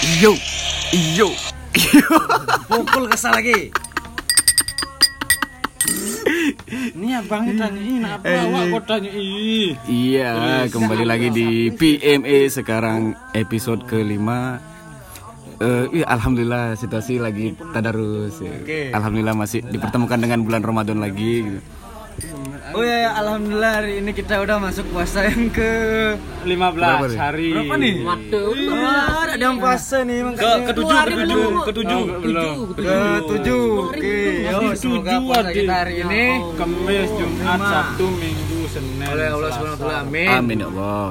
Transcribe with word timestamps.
Yo, 0.00 0.32
yo, 1.12 1.28
Pukul 2.72 3.04
kesal 3.12 3.36
lagi. 3.36 3.68
Ini 6.96 7.20
abang 7.20 7.44
tanyain 7.52 8.00
apa 8.08 8.24
awak 8.48 8.64
kok 8.80 8.84
tanyain? 8.96 9.76
Iya, 9.84 10.64
kembali 10.72 11.04
lagi 11.04 11.28
di 11.28 11.48
PMA 11.68 12.48
sekarang 12.48 13.12
episode 13.36 13.84
kelima. 13.84 14.56
Eh, 15.60 16.00
iya, 16.00 16.08
alhamdulillah 16.08 16.80
situasi 16.80 17.20
lagi 17.20 17.52
tadarus. 17.76 18.40
ya. 18.40 18.96
Alhamdulillah 18.96 19.36
masih 19.36 19.60
dipertemukan 19.68 20.16
dengan 20.16 20.40
bulan 20.40 20.64
Ramadan 20.64 20.96
lagi. 20.96 21.44
gitu. 21.44 21.60
Oh 22.70 22.80
ya, 22.80 22.96
ya, 23.00 23.10
alhamdulillah 23.16 23.72
hari 23.74 23.98
ini 23.98 24.12
kita 24.12 24.38
udah 24.38 24.58
masuk 24.58 24.86
puasa 24.88 25.24
yang 25.24 25.48
ke 25.48 25.70
15 26.44 26.72
Berapa 26.72 27.04
nih? 27.04 27.16
hari. 27.16 27.50
berapa 27.50 27.76
nih? 27.76 28.04
Wah, 28.04 28.16
ada 29.26 29.40
yang 29.40 29.56
puasa 29.56 29.96
nih 30.00 30.16
Ke 30.16 30.24
makanya. 30.24 30.66
ketujuh, 30.68 30.98
ketujuh, 31.10 31.64
ketujuh. 31.66 32.02
Belum. 32.20 32.56
ke 32.70 32.96
tujuh. 33.26 33.64
Oke, 33.88 34.16
yo 34.44 34.72
semoga 34.72 35.14
puasa 35.20 35.50
kita 35.50 35.74
hari 35.76 35.94
ini 36.00 36.24
Kamis, 36.54 37.10
Jumat, 37.12 37.60
Sabtu, 37.60 38.06
Minggu, 38.12 38.58
Senin. 38.66 39.08
oleh 39.08 39.28
Allah 39.28 39.50
Subhanahu 39.50 39.74
wa 39.74 39.80
taala. 39.80 39.98
Amin. 40.02 40.28
Amin 40.30 40.58
ya 40.58 40.66
Allah. 40.68 41.10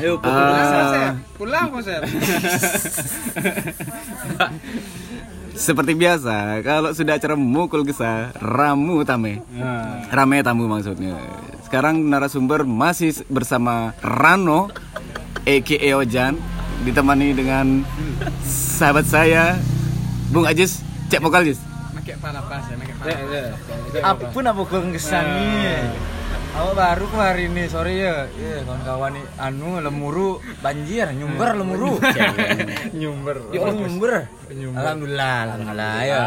Ayo 0.00 0.12
Ah. 0.16 0.20
kesal. 0.56 1.12
Pulang 1.36 1.68
Kosep. 1.70 2.00
Seperti 5.60 5.92
biasa, 5.92 6.64
kalau 6.64 6.88
sudah 6.96 7.20
acara 7.20 7.36
mukul 7.36 7.84
gesah, 7.84 8.32
ramu 8.40 9.04
tame. 9.04 9.44
Nah, 9.52 10.08
Rame 10.08 10.40
tamu 10.40 10.64
maksudnya. 10.64 11.20
Sekarang 11.68 12.00
narasumber 12.00 12.64
masih 12.64 13.12
bersama 13.28 13.92
Rano, 14.00 14.72
a.k.a. 15.44 15.90
Ojan, 16.00 16.40
ditemani 16.88 17.36
dengan 17.36 17.84
sahabat 18.48 19.04
saya, 19.04 19.60
Bung 20.32 20.48
Ajis, 20.48 20.80
cek 21.12 21.20
vokal 21.20 21.44
Jis. 21.44 21.60
Pakai 21.92 22.16
pala 22.16 22.40
pas 22.40 22.64
ya, 22.64 22.74
pakai. 22.80 24.00
Apa 24.00 24.38
nak 24.40 24.56
pukul 24.56 24.88
kesan 24.96 25.28
nih? 25.28 25.92
Awak 26.50 26.74
baru 26.74 27.04
ke 27.06 27.16
hari 27.16 27.42
ini, 27.46 27.62
sorry 27.70 28.02
ya. 28.02 28.26
Iya, 28.34 28.66
kawan-kawan 28.66 29.14
nih 29.14 29.24
anu 29.38 29.78
lemuru 29.78 30.42
banjir, 30.58 31.06
nyumber 31.14 31.54
lemuru. 31.54 31.94
Nyumber. 33.00 33.36
Di 33.54 33.56
orang 33.62 33.76
nyumber. 33.78 34.12
Nyumber. 34.50 34.80
Alhamdulillah, 34.82 35.36
alhamdulillah 35.46 35.94
ya. 36.02 36.18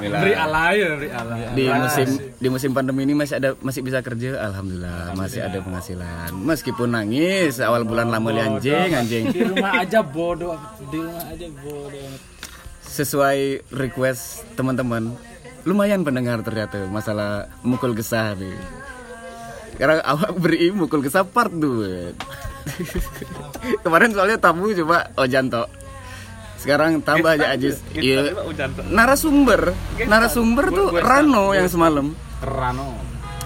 Beri 0.00 0.32
alay 0.32 0.74
ya, 0.80 0.88
beri 0.96 1.10
alay. 1.12 1.40
Di 1.52 1.64
musim 1.68 2.08
di 2.40 2.48
musim 2.48 2.70
pandemi 2.72 3.04
ini 3.04 3.12
masih 3.12 3.36
ada 3.36 3.50
masih 3.60 3.80
bisa 3.84 4.00
kerja, 4.00 4.40
alhamdulillah 4.40 5.12
masih 5.12 5.40
ada 5.44 5.58
penghasilan. 5.60 6.30
Meskipun 6.32 6.88
nangis 6.96 7.60
awal 7.60 7.84
bulan 7.84 8.08
lama 8.08 8.32
li 8.32 8.40
anjing 8.40 8.90
anjing. 8.96 9.24
Di 9.28 9.44
rumah 9.44 9.84
aja 9.84 10.00
bodoh, 10.00 10.56
di 10.88 10.96
rumah 11.04 11.24
aja 11.28 11.46
bodoh. 11.60 12.08
Sesuai 12.80 13.60
request 13.76 14.48
teman-teman, 14.56 15.12
lumayan 15.68 16.00
pendengar 16.00 16.40
ternyata 16.40 16.88
masalah 16.88 17.52
mukul 17.60 17.92
gesah 17.92 18.32
nih. 18.40 18.56
Karena 19.74 19.98
awak 20.06 20.38
beri 20.38 20.70
mukul 20.70 21.02
gesah 21.02 21.26
part 21.26 21.50
2 21.50 22.14
Kemarin 23.84 24.10
soalnya 24.14 24.38
tamu 24.40 24.72
coba 24.72 25.10
Ojan 25.20 25.50
tok. 25.50 25.68
Sekarang 26.64 27.04
tambah 27.04 27.36
aja 27.36 27.52
Ajis. 27.52 27.84
Iya. 27.92 28.32
Narasumber, 28.88 29.76
narasumber 30.08 30.72
tuh 30.72 30.96
Rano 30.96 31.52
yang 31.52 31.68
semalam. 31.68 32.16
Rano. 32.40 32.96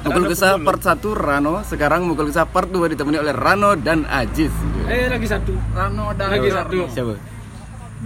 Mukul 0.07 0.31
gesah 0.31 0.55
part 0.63 0.79
1 0.79 1.03
Rano, 1.19 1.67
sekarang 1.67 2.07
mukul 2.07 2.31
gesah 2.31 2.47
part 2.47 2.71
2 2.71 2.95
ditemani 2.95 3.19
oleh 3.19 3.35
Rano 3.35 3.75
dan 3.75 4.07
Ajis. 4.07 4.55
Eh 4.87 5.11
lagi 5.11 5.27
satu. 5.27 5.51
Rano 5.75 6.15
dan 6.15 6.31
Lagi 6.31 6.51
satu. 6.55 6.87
Siapa? 6.95 7.15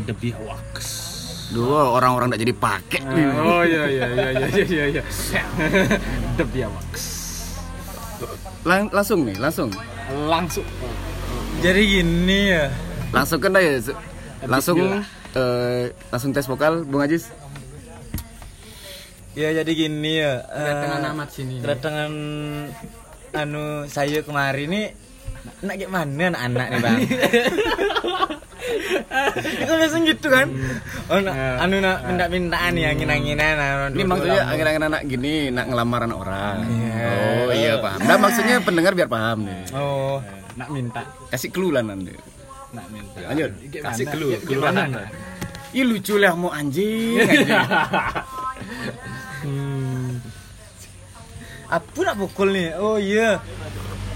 Debi 0.08 0.32
wax. 0.48 0.80
Dua 1.52 1.92
orang-orang 1.92 2.32
tak 2.32 2.40
jadi 2.40 2.56
pakai. 2.56 3.04
Oh 3.36 3.60
iya 3.60 3.84
iya 3.92 4.06
iya 4.08 4.28
iya 4.32 4.64
iya 4.64 4.84
iya. 4.96 5.02
Debi 6.40 6.64
wax. 6.64 7.21
Lang- 8.62 8.92
langsung 8.92 9.26
nih, 9.26 9.36
langsung. 9.38 9.68
Langsung. 10.28 10.66
Jadi 11.62 11.82
gini 11.86 12.50
ya. 12.50 12.70
Langsung 13.14 13.38
kan 13.38 13.54
dah 13.54 13.62
ya. 13.62 13.78
Langsung 14.46 14.78
eh, 15.32 15.94
langsung 16.10 16.30
tes 16.34 16.46
vokal 16.46 16.82
Bung 16.82 17.02
Ajis. 17.02 17.30
Ya 19.32 19.48
jadi 19.54 19.72
gini 19.72 20.20
ya. 20.20 20.44
Kedatangan 20.44 21.00
eh, 21.02 21.12
amat 21.14 21.28
sini. 21.32 21.54
Kedatangan 21.62 22.12
anu 23.32 23.88
saya 23.88 24.20
kemarin 24.20 24.68
nih 24.68 24.86
nak 25.64 25.76
gimana 25.80 26.36
anak-anak 26.36 26.66
nih 26.68 26.78
bang? 26.82 26.98
Itu 29.62 29.72
biasanya 29.74 30.04
gitu 30.14 30.26
kan? 30.30 30.46
Oh, 31.10 31.18
nak, 31.18 31.34
anu 31.62 31.76
nak 31.82 31.98
minta-mintaan 32.06 32.70
nih 32.74 32.84
angin-anginan. 32.94 33.56
anu, 33.58 33.84
Ini 33.92 33.98
dulu 33.98 34.10
maksudnya 34.14 34.42
lama. 34.42 34.52
akhir-akhir 34.54 34.82
anak 34.86 35.02
gini 35.06 35.34
nak 35.50 35.66
ngelamar 35.68 36.00
anak 36.06 36.18
orang. 36.18 36.56
Iya. 36.66 37.08
Oh 37.42 37.52
iya 37.52 37.72
paham. 37.82 37.98
Nah 38.06 38.16
maksudnya 38.18 38.56
pendengar 38.62 38.92
biar 38.94 39.08
paham 39.10 39.38
nih. 39.46 39.60
Oh, 39.74 40.22
Nak 40.52 40.68
minta. 40.68 41.02
Kasih 41.32 41.48
clue 41.48 41.72
lah 41.72 41.80
nanti. 41.80 42.12
Nak 42.76 42.86
minta. 42.92 43.18
Lanjut. 43.24 43.50
Kasih 43.72 44.06
clue. 44.12 44.36
Kelurahan. 44.44 44.90
Ih 45.72 45.84
lucu 45.88 46.20
lah 46.20 46.36
mau 46.36 46.52
anjing. 46.52 47.16
anjing. 47.24 47.48
apa 51.72 51.98
nak 52.04 52.16
pukul 52.20 52.52
nih? 52.52 52.76
Oh 52.76 53.00
iya. 53.00 53.40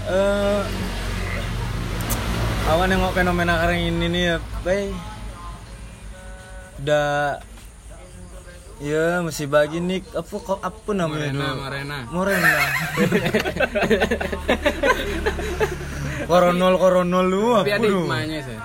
Eh, 0.07 0.61
awak 2.67 2.85
nengok 2.91 3.11
fenomena 3.15 3.53
sekarang 3.59 3.79
ini 3.79 4.05
nih 4.11 4.23
ya, 4.23 4.35
bay. 4.63 4.91
Udah 6.83 7.41
Ya, 8.77 9.25
masih 9.25 9.49
bagi 9.49 9.81
nih 9.81 10.05
apa 10.13 10.35
kok 10.37 10.61
apa 10.61 10.89
namanya 10.93 11.33
dulu? 11.33 11.49
Marena. 11.65 11.97
Morena. 12.13 12.51
koronol 16.29 16.75
koronol 16.77 17.25
lu 17.25 17.57
apa 17.57 17.65
Tapi 17.65 17.71
ada 17.73 17.87
hikmahnya 17.89 18.37
saya. 18.45 18.59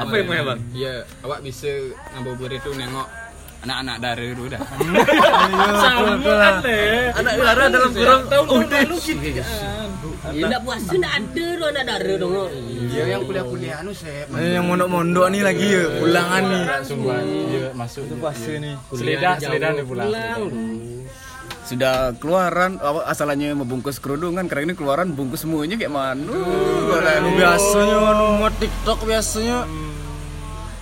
Apa 0.00 0.12
yang 0.16 0.26
mau 0.32 0.44
bang? 0.48 0.60
Ya, 0.72 1.04
awak 1.20 1.44
bisa 1.44 1.68
ngabuburit 2.16 2.56
itu 2.64 2.72
nengok 2.72 3.04
anak-anak 3.60 3.96
dara 4.00 4.24
dulu 4.32 4.48
dah. 4.48 4.60
Sama 5.84 6.16
kan 6.24 6.54
Anak 7.20 7.34
darah 7.36 7.66
dalam 7.68 7.90
kurung 7.92 8.24
tahun 8.32 8.64
lalu 8.64 8.96
gitu. 8.96 9.42
Ya 10.36 10.46
nak 10.50 10.60
puasa 10.62 10.94
nak 11.00 11.12
ada 11.16 11.46
tu 11.56 11.64
anak 11.64 11.84
dara 11.88 12.14
dong. 12.20 12.50
Dia 12.90 13.04
yang 13.16 13.22
kuliah-kuliah 13.24 13.80
anu 13.82 13.92
saya. 13.96 14.26
Eh, 14.30 14.58
yang 14.58 14.64
mondok-mondok 14.68 15.26
nih 15.32 15.42
lagi 15.42 15.66
ya, 15.70 15.84
ulangan 16.02 16.42
nih. 16.46 16.64
Sumpah, 16.84 17.20
iya 17.24 17.64
masuk. 17.72 18.02
Itu 18.06 18.14
puasa 18.20 18.50
nih. 18.56 18.74
Selidah, 18.92 19.34
selidah 19.40 19.70
nih 19.74 19.84
pulang. 19.86 20.10
Sudah 21.60 22.10
keluaran 22.18 22.82
asalnya 23.06 23.54
membungkus 23.54 24.02
kerudungan 24.02 24.50
karena 24.50 24.70
ini 24.70 24.74
keluaran 24.74 25.14
bungkus 25.14 25.46
semuanya 25.46 25.78
kayak 25.78 25.94
mana? 25.94 26.34
Biasanya 27.38 27.96
mau 28.02 28.50
TikTok 28.58 29.06
biasanya 29.06 29.70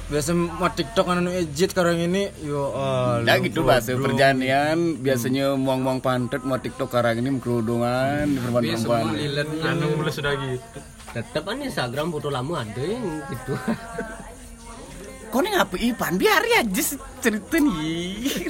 biasa 0.08 0.32
mau 0.32 0.72
TikTok 0.72 1.04
anu 1.12 1.28
ejit 1.36 1.76
sekarang 1.76 2.00
ini 2.00 2.32
yo 2.40 2.72
Nah 3.20 3.36
gitu 3.44 3.60
bahasa 3.60 3.92
perjanian 3.92 4.96
biasanya 5.04 5.52
muang-muang 5.52 6.00
pantet 6.00 6.40
mau 6.48 6.56
tiktok 6.56 6.88
sekarang 6.88 7.20
ini 7.20 7.36
kerudungan 7.36 8.24
di 8.24 8.40
perempuan 8.40 8.64
perempuan. 8.64 9.04
Lilet 9.12 9.48
Anu 9.60 10.00
mulai 10.00 10.12
sudah 10.12 10.32
gitu. 10.40 10.78
Tetap 11.12 11.44
kan 11.44 11.60
Instagram 11.60 12.08
foto 12.08 12.32
lama 12.32 12.64
ada 12.64 12.80
yang 12.80 13.04
gitu. 13.28 13.52
Kau 15.32 15.44
nih 15.44 15.52
ngapa 15.60 15.76
Ipan 15.76 16.16
biar 16.16 16.40
ya 16.40 16.60
just 16.64 16.96
cerita 17.20 17.60
nih. 17.60 18.48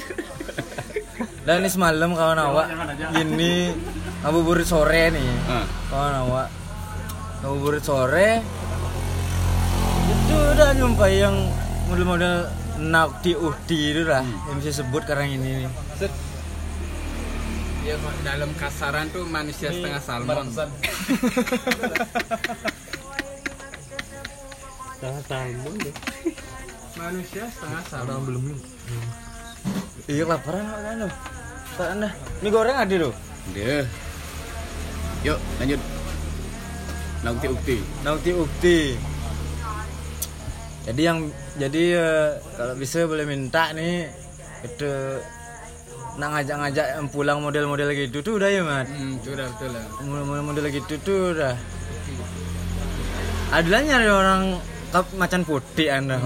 Dan 1.43 1.67
ini 1.67 1.71
semalam 1.75 2.15
kawan 2.15 2.39
awak 2.39 2.67
ini 3.19 3.75
ngabuburit 4.23 4.63
sore 4.63 5.11
nih. 5.11 5.31
Ah. 5.51 5.67
Kawan 5.91 6.15
awak 6.23 6.47
ngabuburit 7.43 7.83
sore 7.83 8.47
itu 10.09 10.37
udah 10.57 10.71
nyumpai 10.75 11.13
yang 11.21 11.37
model-model 11.93 12.49
nakti 12.79 13.33
uhti 13.35 13.79
itu 13.93 14.03
lah 14.07 14.25
yang 14.25 14.57
bisa 14.61 14.81
sebut 14.81 15.03
sekarang 15.05 15.35
ini 15.35 15.67
nih. 15.67 15.71
Ya 17.89 17.97
dalam 18.21 18.53
kasaran 18.61 19.09
tuh 19.09 19.25
manusia 19.25 19.73
setengah 19.73 20.03
salmon. 20.03 20.53
Dah 24.99 25.19
salmon 25.25 25.75
deh. 25.81 25.95
Manusia 27.01 27.45
setengah 27.49 27.83
salmon 27.89 28.23
belum. 28.29 28.45
Iya 30.05 30.23
kelaparan 30.29 30.65
awak 30.69 30.81
kan 30.85 30.97
lo. 31.01 31.09
Tak 31.79 31.89
anda. 31.97 32.09
Mie 32.45 32.51
goreng 32.53 32.77
ada 32.77 32.95
tuh. 33.09 33.15
Dia. 33.57 33.89
Yuk 35.25 35.39
lanjut. 35.57 35.81
Nakti 37.25 37.47
ukti. 37.49 37.77
Nauti 38.05 38.31
ukti. 38.37 38.79
Jadi 40.89 41.01
yang 41.01 41.19
jadi 41.55 41.83
eh, 41.95 42.29
kalau 42.57 42.73
bisa 42.75 43.05
boleh 43.05 43.25
minta 43.25 43.71
nih 43.71 44.09
itu 44.61 44.89
nak 46.17 46.35
ngajak-ngajak 46.35 46.87
yang 46.97 47.07
pulang 47.07 47.39
model-model 47.39 47.93
gitu 47.93 48.19
tuh 48.21 48.41
udah 48.41 48.49
ya 48.49 48.63
mat 48.63 48.89
Hmm, 48.89 49.15
itu 49.15 49.31
udah 49.31 49.47
betul 49.49 49.71
lah. 49.71 49.85
model-model 50.01 50.65
gitu 50.73 50.95
tuh 50.99 51.21
udah 51.31 51.55
adalah 53.49 53.81
nyari 53.81 54.09
orang 54.09 54.43
kap 54.89 55.07
macan 55.15 55.41
putih 55.41 55.89
anda 55.89 56.17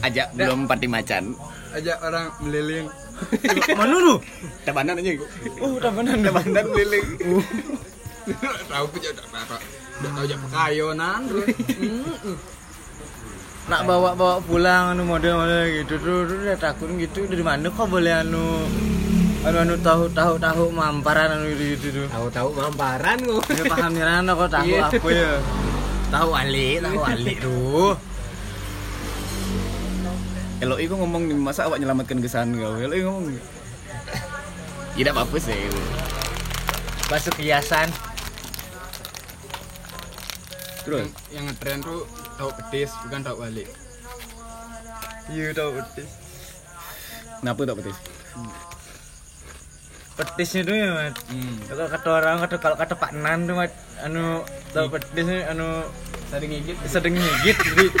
Ajak 0.00 0.34
belum 0.34 0.66
pati 0.66 0.86
macan. 0.86 1.34
Ajak 1.70 1.98
orang 2.00 2.26
melilin. 2.40 2.86
mana 3.72 3.96
lu 3.96 4.14
Tabanan 4.62 4.94
aja. 4.94 5.10
oh 5.58 5.70
udah 5.74 5.90
benar 5.90 6.16
Tabanan 6.20 6.64
keliling. 6.68 7.06
Tahu 8.68 8.84
punya 8.90 9.10
parah. 9.24 9.60
Udah 9.98 10.10
tahu 10.12 10.24
jak 10.26 10.38
pekayonan. 10.44 11.20
Nak 13.68 13.84
bawa 13.84 14.16
bawa 14.16 14.36
pulang 14.40 14.92
anu 14.92 15.04
model 15.06 15.36
model 15.36 15.62
gitu 15.76 15.94
tuh 15.96 16.24
tuh 16.24 16.36
udah 16.38 16.56
takut 16.56 16.88
gitu 16.94 17.28
dari 17.28 17.42
mana 17.42 17.68
kok 17.68 17.84
boleh 17.84 18.14
anu 18.16 18.64
anu 19.44 19.56
anu 19.60 19.74
tahu 19.78 20.08
tahu 20.10 20.34
tahu 20.36 20.62
mamparan 20.70 21.28
anu 21.34 21.52
gitu 21.52 21.64
gitu 21.74 21.86
tuh 21.94 22.06
Tahu-tahu 22.08 22.48
mamparan 22.54 23.20
kok. 23.20 23.44
ya 23.50 23.64
paham 23.66 23.90
nih 23.92 24.02
Rana 24.02 24.32
kok 24.32 24.48
tahu 24.50 24.66
Iya. 24.66 24.82
apa 24.88 25.08
ya 25.10 25.32
tahu 26.08 26.30
alik 26.32 26.76
tahu 26.80 27.00
alik 27.04 27.36
tuh 27.38 27.92
Eloi 30.58 30.84
kok 30.84 30.98
ngomong 30.98 31.22
nih, 31.22 31.38
masa 31.38 31.70
awak 31.70 31.78
nyelamatkan 31.78 32.18
kesan 32.18 32.50
kau? 32.50 32.74
Eloi 32.74 33.06
ngomong. 33.06 33.30
Tidak 34.90 35.14
apa-apa 35.14 35.38
sih. 35.38 35.54
masuk 37.06 37.38
kiasan 37.38 37.86
Terus 40.82 41.08
Yang 41.30 41.44
ngetren 41.46 41.78
tuh 41.80 42.02
tahu 42.38 42.50
petis 42.54 42.90
bukan 43.02 43.20
tahu 43.20 43.36
balik. 43.40 43.68
iya 45.28 45.50
tahu 45.50 45.70
petis 45.76 46.08
kenapa 47.38 47.60
tak 47.64 47.76
petis? 47.76 47.98
petisnya 50.14 50.60
tuh 50.64 50.74
ya 50.74 50.88
mat 50.90 51.14
Hmm. 51.26 51.54
kalau 51.68 51.86
kata 51.86 52.08
orang 52.12 52.36
kata 52.40 52.56
kalau 52.58 52.76
kata 52.76 52.94
Pak 52.94 53.12
Nan 53.14 53.46
tuh 53.46 53.54
mat 53.54 53.70
anu 54.00 54.42
tahu 54.72 54.86
petisnya 54.88 55.50
anu 55.50 55.82
Tadi 56.28 56.44
ngigit. 56.44 56.76
sedang 56.84 57.14
ngigit 57.14 57.56
gitu. 57.56 57.88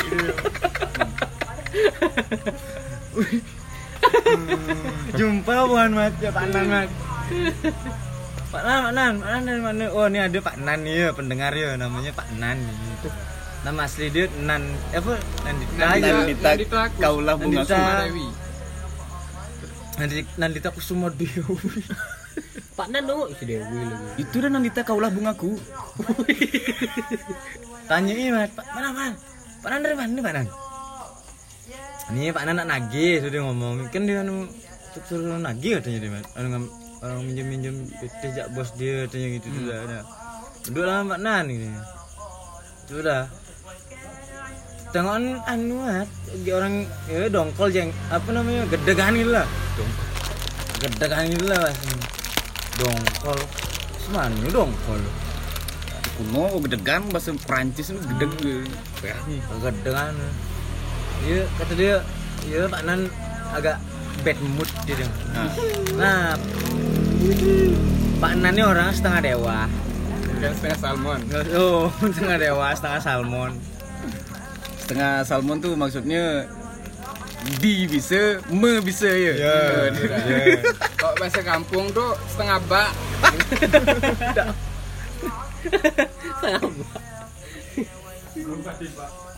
Hmm, 3.98 4.92
Jumpa 5.12 5.64
bukan 5.64 5.90
mat 5.92 6.14
ya 6.18 6.30
Pak 6.30 6.44
Nan 6.48 6.64
mat. 6.66 6.88
Pak 8.52 8.62
Nan, 8.62 8.78
Pak 8.80 8.92
Nan, 8.94 9.12
Pak 9.16 9.28
Nan 9.28 9.42
dari 9.44 9.60
mana? 9.60 9.84
Oh 9.90 10.04
ini 10.06 10.18
ada 10.18 10.38
Pak 10.38 10.56
Nan 10.58 10.80
ya 10.82 11.12
pendengar 11.12 11.52
ya 11.52 11.76
namanya 11.76 12.12
Pak 12.12 12.28
Nan. 12.36 12.56
nih. 12.56 12.76
Nama 13.66 13.80
asli 13.84 14.06
dia 14.14 14.30
Nan 14.46 14.62
apa? 14.94 15.18
Nandita 15.42 15.74
Nandita. 15.74 16.46
Nandita 16.46 16.80
kaulah 16.98 17.34
bunga. 17.34 17.62
Dewi. 17.66 18.26
Nandita, 19.98 20.30
Nandita 20.38 20.68
Kusuma 20.70 21.10
Dewi. 21.10 21.42
Pak 22.78 22.86
Nan 22.94 23.02
dong, 23.10 23.34
si 23.34 23.44
Dewi 23.50 23.66
lagi. 23.66 24.22
Itu 24.22 24.38
dan 24.38 24.54
Nandita 24.54 24.86
kaulah 24.86 25.10
bungaku. 25.10 25.58
Tanyain 27.90 28.30
mat, 28.30 28.52
Pak 28.54 28.66
mana 28.76 28.88
man? 28.94 29.12
Pak 29.58 29.68
Nan 29.74 29.80
dari 29.82 29.96
mana 29.98 30.20
Pak 30.22 30.34
Nan? 30.38 30.46
Ini 32.08 32.32
Pak 32.32 32.44
Nan 32.48 32.56
nak 32.62 32.68
nagih 32.72 33.20
sudah 33.20 33.40
ngomong 33.44 33.92
kan 33.92 34.08
dia 34.08 34.24
anu 34.24 34.48
suruh 35.04 35.36
nagih 35.36 35.76
katanya 35.76 35.98
dia 36.00 36.10
mat. 36.14 36.24
Anu 36.40 36.68
orang 37.04 37.20
minjem 37.26 37.46
minjem 37.52 37.74
PT 38.00 38.32
jak 38.32 38.48
bos 38.56 38.72
dia 38.80 39.04
katanya 39.04 39.26
gitu 39.36 39.46
sudah 39.52 39.76
ada. 39.82 39.98
Duduk 40.64 40.84
lah 40.88 41.04
Pak 41.04 41.20
Nan 41.20 41.44
ini. 41.52 41.68
Sudah. 42.88 43.28
Tengok 44.88 45.14
an- 45.14 45.42
anu 45.44 45.84
dia 46.40 46.54
orang 46.56 46.74
ya 47.04 47.28
dongkol 47.28 47.68
jeng 47.68 47.92
apa 48.08 48.28
namanya 48.32 48.64
gedegan 48.72 49.12
gitu 49.12 49.30
lah. 49.30 49.46
Gedegan 50.78 51.28
gitu 51.28 51.44
lah 51.44 51.58
Mas. 51.60 51.76
Dongkol. 52.76 53.38
Semana 54.00 54.48
dongkol. 54.48 55.00
Kuno 56.16 56.44
gedegan 56.64 57.04
bahasa 57.12 57.36
Prancis 57.44 57.92
itu 57.92 58.00
gedeg. 58.16 58.32
Gedegan. 59.60 60.14
Iya 61.18 61.42
kata 61.58 61.72
dia, 61.74 61.96
iya 62.46 62.64
Pak 62.64 62.82
Nan 62.82 63.10
agak 63.52 63.76
bad 64.22 64.38
mood 64.48 64.68
dia. 64.82 64.94
dia. 64.96 65.08
Nah, 65.28 65.50
Nah, 65.98 66.24
Pak 68.18 68.32
Nan 68.34 68.54
ini 68.54 68.62
orang 68.62 68.88
setengah 68.90 69.20
dewa. 69.20 69.58
Dan 70.38 70.52
setengah 70.54 70.78
salmon. 70.78 71.20
Oh, 71.52 71.90
setengah 72.14 72.38
dewa, 72.38 72.70
setengah 72.72 73.00
salmon. 73.02 73.52
Setengah 74.88 75.20
salmon 75.20 75.60
tuh 75.60 75.76
maksudnya 75.76 76.48
di 77.60 77.84
bisa, 77.84 78.40
me 78.48 78.80
bisa 78.80 79.04
ya. 79.04 79.36
Kalau 80.96 81.12
bahasa 81.20 81.44
kampung 81.44 81.92
tuh 81.92 82.16
setengah 82.32 82.56
bak. 82.64 82.90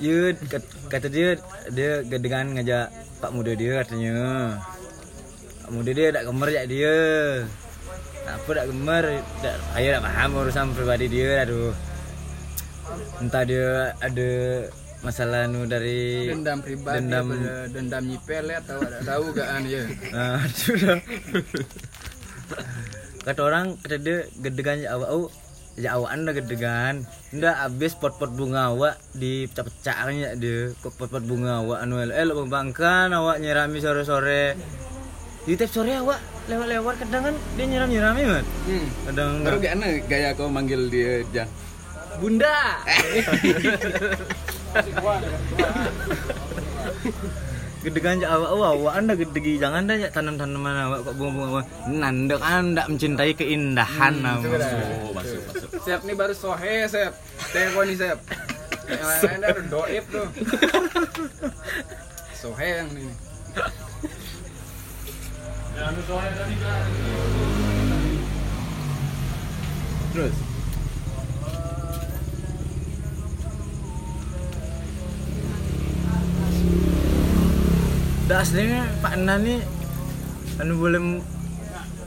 Iya, 0.01 0.39
kat- 0.47 0.71
kata 0.87 1.07
dia 1.11 1.35
dia 1.75 2.07
dengan 2.07 2.55
ngajak 2.55 2.87
Pak 3.19 3.31
muda 3.35 3.53
dia 3.59 3.83
katanya. 3.83 4.15
Pak 5.67 5.71
muda 5.75 5.91
dia 5.91 6.15
tak 6.15 6.25
gemer 6.31 6.49
jak 6.55 6.67
dia. 6.71 6.95
Apa 8.31 8.51
tak 8.55 8.67
gemer, 8.71 9.05
tak 9.43 9.55
ayo 9.75 9.89
tak 9.99 10.05
paham 10.07 10.31
urusan 10.39 10.67
pribadi 10.79 11.07
dia 11.11 11.43
aduh. 11.43 11.75
Entah 13.19 13.43
dia 13.43 13.93
ada 13.99 14.31
masalah 15.01 15.49
nu 15.49 15.65
dari 15.65 16.29
Dendam 16.29 16.61
pribadi 16.61 17.01
dendam 17.01 17.33
dendam, 17.33 17.73
dendam 17.73 18.03
nyipel 18.05 18.45
ya 18.53 18.61
tahu 18.61 18.81
ada 18.85 19.01
tahu 19.01 19.25
gak 19.33 19.49
an 19.49 19.63
ya. 19.65 19.83
Nah, 20.15 20.41
sudah. 20.53 20.99
Kata 23.25 23.41
orang 23.41 23.81
kata 23.81 23.97
dia 23.97 24.19
gedegan 24.41 24.81
ya 24.85 24.97
awak 24.97 25.33
ya 25.81 25.97
awak 25.97 26.11
anda 26.13 26.31
gedegan. 26.37 27.09
Ndak 27.33 27.57
habis 27.57 27.97
pot-pot 27.97 28.29
bunga 28.37 28.73
awak 28.77 29.01
dipecah-pecah 29.17 29.97
ya 30.13 30.31
dia 30.37 30.77
kok 30.85 30.93
pot-pot 31.01 31.25
bunga 31.25 31.65
awak 31.65 31.79
anu 31.81 32.05
el 32.05 32.13
el 32.13 32.37
bangkan 32.49 33.09
awak 33.17 33.41
nyirami 33.41 33.81
sore-sore. 33.81 34.57
Di 35.49 35.57
tiap 35.57 35.73
sore 35.73 35.97
awak 35.97 36.21
lewat-lewat 36.53 36.95
kadang 37.01 37.33
kan 37.33 37.35
dia 37.57 37.65
nyiram-nyirami 37.65 38.23
mat. 38.29 38.47
Hmm. 38.69 38.87
Kadang 39.09 39.31
Baru 39.49 39.57
gak 39.65 39.73
aneh 39.81 40.05
gaya 40.05 40.37
kau 40.37 40.53
manggil 40.53 40.93
dia 40.93 41.25
Jan. 41.33 41.49
Bunda. 42.21 42.85
gedegan 47.81 48.21
ya 48.21 48.37
awak 48.37 48.53
awak 48.53 48.77
awak 48.77 48.93
anda 49.01 49.17
gedegi 49.17 49.57
jangan 49.57 49.89
dah 49.89 49.97
ya 49.97 50.13
tanam-tanaman 50.13 50.85
awak 50.85 51.01
kok 51.01 51.17
bunga-bunga 51.17 51.65
nanda 51.89 52.37
kan 52.37 52.77
ndak 52.77 52.93
mencintai 52.93 53.33
keindahan 53.33 54.21
awak. 54.21 54.45
Oh, 54.45 55.17
masuk 55.17 55.41
masuk. 55.49 55.81
Siap 55.89 56.05
nih 56.05 56.13
baru 56.13 56.37
sohe 56.37 56.85
siap. 56.85 57.17
Telepon 57.57 57.89
nih 57.89 57.97
siap. 57.97 58.21
Yang 58.85 59.09
lain 59.09 59.41
ada 59.49 59.63
doib 59.65 60.05
tuh. 60.13 60.29
Sohe 62.37 62.69
yang 62.69 62.93
ini. 62.93 63.17
Terus 70.13 70.37
Dah 78.31 78.47
aslinya 78.47 78.87
Pak 79.03 79.27
Nan 79.27 79.43
nih 79.43 79.59
anu 80.63 80.79
boleh 80.79 81.19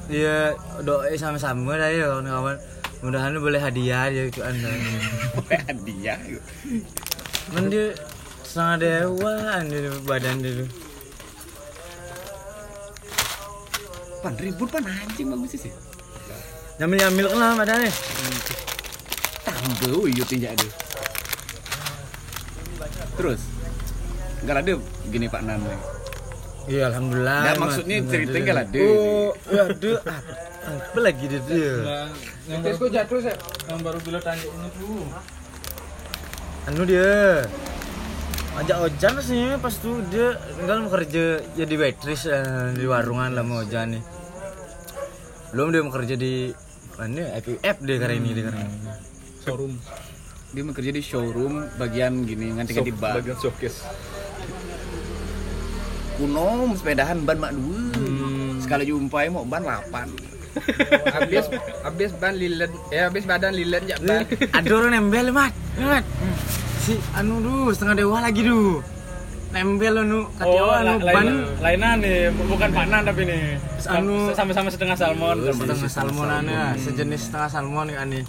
ya 0.07 0.55
doa 0.79 1.11
sama-sama 1.19 1.75
dah 1.75 1.91
ya 1.91 2.07
kawan-kawan. 2.15 2.55
Mudahan 3.03 3.35
boleh 3.43 3.59
hadiah 3.59 4.07
ya 4.07 4.31
itu 4.31 4.39
anda. 4.39 4.71
dia. 5.83 6.15
Men 7.51 7.67
dia 7.67 7.91
setengah 8.47 8.79
dewa 8.79 9.35
dia 9.67 9.91
badan 10.07 10.39
tuh. 10.39 10.71
Pan 14.23 14.33
ribut 14.39 14.71
pan 14.71 14.87
anjing 14.87 15.27
bagus 15.27 15.59
sih. 15.59 15.75
Nyamil 16.79 17.03
nyamil 17.03 17.27
lah 17.35 17.51
badannya. 17.59 17.91
Tambah 19.43 19.91
uyut 20.07 20.23
tinjak 20.23 20.55
ada. 20.55 20.67
Terus 23.19 23.43
Enggak 24.43 24.59
ada 24.59 24.75
gini 25.07 25.27
Pak 25.31 25.41
Nan. 25.47 25.63
Iya 26.63 26.81
alhamdulillah. 26.91 27.39
Mas. 27.43 27.57
maksudnya 27.59 27.97
cerita 28.07 28.35
nggak 28.39 28.57
ada. 28.71 28.83
Oh, 28.87 29.31
ya 29.51 29.61
ada. 29.67 29.91
Apa 30.63 30.99
lagi 31.03 31.23
dia 31.27 31.41
dia? 31.43 31.73
Terus 32.47 32.75
kok 32.79 32.91
jatuh 32.91 33.19
siap. 33.19 33.37
Yang 33.67 33.79
baru 33.83 33.99
bila 33.99 34.19
tanya 34.23 34.47
ini 34.47 34.69
tuh. 34.79 35.03
Anu 36.71 36.83
dia. 36.87 37.43
Ajak 38.53 38.77
Ojan 38.85 39.17
sih 39.25 39.57
pas 39.57 39.73
tuh 39.81 39.97
dia 40.13 40.37
tinggal 40.61 40.85
mau 40.85 40.93
kerja 40.93 41.41
jadi 41.57 41.73
waitress 41.73 42.29
eh, 42.29 42.69
di 42.77 42.85
warungan 42.85 43.33
lah 43.33 43.43
mau 43.43 43.65
Ojan 43.65 43.97
nih. 43.97 44.03
Belum 45.51 45.73
dia 45.73 45.81
mau 45.81 45.91
kerja 45.91 46.15
di 46.15 46.53
mana 46.95 47.33
FIF 47.41 47.77
dia 47.81 47.95
kali 47.97 48.15
ini 48.21 48.29
dia 48.37 48.43
kali 48.47 48.61
ini. 48.61 48.77
Showroom. 49.43 49.73
Dia 50.53 50.61
mau 50.61 50.73
kerja 50.77 50.91
di 50.93 51.01
showroom 51.01 51.65
bagian 51.81 52.23
gini 52.23 52.53
nganti 52.53 52.77
ganti 52.77 52.93
ban. 52.93 53.19
Bagian 53.19 53.35
showcase. 53.41 53.83
Kuno 56.13 56.45
sepedahan 56.73 57.17
ban 57.21 57.37
mak 57.37 57.51
dua. 57.51 57.81
Hmm. 57.95 58.61
Sekali 58.61 58.83
jumpa 58.85 59.27
mau 59.29 59.43
ban 59.43 59.61
8. 59.61 60.31
Habis 61.15 61.45
habis 61.81 62.11
ban 62.13 62.33
lilen. 62.33 62.69
Ya 62.87 63.09
habis 63.09 63.25
badan 63.25 63.51
lilen 63.51 63.81
jak 63.83 63.97
ban. 63.99 64.21
Ada 64.53 64.69
orang 64.69 64.91
nembel 64.93 65.33
mat, 65.33 65.49
mat. 65.75 66.05
si 66.79 66.93
anu 67.13 67.39
duh 67.39 67.71
setengah 67.71 67.95
dewa 67.97 68.19
lagi 68.19 68.43
duh 68.43 68.83
nempel 69.49 69.95
anu 69.95 70.19
Oh, 70.19 70.25
katiawa 70.35 70.73
anu 70.79 70.93
la- 70.99 71.09
ban 71.09 71.25
lain, 71.25 71.37
lainan 71.57 71.95
nih, 72.01 72.17
bukan 72.43 72.69
panan 72.69 73.01
tapi 73.01 73.21
nih. 73.23 73.41
Anu- 73.87 74.33
sama-sama 74.33 74.67
setengah 74.67 74.93
salmon. 74.93 75.37
setengah 75.47 75.89
salmon 75.89 76.27
aneh 76.27 76.73
sejenis 76.77 77.21
setengah 77.27 77.49
salmon 77.49 77.87
kan 77.87 78.07
nih 78.07 78.23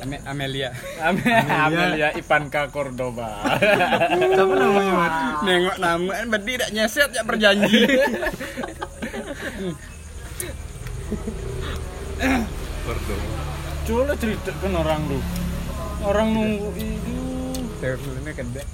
Ame- 0.04 0.22
Amelia. 0.24 0.68
Amelia 1.00 2.08
Ivanka 2.12 2.68
Cordoba. 2.68 3.28
siapa 4.30 4.54
namanya 4.54 4.92
Mat? 4.92 5.12
Nengok 5.44 5.76
nama 5.78 6.10
kan 6.14 6.26
berarti 6.28 6.50
tidak 6.56 6.70
nyeset 6.72 7.10
ya 7.12 7.22
berjanji. 7.22 7.78
Coba 13.86 14.12
cerita 14.16 14.50
kan 14.56 14.72
orang 14.72 15.00
lu. 15.08 15.18
Orang 16.00 16.28
nunggu 16.32 16.68
itu. 16.76 17.14
Teleponnya 17.80 18.32
kedek. 18.36 18.66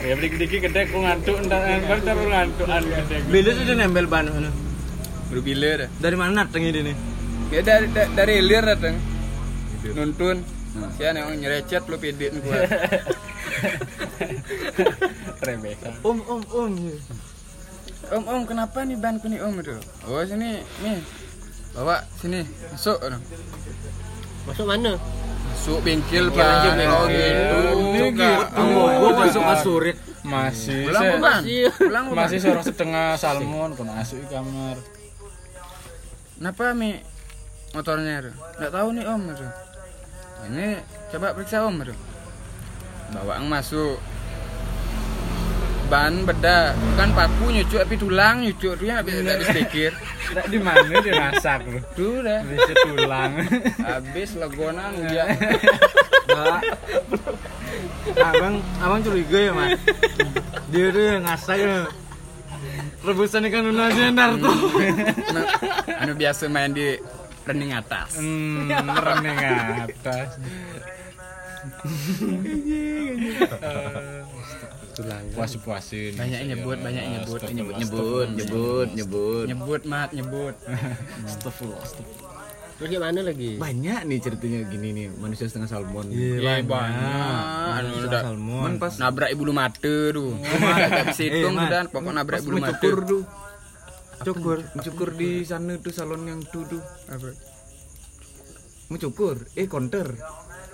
Ya 0.00 0.14
dikit-dikit 0.16 0.60
gede 0.64 0.80
ku 0.88 1.04
ngantuk 1.04 1.36
entar 1.36 1.60
entar 1.62 1.98
terus 2.00 2.26
ngantukan. 2.26 2.82
Bila 3.28 3.50
sudah 3.52 3.74
nempel 3.76 4.06
ban 4.08 4.26
anu. 4.26 4.50
Dah. 5.30 5.86
dari 6.02 6.18
mana 6.18 6.42
datang 6.42 6.66
ini 6.66 6.90
nih 6.90 6.96
Ya 7.54 7.62
dari 7.62 7.86
da- 7.94 8.10
dari 8.10 8.42
hilir 8.42 8.66
datang. 8.66 8.98
Nuntun. 9.88 10.44
Saya 10.94 11.10
nengok 11.16 11.34
nyerecet 11.34 11.82
lu 11.90 11.96
pede 11.98 12.30
gua. 12.38 12.62
Rebecca. 15.46 15.90
om 16.04 16.18
om 16.28 16.42
om 16.52 16.72
Om 18.10 18.24
om 18.26 18.42
kenapa 18.42 18.82
nih 18.82 18.98
banku 18.98 19.26
nih 19.30 19.40
om 19.42 19.54
itu? 19.58 19.74
Oh 20.06 20.22
sini 20.22 20.62
nih. 20.82 20.98
Bawa 21.74 22.02
sini 22.18 22.42
masuk. 22.74 22.98
Masuk 24.46 24.66
mana? 24.66 24.94
Masuk 25.50 25.78
bengkel 25.82 26.30
aja, 26.34 26.70
pak. 26.74 26.86
Oh 26.90 27.04
gitu. 27.10 27.58
Gitu. 27.98 28.30
gua 28.54 29.10
masuk 29.26 29.42
masurit 29.42 29.96
Masih 30.20 30.84
Pulang? 30.86 31.18
Masih. 31.18 31.62
Pulang 31.72 32.04
bukan? 32.12 32.18
masih 32.20 32.38
seorang 32.38 32.64
setengah 32.64 33.16
salmon 33.16 33.72
asuh 33.72 34.18
di 34.20 34.28
kamar. 34.28 34.76
Kenapa 36.36 36.72
mi 36.76 37.00
motornya 37.72 38.24
itu? 38.24 38.30
Nggak 38.32 38.72
tahu 38.72 38.88
nih 38.96 39.04
om 39.08 39.22
itu. 39.32 39.46
Ini 40.48 40.80
coba 41.12 41.36
periksa 41.36 41.66
om 41.66 41.76
itu. 41.84 41.94
Bawaan 43.12 43.50
masuk. 43.50 43.98
Ban 45.90 46.22
beda, 46.22 46.78
bukan 46.78 47.08
paku 47.18 47.50
nyucuk 47.50 47.82
tapi 47.82 47.98
tulang 47.98 48.46
nyucuk 48.46 48.78
tuh 48.78 48.86
ya 48.86 49.02
habis 49.02 49.26
habis 49.26 49.50
pikir. 49.50 49.90
Di 50.46 50.58
mana 50.62 51.02
dia 51.02 51.18
masak 51.18 51.66
lu. 51.66 51.82
Tuh 51.98 52.22
dah. 52.22 52.46
Bisa 52.46 52.72
tulang. 52.86 53.32
Habis 53.82 54.38
legonan. 54.38 54.94
Enggak. 54.94 55.28
abang 58.18 58.56
abang 58.82 59.00
curiga 59.02 59.38
ya 59.38 59.52
mas 59.54 59.78
dia 60.70 60.86
tuh 60.90 61.02
yang 61.02 61.22
ngasak 61.26 61.56
ya 61.58 61.74
rebusan 63.06 63.46
ikan 63.48 63.62
tuna 63.70 63.84
tuh 63.90 64.04
Anu, 64.10 65.42
anu 66.00 66.12
biasa 66.18 66.50
main 66.50 66.74
di 66.74 66.98
running 67.50 67.72
atas. 67.72 68.10
Hmm, 68.14 68.70
reneng 68.70 69.38
atas. 69.82 70.28
Puasi-puasin. 75.32 76.12
Banyak 76.14 76.40
nyebut, 76.46 76.78
banyak 76.78 77.02
nyebut, 77.02 77.40
nyebut, 77.46 77.74
nyebut 77.76 78.26
nyebut 78.30 78.88
nyebut 78.92 79.44
nyebut 79.46 79.82
mat 79.84 80.10
nyebut. 80.12 80.54
Astagfirullah, 81.24 81.80
astagfirullah. 81.80 82.28
Terus 82.80 82.88
gimana 82.90 83.20
lagi? 83.20 83.60
banyak 83.60 84.00
nih 84.08 84.18
ceritanya 84.18 84.60
gini 84.64 84.88
nih 84.90 85.06
manusia 85.12 85.44
setengah 85.44 85.68
salmon 85.68 86.08
Iya 86.08 86.64
banyak. 86.64 87.42
Anu 87.76 88.08
udah 88.08 88.20
salmon 88.24 88.62
Man 88.64 88.74
pas 88.80 88.96
nabrak 88.96 89.28
ibu 89.30 89.44
mata 89.52 89.96
tuh. 90.08 90.32
Enggak 90.32 91.12
bisa 91.12 91.22
hitung 91.22 91.60
Eh, 91.60 91.68
dan 91.68 91.84
pokok 91.92 92.08
nabrak 92.10 92.40
ibu 92.40 92.56
mata. 92.56 92.72
mencukur 92.72 92.96
tuh 93.04 93.22
cukur 94.20 94.60
mencukur 94.76 95.08
di 95.16 95.42
sana 95.48 95.80
tuh 95.80 95.92
salon 95.92 96.28
yang 96.28 96.40
tuh 96.44 96.64
tuh 96.68 96.82
Apa? 97.08 97.32
mencukur 98.90 99.40
eh 99.56 99.64
counter 99.70 100.12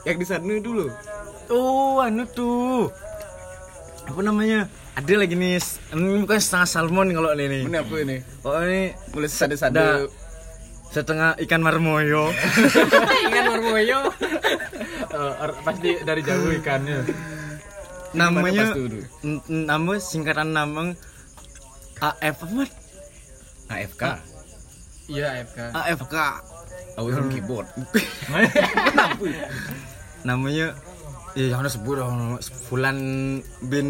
yang 0.09 0.17
di 0.19 0.27
sana 0.27 0.57
dulu 0.59 0.91
oh 1.51 2.03
anu 2.03 2.25
tuh. 2.27 2.91
Apa 4.07 4.21
namanya? 4.23 4.71
Ada 4.95 5.15
lagi 5.19 5.35
nih. 5.35 5.59
Ini 5.93 6.23
bukan 6.25 6.39
setengah 6.39 6.69
salmon 6.71 7.11
kalau 7.11 7.35
ini 7.35 7.45
nih. 7.51 7.63
Ini 7.67 7.77
apa 7.83 7.95
ini? 8.01 8.17
Oh 8.47 8.55
ini 8.63 8.95
mulai 9.13 9.29
sada 9.29 9.59
ada 9.59 9.59
sada 9.59 9.85
setengah 10.95 11.35
ikan 11.43 11.61
marmoyo. 11.61 12.31
Ikan 13.27 13.45
marmoyo. 13.51 13.99
pasti 15.67 15.99
dari 16.07 16.23
jauh 16.23 16.55
ikannya. 16.55 17.03
namanya 18.17 18.73
dulu? 18.73 19.05
nama 19.45 20.01
singkatan 20.01 20.57
nama 20.57 20.97
AF 22.01 22.49
apa 22.49 22.65
AFK 23.67 24.03
Iya 25.07 25.27
AFK. 25.39 25.59
AFK 25.71 26.15
Awal 26.97 27.29
keyboard. 27.29 27.69
Namanya 30.27 30.73
ya 31.37 31.53
jangan 31.53 31.69
sebut 31.69 32.01
dong 32.01 32.41
Fulan 32.41 32.97
bin 33.63 33.89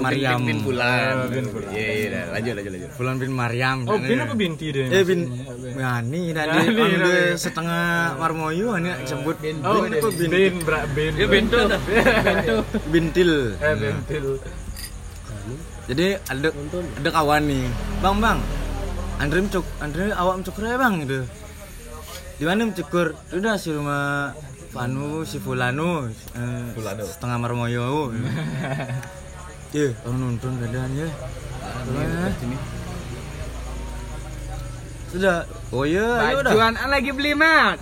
Maryam 0.00 0.40
bin 0.40 0.64
Fulan. 0.64 1.28
Bin 1.28 1.44
Fulan. 1.52 1.68
iya 1.76 1.88
iya 2.08 2.22
lanjut 2.32 2.52
lanjut 2.56 2.72
lanjut. 2.72 2.90
Fulan 2.96 3.14
bin 3.20 3.30
Maryam 3.30 3.84
Oh, 3.84 4.00
bin 4.00 4.16
apa 4.16 4.32
binti 4.32 4.72
deh? 4.72 4.88
eh 4.88 5.04
bin 5.04 5.28
Ngani 5.76 6.22
tadi 6.32 6.56
ambil 6.72 7.36
setengah 7.36 8.16
marmoyo 8.16 8.80
ini 8.80 8.90
sebut 9.04 9.36
bin. 9.38 9.60
Oh, 9.60 9.84
apa 9.84 10.08
bin 10.08 10.30
bin, 10.32 10.54
bra, 10.64 10.88
bin. 10.90 11.12
Bento 11.20 11.60
dah. 11.68 11.80
Bento. 11.84 12.56
bintil. 12.88 13.32
Eh, 13.60 13.74
bintil. 13.76 14.26
jadi 15.86 16.06
ada 16.26 16.48
ada 16.96 17.08
kawan 17.12 17.42
nih. 17.44 17.68
Bang 18.00 18.18
bang 18.18 18.40
Andre 19.16 19.38
mencuk 19.42 19.64
Andre 19.80 20.12
awak 20.12 20.34
mencukur 20.44 20.62
ya 20.68 20.76
bang 20.76 20.94
gitu 21.04 21.20
di 22.36 22.44
mana 22.44 22.68
mencukur 22.68 23.16
udah 23.32 23.56
si 23.56 23.72
rumah 23.72 24.36
Fanu 24.76 25.24
si 25.24 25.40
Fulano. 25.40 26.04
Eh, 26.36 26.76
setengah 27.00 27.40
marmoyo. 27.40 28.12
Ya 29.74 29.92
orang 30.04 30.36
nonton 30.36 30.56
keadaan 30.62 30.92
ya. 30.94 31.08
Gimana? 31.84 32.32
sudah. 35.16 35.48
Oh 35.72 35.88
iya 35.88 36.28
ayo 36.28 36.44
udah. 36.44 36.52
Bajuan 36.52 36.74
lagi 36.92 37.10
beli 37.16 37.32
mat. 37.32 37.80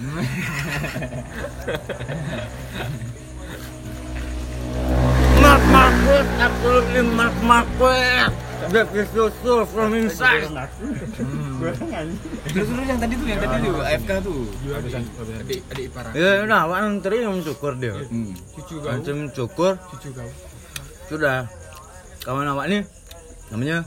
Mark 5.42 5.62
Marquez, 5.70 6.28
absolutely 6.40 7.02
Mark 7.10 7.36
Marquez. 7.42 8.43
That 8.72 8.88
is 8.94 9.08
so 9.12 9.28
soul 9.42 9.66
from 9.66 9.92
inside. 9.92 10.48
terus 12.48 12.66
dulu 12.70 12.82
yang 12.84 13.00
tadi 13.00 13.14
tuh 13.18 13.26
yang 13.28 13.40
tadi 13.40 13.56
tuh 13.64 13.82
AFK 13.82 14.10
tuh 14.22 14.40
Adik 15.44 15.60
adik 15.68 15.84
ipar. 15.90 16.04
Ya 16.14 16.44
udah, 16.44 16.58
awak 16.68 16.78
nanti 16.84 17.16
yang 17.18 17.34
mencukur 17.36 17.72
dia. 17.76 17.92
hmm. 17.96 18.32
Cucu 18.54 18.74
Macam 18.80 19.14
mencukur, 19.28 19.72
Cucu 19.92 20.08
kau. 20.14 20.28
sudah. 21.10 21.48
Kawan 22.24 22.48
awak 22.48 22.66
nih 22.72 22.82
namanya 23.52 23.84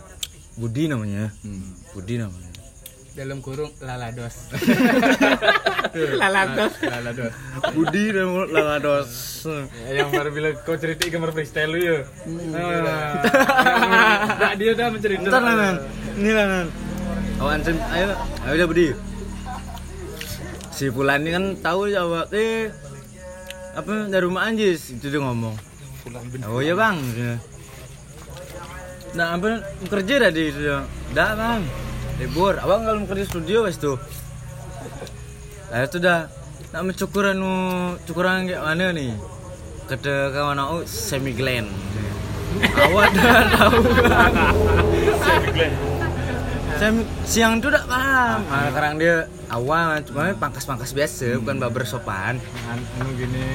Budi 0.57 0.85
namanya. 0.85 1.33
Hmm. 1.41 1.73
Budi 1.93 2.21
namanya. 2.21 2.46
Dalam 3.17 3.41
kurung 3.41 3.73
lalados. 3.81 4.53
Lalatos. 6.21 6.77
lalados. 6.85 7.33
Budi 7.73 8.13
mulut 8.13 8.53
lalados. 8.53 9.41
yang 9.89 10.13
baru 10.13 10.29
bilang 10.29 10.53
kau 10.61 10.77
cerita 10.77 11.09
kamar 11.09 11.33
freestyle 11.33 11.73
lu 11.73 11.81
ya. 11.81 12.05
Nah, 12.53 14.53
dia 14.61 14.77
dah 14.77 14.93
menceritakan. 14.93 15.33
Ntar 15.33 15.41
lah 15.41 15.55
nan, 15.57 15.75
ini 16.21 16.29
lah 16.29 16.45
nan. 16.45 16.67
Awak 17.41 17.53
antum, 17.57 17.77
ayo, 17.89 18.07
ayo 18.45 18.53
udah 18.53 18.67
Budi. 18.69 18.87
Si 20.69 20.85
Fulan 20.93 21.25
ini 21.25 21.33
kan 21.33 21.45
tahu 21.57 21.89
ya 21.89 22.05
awak 22.05 22.29
eh 22.37 22.69
apa 23.73 24.13
dari 24.13 24.29
rumah 24.29 24.45
Anjis 24.45 24.93
itu 24.93 25.09
dia 25.09 25.17
ngomong. 25.17 25.57
Oh 26.45 26.61
iya 26.61 26.77
bang. 26.77 27.01
Nah 29.17 29.33
apa 29.33 29.65
kerja 29.89 30.29
tadi 30.29 30.53
itu. 30.53 30.61
Dah 31.17 31.33
bang, 31.33 31.65
libur. 32.17 32.57
Abang 32.57 32.85
kalau 32.85 33.03
mau 33.03 33.09
kerja 33.09 33.25
studio 33.29 33.65
wes 33.65 33.77
tuh. 33.77 33.97
Nah 35.69 35.85
itu 35.85 35.97
dah. 36.01 36.29
Nak 36.67 36.83
mencukur 36.83 37.31
anu 37.31 37.53
cukuran 38.03 38.43
kayak 38.43 38.59
mana 38.59 38.91
nih? 38.91 39.15
Kata 39.87 40.35
kawan 40.35 40.59
aku 40.59 40.77
semi 40.83 41.31
gland. 41.31 41.71
Awak 42.75 43.07
dah 43.15 43.43
tahu. 43.55 43.79
Saya 46.77 46.91
siang 47.23 47.63
tuh 47.63 47.71
udah 47.71 47.83
paham. 47.87 48.39
Nah, 48.45 48.67
sekarang 48.69 48.93
dia 49.01 49.15
awal 49.49 49.97
cuma 50.05 50.29
pangkas-pangkas 50.35 50.91
biasa, 50.93 51.39
bukan 51.41 51.57
barber 51.57 51.87
sopan. 51.87 52.37
Anu 52.99 53.09
gini. 53.15 53.47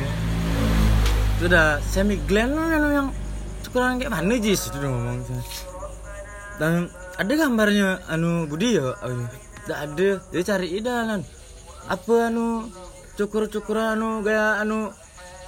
Sudah 1.39 1.79
semi 1.85 2.17
gland 2.25 2.57
lah 2.57 2.91
yang 2.91 3.09
cukuran 3.63 4.01
kayak 4.01 4.11
mana 4.11 4.35
jis 4.41 4.73
itu 4.73 4.79
ngomong. 4.81 5.21
Dan 6.57 6.89
ada 7.19 7.33
gambarnya 7.37 8.05
anu 8.09 8.47
Budi 8.49 8.79
ya? 8.79 8.95
Oh, 8.95 9.11
iya. 9.11 9.27
Tidak 9.63 9.79
ada. 9.79 10.09
Dia 10.33 10.43
cari 10.45 10.69
idalan. 10.77 11.21
Apa 11.91 12.33
anu 12.33 12.71
cukur-cukuran 13.19 13.99
anu 13.99 14.25
gaya 14.25 14.61
anu 14.63 14.89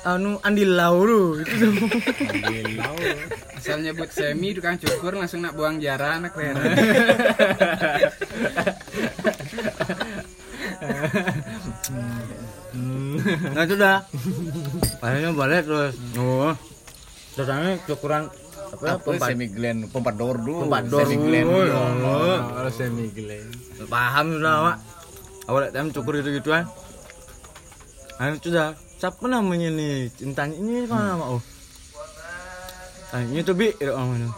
anu 0.04 0.36
Andi 0.44 0.68
Lau 0.68 1.00
tuh 1.08 1.40
itu 1.40 1.54
tuh 1.64 1.72
Asal 3.56 3.80
nyebut 3.80 4.12
semi 4.12 4.52
tukang 4.52 4.76
cukur 4.76 5.16
langsung 5.16 5.40
nak 5.40 5.56
buang 5.56 5.80
jarah 5.80 6.20
anak 6.20 6.36
lera. 6.36 6.60
nah 13.56 13.64
sudah 13.64 14.04
akhirnya 15.00 15.32
balik 15.32 15.64
terus 15.64 15.96
oh 16.20 16.52
terus 17.32 17.48
cukuran 17.88 18.28
apa 18.74 18.82
ya 18.84 18.92
Apa 18.98 19.04
pompa 19.06 19.26
semi 19.30 19.46
glen, 19.48 19.76
pompador 19.88 20.36
dulu. 20.42 20.66
pompador 20.66 21.00
semi 21.06 21.16
glen. 21.22 21.44
oh, 21.46 21.52
dulu. 21.54 21.70
ya 21.70 21.78
Allah. 21.78 22.38
Harus 22.58 22.74
semi 22.74 23.06
glen. 23.14 23.46
paham 23.86 24.26
sudah 24.38 24.54
pak 24.66 24.76
awal 25.44 25.62
time 25.70 25.88
cukur 25.92 26.12
gitu 26.18 26.30
gituan 26.40 26.64
akhirnya 28.18 28.40
sudah. 28.42 28.68
Siapa 28.94 29.26
namanya 29.26 29.68
nih 29.74 30.08
cintanya 30.16 30.54
ini 30.54 30.86
kan 30.86 30.96
nama 30.96 31.36
oh? 31.36 31.42
Ah, 33.12 33.20
ini 33.20 33.42
tuh 33.44 33.52
bi. 33.52 33.68
Oh, 33.90 34.06
mana? 34.06 34.32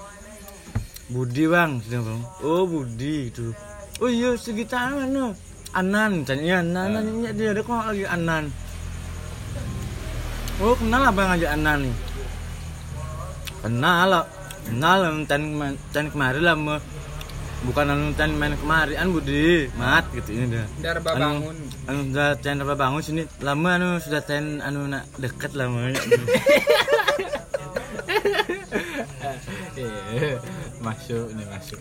Budi 1.12 1.44
bang. 1.46 1.78
Sudah 1.84 2.02
bang. 2.02 2.20
Oh 2.42 2.64
Budi 2.66 3.30
itu. 3.30 3.52
Oh 4.02 4.10
iya 4.10 4.34
segitar 4.34 4.90
mana? 4.90 5.36
Anan. 5.76 6.24
Tanya 6.26 6.64
Anan. 6.64 6.98
Anan 6.98 7.30
dia. 7.36 7.52
Ada 7.54 7.62
kok 7.62 7.78
lagi 7.78 8.04
Anan. 8.10 8.50
Oh 10.56 10.72
kenal 10.74 11.04
lah 11.04 11.12
bang 11.12 11.30
aja 11.36 11.46
Anan 11.52 11.78
nih 11.84 11.94
kenal 13.66 14.06
lah 14.06 14.24
kenal 14.62 14.96
lah 15.02 15.10
tan 15.26 15.42
tan 15.90 16.06
kemarin 16.08 16.42
lah 16.46 16.54
mah 16.54 16.80
bukan 17.66 17.86
anu 17.90 18.14
tan 18.14 18.30
main 18.38 18.54
kemarin 18.54 18.94
an 18.94 19.10
Budi 19.10 19.66
mat 19.74 20.06
gitu 20.14 20.30
ini 20.30 20.54
dah 20.54 20.66
Dar 20.78 20.96
anu, 21.02 21.50
bangun. 21.50 21.56
anu 21.90 22.00
sudah 22.06 22.30
ten 22.38 22.62
apa 22.62 22.74
bangun 22.78 23.02
sini 23.02 23.22
lama 23.42 23.70
anu 23.74 23.88
sudah 23.98 24.22
ten 24.22 24.62
anu 24.62 24.86
nak 24.86 25.04
deket 25.18 25.52
lama 25.58 25.90
Iya. 29.76 30.40
Masuk 30.80 31.28
nih 31.36 31.44
masuk. 31.52 31.80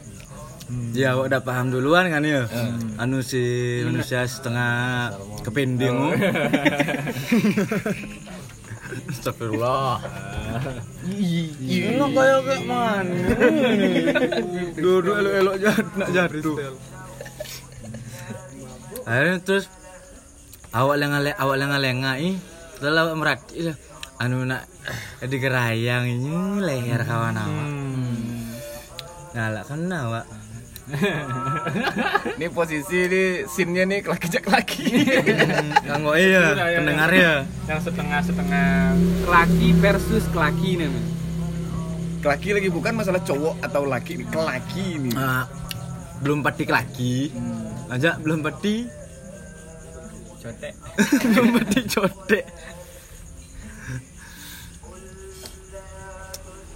ya 0.98 1.14
awak 1.14 1.30
udah 1.30 1.42
paham 1.46 1.70
duluan 1.70 2.10
kan 2.10 2.26
ya 2.26 2.50
anu 2.98 3.22
si 3.22 3.38
manusia 3.86 4.26
setengah 4.26 5.14
kepending 5.46 5.94
oh. 5.94 6.10
Astagfirullah. 8.86 9.98
Iya, 11.10 12.06
kayak 12.06 12.40
kayak 12.46 12.62
mana? 12.70 13.18
Duduk 14.78 15.16
elok-elok 15.18 15.56
jat 15.58 15.86
nak 15.98 16.10
jatuh. 16.14 16.58
Akhirnya 19.06 19.38
terus 19.42 19.66
awak 20.74 20.98
lenga 21.02 21.20
awak 21.38 21.58
lenga 21.58 21.78
lenga 21.82 22.12
ih, 22.22 22.38
terus 22.78 22.94
awak 22.94 23.18
merati 23.18 23.58
lah. 23.66 23.78
Anu 24.22 24.46
nak 24.48 24.70
di 25.20 25.38
gerayang 25.42 26.06
ini 26.08 26.62
leher 26.62 27.02
kawan 27.04 27.36
awak. 27.36 27.70
Ngalak 29.36 29.64
kan 29.68 29.90
awak. 29.92 30.26
Ini 32.38 32.48
posisi 32.54 33.00
di 33.10 33.24
scene-nya 33.50 33.84
nih 33.90 34.00
laki 34.06 34.28
jak 34.30 34.46
laki. 34.46 34.86
Kanggo 35.82 36.14
iya, 36.14 36.54
pendengar 36.78 37.10
ya. 37.10 37.34
Yang 37.66 37.90
setengah-setengah 37.90 38.70
kelaki 39.26 39.70
versus 39.82 40.24
kelaki 40.30 40.78
nih. 40.78 40.90
Kelaki 42.22 42.50
lagi 42.54 42.70
bukan 42.70 42.94
masalah 42.98 43.22
cowok 43.22 43.62
atau 43.66 43.86
laki 43.86 44.22
nih, 44.22 44.28
kelaki 44.30 44.88
nih. 45.02 45.14
Ah, 45.18 45.50
belum 46.22 46.46
pati 46.46 46.64
laki. 46.70 47.34
Aja 47.90 48.18
belum 48.22 48.46
pati 48.46 49.06
Cotek. 50.46 50.74
belum 51.34 51.48
pati 51.58 51.80
cotek. 51.90 52.46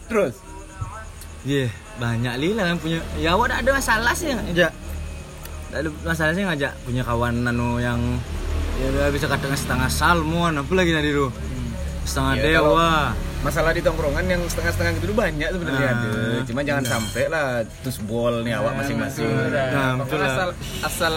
Terus 0.09 0.35
Iya, 1.47 1.71
banyak 1.99 2.33
lila 2.37 2.63
yang 2.65 2.79
punya. 2.79 2.99
Ya 3.15 3.35
awak 3.35 3.51
tak 3.51 3.59
ada 3.61 3.71
masalah 3.73 4.13
sih 4.13 4.31
aja. 4.31 4.71
Tak 5.69 5.77
ada 5.77 5.89
masalah 6.01 6.31
sih 6.31 6.41
ngajak 6.41 6.71
punya 6.81 7.03
kawan 7.03 7.43
anu 7.43 7.77
yang 7.77 7.99
ya 8.75 8.87
dia 8.89 9.05
bisa 9.09 9.27
kadang 9.27 9.51
setengah 9.51 9.85
salmon 9.85 10.55
apa 10.55 10.71
lagi 10.71 10.91
tadi 10.91 11.11
tuh. 11.11 11.29
Setengah 12.01 12.33
Iya, 12.35 12.57
dewa. 12.57 13.13
masalah 13.39 13.69
di 13.69 13.79
tongkrongan 13.79 14.25
yang 14.25 14.41
setengah-setengah 14.43 14.97
gitu 14.97 15.05
tuh 15.05 15.17
banyak 15.17 15.47
sebenarnya 15.47 15.85
Ah, 15.85 15.93
ada. 15.93 16.11
Cuma 16.43 16.59
jangan 16.59 16.83
sampai 16.83 17.23
lah 17.27 17.45
tus 17.79 18.01
bol 18.01 18.41
nih 18.41 18.51
awak 18.53 18.73
masing-masing. 18.75 19.29
Nah, 19.29 19.95
lah. 19.95 20.25
asal 20.25 20.49
asal 20.81 21.13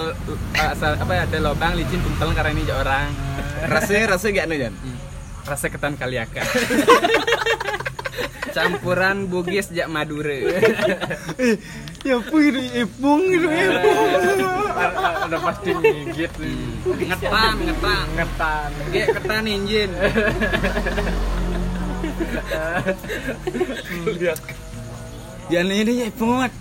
asal 0.53 0.93
apa 0.95 1.13
ya 1.13 1.23
ada 1.25 1.39
lubang 1.41 1.73
licin 1.73 1.99
tumpel 1.99 2.31
karena 2.31 2.51
ini 2.53 2.63
orang 2.69 3.09
Rasanya 3.65 4.07
rasanya 4.13 4.33
gak 4.37 4.45
anu 4.45 4.57
Jan? 4.59 4.75
rasa 5.43 5.67
ketan 5.67 5.95
kaliaka 5.97 6.39
campuran 8.53 9.27
bugis 9.27 9.73
jak 9.73 9.89
madura 9.89 10.37
Eh, 11.41 11.57
ya 12.05 12.21
apa 12.21 12.37
gitu 12.37 12.61
ipung 12.85 13.23
gitu 13.31 13.49
ipung. 13.49 13.73
Udah 15.29 15.41
pasti 15.41 15.71
gigit 15.81 16.33
nih. 16.37 16.57
ngetan 17.09 17.55
ngetan 17.65 18.07
Ngetan. 18.19 18.69
Kayak 18.93 19.09
ketan 19.17 19.45
injin 19.49 19.91
Ya 25.51 25.61
ini 25.65 26.09
ipung 26.09 26.41
mat. 26.41 26.53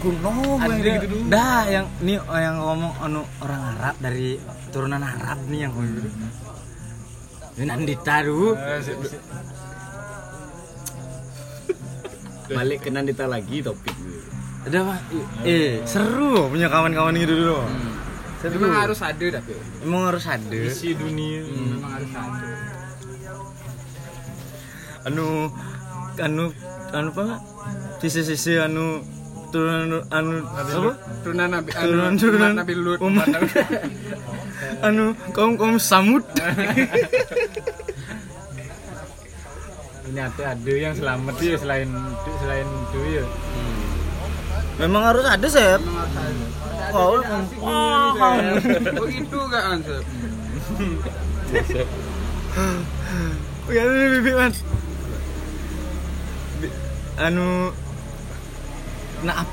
Kuno 0.00 0.56
gitu 0.56 1.12
dulu. 1.12 1.28
Dah 1.28 1.68
yang 1.68 1.86
nih 2.00 2.16
yang 2.24 2.56
ngomong 2.56 2.92
anu 3.04 3.20
orang 3.44 3.62
Arab 3.76 3.94
dari 4.00 4.40
turunan 4.72 5.02
Arab 5.04 5.44
nih 5.48 5.68
yang 5.68 5.72
ngomong. 5.76 6.08
Ini 7.60 7.64
Nandita 7.68 8.24
dulu. 8.24 8.56
Balik 12.50 12.78
ke 12.82 12.88
Nandita 12.90 13.30
lagi 13.30 13.62
topik. 13.62 13.94
Ada 14.66 14.82
apa? 14.84 14.94
Eh, 15.46 15.80
seru 15.86 16.34
loh 16.36 16.46
punya 16.50 16.68
kawan-kawan 16.68 17.16
gitu 17.16 17.32
dulu. 17.32 17.62
Seru. 18.42 18.56
memang 18.56 18.88
harus 18.88 19.00
ada 19.04 19.26
tapi 19.36 19.52
Emang 19.84 20.02
harus 20.10 20.24
ada. 20.26 20.56
Isi 20.56 20.96
dunia. 20.96 21.44
memang 21.46 21.92
harus 21.96 22.12
ada 22.12 22.48
Anu 25.08 25.48
anu 26.20 26.44
anu 26.92 27.08
apa? 27.14 27.40
Sisi-sisi 28.04 28.60
anu 28.60 29.00
turunan 29.48 30.04
anu 30.12 30.44
apa? 30.44 30.92
turunan 31.24 31.48
nabi 31.48 31.70
Turunan 31.72 32.12
anu, 32.12 32.20
turunan 32.20 32.52
umat 32.52 32.58
nabi 32.60 32.74
lut 32.76 33.00
anu 34.86 35.04
kaum 35.32 35.56
kaum 35.56 35.76
samud. 35.80 36.24
Ini 40.10 40.20
ada 40.26 40.42
ada 40.58 40.72
yang 40.74 40.94
selamat 40.98 41.34
ya 41.38 41.54
selain 41.54 41.88
selain 42.42 42.66
itu 42.66 42.98
ya. 43.14 43.24
Memang 44.82 45.02
harus 45.06 45.22
ada 45.22 45.46
sih. 45.46 45.78
Kau 46.90 47.22
oh 47.62 49.06
itu 49.06 49.38
gak 49.46 49.64
ansep 49.78 50.02
Ya 53.70 53.82
ini 53.86 54.06
bibit. 54.18 54.54
Bi- 56.58 56.74
Anu 57.22 57.70
nah 59.22 59.46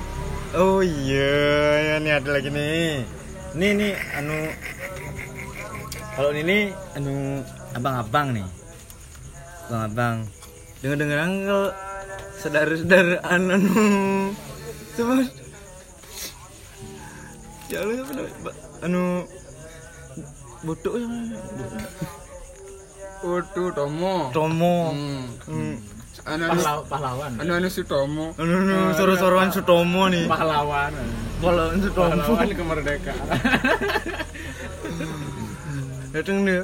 Oh 0.56 0.80
iya, 0.80 1.38
ya 1.84 1.96
nih 2.02 2.14
ada 2.18 2.30
lagi 2.34 2.50
nih. 2.50 3.04
Nih 3.54 3.72
nih 3.78 3.94
anu 4.16 4.48
kalau 6.16 6.32
ini 6.34 6.72
anu 6.98 7.44
abang-abang 7.78 8.32
nih. 8.34 8.48
Abang-abang. 9.68 10.37
Dengar-dengar 10.78 11.18
kalau 11.44 11.70
saudara-saudara 12.38 13.18
anu 13.26 13.58
coba 14.94 15.14
Ya 17.68 17.84
Allah 17.84 18.00
apa 18.00 18.12
namanya? 18.14 18.38
Ba- 18.46 18.60
anu 18.80 19.04
bodoh 20.64 20.94
ya 20.96 21.08
Utu 23.20 23.64
Tomo 23.74 24.30
Tomo. 24.30 24.94
Hmm. 24.94 25.26
Hmm. 25.50 25.76
anu 26.24 26.44
anu 26.46 26.54
Pahlaw- 26.56 26.86
pahlawan. 26.86 27.32
anu 27.42 27.52
anu 27.58 27.68
si 27.68 27.82
Tomo 27.84 28.26
Anu 28.38 28.54
anu 28.62 28.78
soro-soroan 28.94 29.50
Sutomo 29.50 30.06
nih. 30.08 30.30
Pahlawan. 30.30 30.94
Pahlawan 31.42 31.78
Sutomo. 31.82 32.14
Pahlawan 32.14 32.48
kemerdekaan. 32.54 33.26
Dateng 36.14 36.38
dia. 36.46 36.64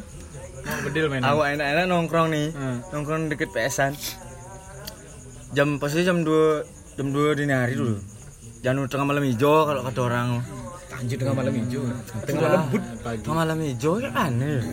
Mau 0.64 0.80
bedil 0.84 1.06
main. 1.08 1.22
Awak 1.22 1.48
enak-enak 1.56 1.86
nongkrong 1.86 2.28
nih. 2.32 2.48
Hmm. 2.52 2.78
Nongkrong 2.90 3.22
deket 3.28 3.50
PS-an. 3.52 3.94
Jam 5.54 5.78
pasti 5.78 6.02
jam 6.02 6.24
2 6.24 6.98
jam 6.98 7.08
2 7.10 7.38
dini 7.38 7.54
hari 7.54 7.76
dulu. 7.76 8.00
Jangan 8.64 8.88
tengah 8.88 9.06
malam 9.06 9.24
hijau 9.24 9.68
kalau 9.68 9.82
kata 9.84 10.00
orang. 10.02 10.28
Anjir 10.94 11.18
tengah 11.20 11.36
malam 11.36 11.54
hijau. 11.54 11.84
Tengah 12.24 12.42
malam 12.42 12.62
but. 13.04 13.18
Tengah 13.22 13.38
malam 13.38 13.58
hijau 13.60 13.94
ya 14.00 14.10
aneh. 14.16 14.64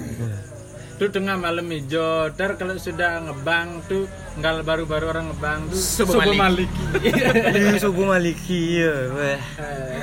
Itu 0.95 1.11
tengah 1.11 1.37
malam 1.37 1.67
hijau. 1.67 2.31
Ntar 2.31 2.55
kalau 2.55 2.79
sudah 2.79 3.19
ngebang 3.21 3.83
tuh 3.85 4.07
nggak 4.39 4.63
baru-baru 4.63 5.05
orang 5.11 5.27
ngebang 5.29 5.61
tuh 5.69 5.77
Subuh 5.77 6.17
subuh 6.17 6.33
Maliki. 6.39 6.39
maliki. 6.39 7.11
Ini 7.59 7.79
subuh 7.83 8.05
maliki 8.07 8.61
ya. 8.79 8.95
weh. 9.11 9.39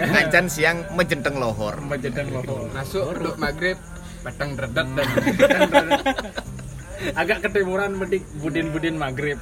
Ancan 0.04 0.45
siang 0.45 0.78
mejenteng 0.93 1.39
lohor. 1.39 1.80
Majedang 1.80 2.28
loho. 2.30 2.67
masuk 2.69 3.08
untuk 3.08 3.39
maghrib 3.39 3.80
batang 4.28 4.60
dredet 4.60 4.88
dan 4.92 5.88
agak 7.22 7.48
ketimuran 7.48 7.96
medik 7.96 8.28
budin-budin 8.44 9.00
maghrib 9.00 9.40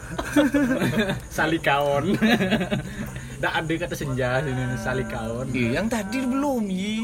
salikaon 1.35 2.13
Nggak 3.35 3.53
ada 3.59 3.73
kata 3.81 3.95
senja 3.95 4.29
sini 4.39 4.61
nih, 4.61 4.77
salikaon 4.77 5.47
Iya, 5.49 5.69
yang 5.81 5.87
tadi 5.89 6.21
belum, 6.21 6.63
yi. 6.67 6.95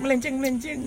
melenceng 0.00 0.36
melenceng. 0.36 0.80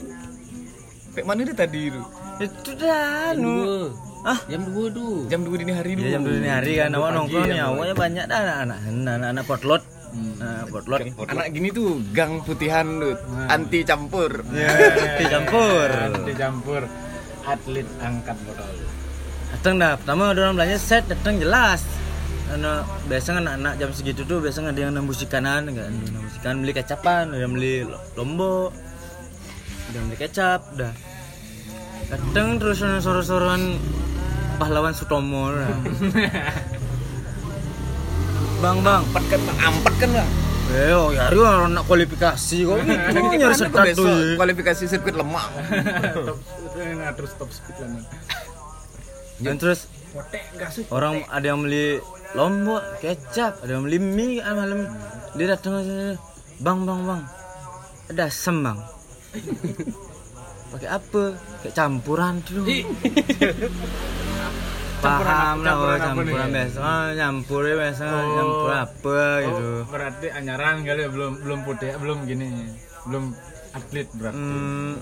Kayak 1.13 1.25
mana 1.25 1.39
dia 1.43 1.55
tadi 1.55 1.79
itu? 1.89 2.01
Itu 2.39 2.71
dah 2.73 3.33
Jam 3.33 3.41
anu. 3.41 3.53
dua. 3.53 3.77
Ah, 4.23 4.39
Jam 4.47 4.61
dua 4.63 4.85
tuh. 4.89 5.27
Jam 5.27 5.41
2 5.43 5.59
dini 5.59 5.73
hari 5.75 5.91
dulu. 5.93 6.07
Ya, 6.07 6.11
jam 6.15 6.21
dua 6.23 6.33
dini 6.33 6.49
hari 6.49 6.71
kan 6.79 6.89
awak 6.95 7.03
Pagi 7.05 7.17
nongkrong 7.19 7.49
ya, 7.51 7.63
awaknya 7.67 7.95
banyak 7.95 8.25
dah 8.25 8.39
anak-anak 8.63 8.79
anak-anak 9.19 9.43
potlot. 9.45 9.81
Nah, 10.13 10.69
potlot. 10.69 10.99
Anak 11.25 11.47
gini 11.49 11.73
tuh 11.73 11.97
gang 12.13 12.45
putihan 12.45 12.85
tuh, 13.01 13.17
anti 13.49 13.81
campur. 13.81 14.45
Ya, 14.53 14.69
dicampur. 15.17 15.89
dicampur 16.23 16.81
atlet 17.43 17.87
angkat 17.99 18.37
botol 18.47 18.71
Datang 19.53 19.75
dah, 19.77 19.93
pertama 19.99 20.33
orang 20.33 20.57
belanja 20.57 20.77
set, 20.81 21.03
datang 21.05 21.37
jelas. 21.37 21.85
Anak 22.49 22.85
biasa 23.05 23.37
kan 23.37 23.45
anak-anak 23.45 23.73
jam 23.77 23.89
segitu 23.93 24.21
tuh 24.25 24.41
biasa 24.41 24.65
ada 24.65 24.77
yang 24.77 24.93
nembus 24.93 25.21
ikanan 25.21 25.69
kan, 25.69 25.89
nembus 25.93 26.35
ikan 26.41 26.61
beli 26.65 26.73
kecapan, 26.73 27.29
ada 27.29 27.41
yang 27.45 27.53
beli 27.53 27.85
lo- 27.85 28.01
lombok, 28.17 28.73
ada 29.89 29.95
yang 29.97 30.05
beli 30.09 30.17
kecap, 30.17 30.61
dah. 30.73 30.93
Datang 32.09 32.61
terus 32.61 32.81
soro-soran 32.81 33.77
pahlawan 34.57 34.93
Sutomo. 34.93 35.53
bang 38.63 38.77
bang, 38.79 39.01
Ampet 39.03 39.23
kan, 39.27 39.41
ampet 39.59 39.93
kan 39.99 40.09
lah. 40.15 40.27
eh 40.71 40.95
oh 40.95 41.11
ya 41.11 41.27
orang 41.35 41.75
nak 41.75 41.83
kualifikasi 41.83 42.57
kok 42.63 42.77
gitu 42.87 43.35
nyari 43.35 43.55
sekat 43.59 43.85
tuh. 43.93 44.07
ya. 44.07 44.39
kualifikasi 44.39 44.83
sirkuit 44.87 45.15
lemak. 45.19 45.51
top 46.31 46.39
nah, 46.95 47.11
terus 47.11 47.31
top 47.35 47.49
speed 47.51 47.75
lah. 47.83 48.07
Dan 49.43 49.59
terus 49.59 49.91
orang 50.87 51.27
ada 51.27 51.43
yang 51.43 51.59
beli 51.67 51.99
lombok 52.33 52.81
kecap 53.03 53.59
ada 53.59 53.75
yang 53.77 53.83
beli 53.83 53.99
mie 53.99 54.39
kan 54.39 54.55
malam 54.55 54.87
dia 55.35 55.45
datang 55.51 55.83
aja 55.83 56.15
bang 56.63 56.79
bang 56.87 57.01
bang 57.03 57.21
ada 58.09 58.21
asem 58.29 58.57
bang 58.61 58.79
pakai 60.73 60.89
apa 60.89 61.23
kayak 61.61 61.75
campuran 61.75 62.41
tuh 62.45 62.65
paham 65.03 65.55
lah 65.59 65.73
kalau 65.73 65.85
apa 65.85 65.99
campuran 65.99 66.49
biasa. 66.49 66.77
Oh, 66.79 67.05
nyampur 67.13 67.61
ya 67.61 67.75
biasa 67.77 68.03
Oh. 68.05 68.23
nyampur 68.33 68.71
apa 68.71 69.19
gitu. 69.41 69.67
Oh, 69.75 69.79
berarti 69.87 70.27
anyaran 70.29 70.75
kali 70.81 70.99
ya 70.99 71.09
belum 71.09 71.31
belum 71.39 71.59
putih 71.63 71.91
belum 71.95 72.17
gini 72.23 72.47
belum 73.03 73.23
atlet 73.71 74.07
berarti. 74.11 74.39
Hmm, 74.39 74.93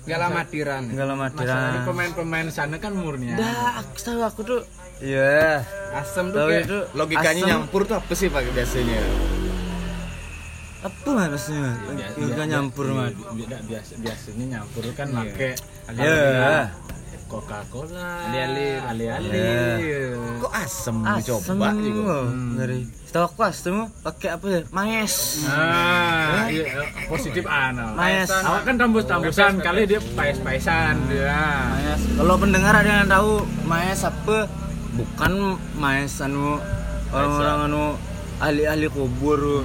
Gak 0.00 0.18
lama 0.18 0.40
tiran 0.42 0.82
enggak 0.88 1.04
lama 1.06 1.26
tiran 1.28 1.84
pemain-pemain 1.84 2.48
sana 2.48 2.76
kan 2.76 2.92
murni 2.92 3.28
dah 3.30 3.76
aku 3.78 3.92
tahu 3.98 4.20
aku 4.22 4.40
tuh 4.42 4.60
iya. 4.98 5.60
Asam 5.90 6.28
tahu 6.30 6.48
itu 6.50 6.78
Logikanya 6.92 7.28
asem. 7.38 7.48
nyampur 7.50 7.84
tuh 7.84 7.96
apa 7.96 8.12
sih 8.12 8.26
pak 8.26 8.40
biasanya? 8.48 9.00
apa 10.78 11.08
mas 11.10 11.28
maksudnya 11.28 11.74
logika 12.14 12.44
nyampur 12.46 12.86
mas. 12.88 13.10
biasa 13.10 13.58
biasa 13.66 13.92
biasanya 13.98 14.44
nyampur 14.48 14.84
kan 14.94 15.08
pakai 15.10 15.50
ya 15.92 16.70
Coca-Cola 17.28 18.24
Ali-ali. 18.24 18.80
ali-ali 18.80 19.52
Kok 20.40 20.48
asem? 20.50 20.96
asem 21.04 21.36
Coba 21.44 21.76
juga. 21.76 22.18
dari 22.56 22.88
setahu 23.04 23.24
aku 23.26 23.40
asem 23.42 23.76
pakai 24.00 24.28
apa 24.32 24.46
ya 24.48 24.60
maes 24.68 25.44
Ah, 25.44 26.48
iya, 26.48 26.64
positif 27.04 27.44
ana. 27.44 27.92
Mayas. 27.92 28.28
Awak 28.28 28.62
kan 28.64 28.74
tambus-tambusan 28.76 29.60
kali 29.60 29.84
dia 29.84 30.00
pais-paisan 30.12 30.96
dia. 31.06 31.36
maes 31.70 32.00
kalau 32.16 32.34
pendengar 32.36 32.72
ada 32.74 32.90
yang 32.98 33.08
tahu 33.08 33.32
maes 33.62 34.00
apa 34.02 34.48
bukan 34.92 35.32
maes 35.74 36.18
anu 36.18 36.56
orang-orang 37.08 37.58
anu 37.66 37.84
ahli-ahli 38.38 38.88
kubur 38.88 39.40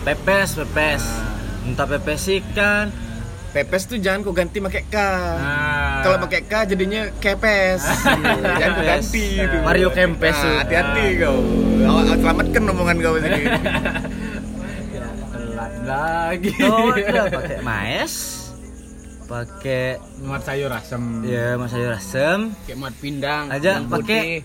pepes 0.00 0.56
pepes 0.56 1.02
entah 1.62 1.86
pepes 1.86 2.24
ikan 2.40 2.88
Pepes 3.50 3.82
tuh 3.84 3.98
jangan 3.98 4.22
kau 4.22 4.30
ganti 4.30 4.58
pakai 4.58 4.82
K. 4.84 4.96
Ah. 4.96 6.00
Kalau 6.00 6.16
pakai 6.22 6.40
K 6.42 6.52
jadinya 6.66 7.10
kepes. 7.18 7.82
jangan 7.82 8.70
kau 8.72 8.84
ganti 8.86 9.24
itu. 9.36 9.56
Mario 9.60 9.88
Kempes. 9.90 10.38
Nah, 10.38 10.62
hati-hati 10.62 11.04
kau. 11.18 11.36
Awak 11.80 12.02
awak 12.04 12.16
selamatkan 12.16 12.62
omongan 12.64 12.96
kau 12.98 13.14
sini. 13.16 13.42
Telat 15.30 15.72
lagi. 15.82 16.50
oh 16.62 16.94
pakai 17.28 17.58
maes 17.60 18.14
pakai 19.26 19.84
Muat 20.20 20.42
sayur 20.42 20.70
asem. 20.70 21.22
ya 21.22 21.54
mas 21.54 21.70
sayur 21.70 21.92
asem 21.92 22.50
Kayak 22.64 22.78
mat 22.80 22.94
pindang. 22.96 23.44
aja 23.46 23.78
pakai 23.80 24.42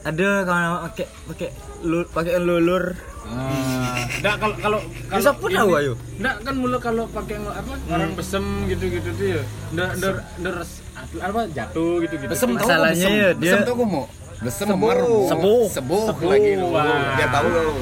ada 0.00 0.28
kawan 0.42 0.64
awak 0.64 0.80
pakai 0.86 1.06
pakai 1.26 1.48
lu- 1.82 2.06
pakai 2.06 2.32
lulur 2.38 2.94
Ah. 3.28 4.08
Nggak 4.18 4.34
kalau 4.36 4.54
kalau 4.56 4.78
kalau 5.06 5.20
Bisa 5.20 5.32
pun 5.32 5.50
tahu 5.50 5.70
ayo. 5.76 5.92
Nggak 6.16 6.34
kan 6.42 6.54
mulu 6.56 6.78
kalau 6.78 7.04
pakai 7.06 7.36
apa 7.38 7.72
orang 7.86 8.12
besem 8.12 8.44
gitu-gitu 8.66 9.08
tuh 9.12 9.26
ya. 9.30 9.42
Nggak 9.70 9.88
nggak 9.96 10.12
nggak 10.40 10.52
res- 10.56 10.80
apa 11.18 11.40
jatuh 11.48 11.92
gitu-gitu. 12.02 12.30
Besem 12.30 12.48
tahu 12.50 12.66
Masalahnya 12.66 13.08
ya, 13.08 13.28
dia- 13.32 13.52
Besem 13.54 13.60
tahu 13.62 13.84
mau? 13.84 14.04
Besem 14.38 14.66
Sebuh. 14.66 14.94
Sebuh. 15.28 15.64
Sebuh 15.68 16.04
Sebuh, 16.08 16.28
lagi 16.28 16.52
lu. 16.54 16.68
Dia 17.14 17.26
tahu 17.28 17.46
kau. 17.48 17.72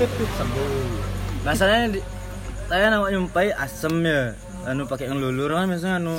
Masalahnya 1.43 1.87
di, 1.95 2.01
saya 2.67 2.85
nak 2.91 3.07
nyumpai 3.07 3.49
asem 3.53 3.95
ya. 4.03 4.21
Anu 4.67 4.83
pakai 4.85 5.07
yang 5.07 5.23
lulur 5.23 5.55
kan 5.55 5.71
biasanya 5.71 6.03
anu 6.03 6.19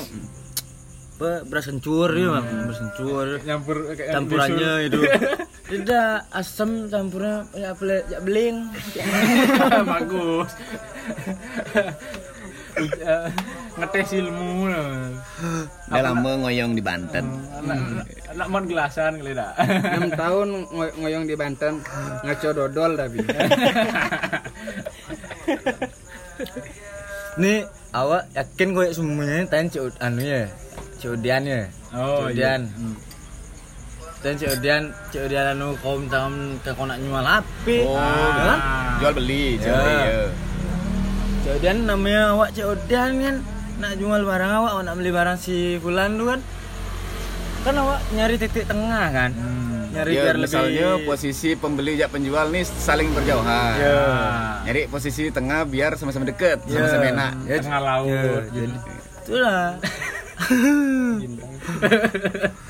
apa 1.17 1.41
beras 1.43 1.65
kencur 1.65 2.13
ya, 2.13 2.29
Bang. 2.29 2.45
beras 2.63 2.79
kencur. 2.79 3.25
Nyampur 3.43 3.77
Campurannya 3.91 4.71
itu. 4.87 4.99
Tidak 5.67 6.31
asem 6.31 6.87
campurnya 6.87 7.43
ya 7.53 7.71
beli 7.73 7.99
ya 8.07 8.19
beling. 8.19 8.55
bagus 9.89 10.49
Eh, 12.77 13.25
ngetes 13.73 14.13
ilmu 14.15 14.69
lah. 14.69 15.09
Udah 15.89 16.01
lama 16.03 16.29
ngoyong 16.37 16.71
di 16.71 16.79
Banten. 16.79 17.25
anak 17.57 18.05
anak 18.29 18.47
mon 18.47 18.63
gelasan 18.63 19.17
kali 19.17 19.33
dah 19.33 19.49
6 19.57 20.13
tahun 20.13 20.47
ngoy- 20.69 20.93
ngoyong 20.95 21.25
di 21.25 21.33
Banten 21.33 21.81
ngaco 22.21 22.49
dodol 22.53 22.93
tapi. 22.93 23.17
Nih 27.37 27.65
awak 27.91 28.29
yakin 28.31 28.69
gue 28.73 28.85
semuanya 28.93 29.41
tanya 29.47 29.81
anu 29.97 30.21
ya. 30.21 30.45
Cik 30.97 31.13
Udian 31.13 31.43
ya. 31.43 31.65
oh 31.93 32.29
iya 32.29 32.57
Udian. 32.57 32.61
Dan 34.17 34.33
Cik 34.33 34.49
Udian, 34.51 34.91
Cik 35.07 35.21
Udian 35.25 35.45
anu 35.47 35.77
kau 35.77 35.95
minta 35.95 36.25
ke 36.59 36.69
kau 36.73 36.83
nak 36.83 36.97
nyual 36.97 37.21
api. 37.21 37.85
Oh, 37.85 38.29
kan? 38.33 38.57
jual 38.97 39.13
beli, 39.13 39.45
jual 39.55 39.69
Ya. 39.69 39.77
beli. 39.77 39.95
ya. 40.01 40.21
Cik 41.39 41.51
Udian 41.55 41.75
namanya 41.85 42.21
awak 42.33 42.49
Cik 42.51 42.67
Udian 42.67 43.09
kan 43.17 43.35
nak 43.77 43.91
jual 43.95 44.21
barang 44.21 44.51
awak, 44.51 44.71
awak 44.73 44.83
nak 44.83 44.95
beli 44.97 45.11
barang 45.11 45.37
si 45.37 45.77
Fulan 45.77 46.17
tu 46.17 46.25
kan. 46.25 46.39
Kan 47.61 47.73
awak 47.77 47.99
nyari 48.11 48.35
titik 48.35 48.65
tengah 48.65 49.05
kan. 49.11 49.31
Nyari 49.87 50.11
Ya, 50.11 50.21
biar 50.25 50.35
misalnya 50.37 50.87
lebih 50.93 51.05
posisi 51.07 51.49
pembeli 51.53 51.95
jak 51.95 52.09
penjual 52.09 52.49
nih 52.49 52.63
saling 52.65 53.13
berjauhan. 53.13 53.73
Ya. 53.77 54.01
Nyari 54.63 54.81
posisi 54.89 55.29
tengah 55.29 55.63
biar 55.63 55.93
sama-sama 55.93 56.25
deket, 56.25 56.57
Ya. 56.65 56.73
sama-sama 56.73 57.05
enak. 57.07 57.31
Ya, 57.45 57.55
tengah 57.61 57.81
laut 57.81 58.09
Ya, 58.09 58.23
jadi 58.51 58.75
itulah. 59.21 59.65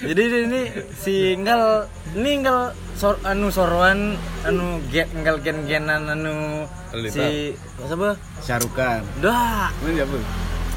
jadi 0.00 0.22
ini 0.48 0.60
si 0.96 1.36
Enggal 1.36 1.84
ini 2.16 2.40
Enggal 2.40 2.72
sor, 2.96 3.20
anu 3.20 3.52
sorwan 3.52 4.16
anu 4.42 4.80
gen 4.88 5.04
Enggal 5.12 5.36
gen-genan 5.40 6.08
anu 6.08 6.64
si 7.06 7.52
siapa? 7.84 8.16
Syarukan. 8.40 9.04
Dah, 9.20 9.68
Mana 9.80 9.92
siapa? 9.92 10.16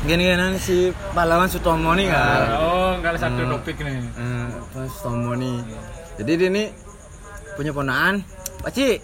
gen-genan 0.03 0.59
si 0.59 0.91
pahlawan 1.15 1.47
Sutomo 1.47 1.95
nih 1.95 2.11
kan. 2.11 2.59
oh 2.59 2.91
nggak 2.99 3.15
satu 3.15 3.47
topik 3.47 3.79
nih 3.79 3.95
Eh, 4.19 4.45
apa 4.51 4.79
Sutomo 4.91 5.31
nih. 5.33 5.63
Jadi 6.19 6.31
dia 6.35 6.49
nih 6.51 6.67
punya 7.55 7.71
ponaan. 7.71 8.19
Pak 8.59 8.71
Cik, 8.71 8.99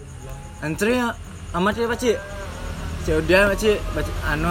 antri 0.60 1.00
ya 1.00 1.12
amat 1.56 1.74
ya 1.76 1.88
Pak 1.88 1.98
Cik. 2.00 2.16
Si 3.04 3.10
Cik, 3.16 3.78
Pak 3.92 4.02
Cik, 4.04 4.16
anu 4.28 4.48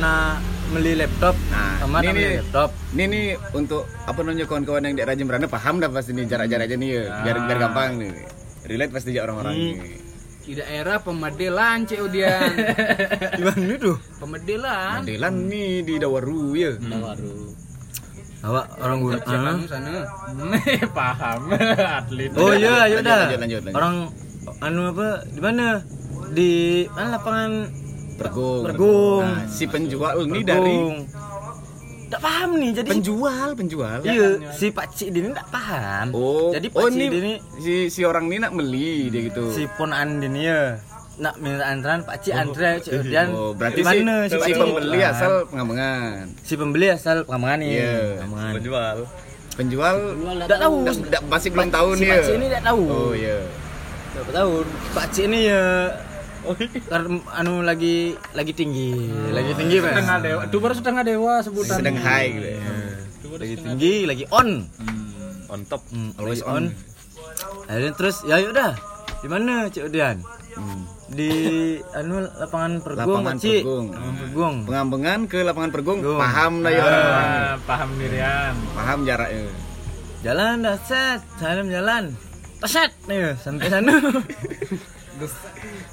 na 0.00 0.36
beli 0.72 0.92
laptop. 0.98 1.34
Nah, 1.52 1.84
amat 1.86 2.02
ini 2.02 2.10
nih. 2.12 2.30
laptop. 2.42 2.70
Ini 2.94 3.04
nih 3.06 3.26
untuk 3.54 3.82
apa 4.06 4.18
namanya 4.22 4.46
kawan-kawan 4.48 4.82
yang 4.86 4.94
di 4.98 5.02
rajin 5.06 5.26
beranda 5.26 5.48
paham 5.50 5.78
dah 5.78 5.90
pasti 5.90 6.10
nih 6.12 6.24
jarak-jaraknya 6.26 6.76
nih 6.76 6.90
ya. 6.90 7.02
Biar 7.22 7.36
biar 7.46 7.58
gampang 7.58 7.90
nih. 8.02 8.12
Relate 8.66 8.92
pasti 8.92 9.08
aja 9.14 9.20
orang-orang 9.30 9.54
nih. 9.54 9.74
Di 10.46 10.52
daerah 10.54 10.96
pemedelan 11.02 11.78
Cik 11.90 12.00
Udian. 12.06 12.50
Gimana 13.38 13.66
itu? 13.66 13.92
pemedelan. 14.22 15.02
Modelan 15.02 15.34
nih 15.50 15.70
di 15.82 15.94
Dawaru 15.98 16.54
ya. 16.54 16.70
baru 16.78 17.66
Awak 18.46 18.66
orang 18.78 18.98
gue. 19.02 19.12
Cek 19.18 19.26
kamu 19.26 19.66
sana. 19.66 19.92
paham 20.98 21.40
atlet 21.98 22.30
Oh 22.38 22.52
iya, 22.54 22.86
ayo 22.86 23.02
Lanjut, 23.02 23.62
dah. 23.66 23.74
Orang 23.74 23.94
anu 24.62 24.82
apa? 24.94 25.08
Di 25.26 25.40
mana? 25.42 25.82
Di 26.30 26.50
mana 26.94 27.18
lapangan 27.18 27.52
Bergung. 28.16 28.62
Bergung. 28.64 29.22
Nah, 29.22 29.44
si 29.46 29.64
penjual 29.64 30.14
ini 30.22 30.40
dari 30.40 30.72
Bergung. 30.72 30.96
nggak 32.06 32.22
paham 32.22 32.50
nih 32.54 32.70
jadi 32.72 32.88
penjual 32.88 33.48
penjual. 33.52 33.98
Iya 34.00 34.28
si 34.52 34.70
Pak 34.70 34.86
Cik 34.90 35.08
ini 35.10 35.28
nggak 35.28 35.50
paham 35.50 36.06
oh 36.12 36.54
jadi 36.54 36.66
Pak 36.70 36.78
oh 36.78 36.86
Cik 36.86 37.10
ini 37.12 37.32
si 37.58 37.74
si 37.88 38.00
orang 38.02 38.24
ini 38.26 38.38
nak 38.38 38.52
beli 38.52 39.10
dia 39.10 39.26
gitu. 39.26 39.50
Si 39.50 39.66
ponaan 39.68 40.22
ini 40.22 40.46
ya 40.46 40.78
nak 41.16 41.34
minta 41.36 41.66
antrean 41.66 42.00
Pak 42.00 42.16
Cik 42.20 42.32
antre 42.32 42.78
Cik 42.78 42.92
Odian 43.02 43.26
oh 43.32 43.50
berarti 43.52 43.74
di 43.74 43.82
si, 43.82 43.88
mana 43.90 44.14
si, 44.22 44.36
Cik? 44.38 44.54
pembeli 44.54 45.00
asal 45.02 45.32
pengambangan 45.46 46.24
si 46.40 46.54
pembeli 46.54 46.86
asal 46.88 47.16
Pengambangan 47.24 47.58
nih 47.58 47.70
Iya. 47.74 47.94
Pengambangan. 48.14 48.52
penjual. 48.54 48.96
Penjual? 49.56 49.96
Nggak 50.38 50.60
tahu. 50.60 50.76
Nggak- 50.84 51.24
masih 51.26 51.48
belum 51.50 51.68
tahu 51.70 51.88
si 51.90 51.98
nih 51.98 52.06
Pak 52.06 52.14
ya 52.14 52.22
Cik 52.22 52.34
ini 52.34 52.46
nggak 52.46 52.64
tahu. 52.64 52.82
Oh 52.86 53.12
iya. 53.12 53.38
Nggak 54.14 54.26
tahu. 54.30 54.52
Pak 54.94 55.06
Cik 55.10 55.24
ini 55.26 55.38
ya 55.50 55.62
anu 57.32 57.60
lagi 57.60 57.96
lagi 58.32 58.52
tinggi 58.52 58.94
lagi 59.28 59.52
tinggi 59.52 59.76
Pak 59.78 59.90
setengah 59.92 60.18
dewa 60.20 60.40
itu 60.44 60.56
baru 60.56 60.74
setengah 60.74 61.02
dewa 61.02 61.34
sebutan 61.40 61.76
sedang 61.78 61.98
high 61.98 62.28
gitu 62.30 62.48
ya. 62.48 62.60
lagi 63.36 63.54
tinggi 63.58 63.94
lagi 64.04 64.24
on 64.30 64.48
on 65.46 65.60
top 65.64 65.82
Hmm, 65.88 66.10
Always 66.16 66.42
on. 66.42 66.70
on. 66.70 66.74
Akhirnya 67.66 67.92
terus 67.92 68.22
ya 68.22 68.38
udah 68.40 68.72
di 69.16 69.28
mana 69.28 69.66
Cik 69.66 69.86
Odian? 69.86 70.16
Hmm. 70.52 70.82
Di 71.06 71.30
anu 71.92 72.18
lapangan 72.24 72.80
Pergung, 72.80 73.22
Lapangan 73.22 73.36
Cik. 73.36 73.62
Pergung. 73.62 73.86
Lapangan 73.88 74.14
Pergung. 74.16 74.56
pengambangan 74.64 75.20
ke 75.24 75.38
lapangan 75.40 75.70
pergung 75.70 75.98
Pergung. 76.00 76.18
paham 76.18 76.52
lah 76.60 76.72
ya 76.72 76.82
Ah, 76.82 77.52
paham 77.62 77.88
Miriam 77.94 78.54
paham 78.72 78.98
jaraknya 79.02 79.46
Jalan 80.16 80.54
dah 80.60 80.74
set, 80.80 81.20
salam 81.36 81.68
jalan. 81.68 82.10
Teset 82.58 82.90
nih 83.06 83.36
sampai 83.36 83.68
sana. 83.68 83.94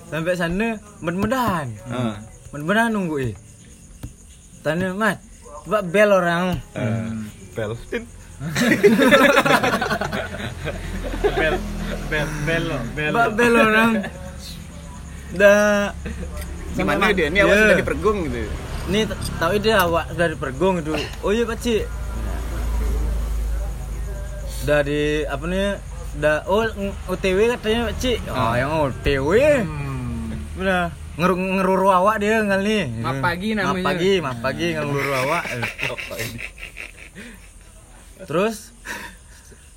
sampai 0.10 0.36
sana 0.36 0.68
mudah-mudahan. 1.00 1.68
Ah. 1.88 2.18
Mudah-mudahan 2.52 2.92
nunggu 2.92 3.16
eh. 3.22 3.34
Tanya 4.62 4.92
Mat, 4.94 5.20
coba 5.66 5.80
bel 5.82 6.10
orang. 6.12 6.60
bel 7.54 7.72
bel 11.38 11.56
bel 12.10 12.28
belo 12.44 12.78
belo 12.96 13.12
Coba 13.14 13.24
bel 13.32 13.54
orang. 13.56 13.92
Dah 15.34 15.90
di 16.74 16.82
mana 16.82 17.14
dia 17.14 17.30
ini 17.30 17.40
awak 17.42 17.54
Iya. 17.54 17.62
sudah 17.64 17.78
di 17.78 17.86
pergung 17.86 18.18
gitu 18.26 18.42
Ini 18.84 19.00
tahu 19.40 19.54
dia 19.64 19.76
awak 19.80 20.12
dari 20.12 20.36
Pergung 20.36 20.84
itu. 20.84 20.92
Oh 21.24 21.32
iya 21.32 21.48
Pak 21.48 21.56
Cik. 21.56 21.88
Udah 24.68 24.80
di 24.84 25.24
apa 25.24 25.44
nih? 25.48 25.80
Udah 26.14 26.46
oh 26.46 26.64
ng- 26.68 26.96
OTW 27.08 27.40
katanya 27.52 27.80
Pak 27.88 27.96
Cik. 27.98 28.18
Oh, 28.28 28.54
yang 28.54 28.72
OTW. 28.72 29.30
Hmm. 29.60 30.30
Udah 30.56 30.82
ngeru 31.14 31.34
ngeruru 31.36 31.90
awak 31.90 32.16
dia 32.18 32.42
kali. 32.42 32.90
Map 32.98 33.18
pagi 33.20 33.50
namanya. 33.54 33.74
Map 33.74 33.86
pagi, 33.86 34.12
map 34.20 34.38
pagi 34.40 34.68
ngeruru 34.72 35.14
awak. 35.20 35.44
Terus 38.24 38.72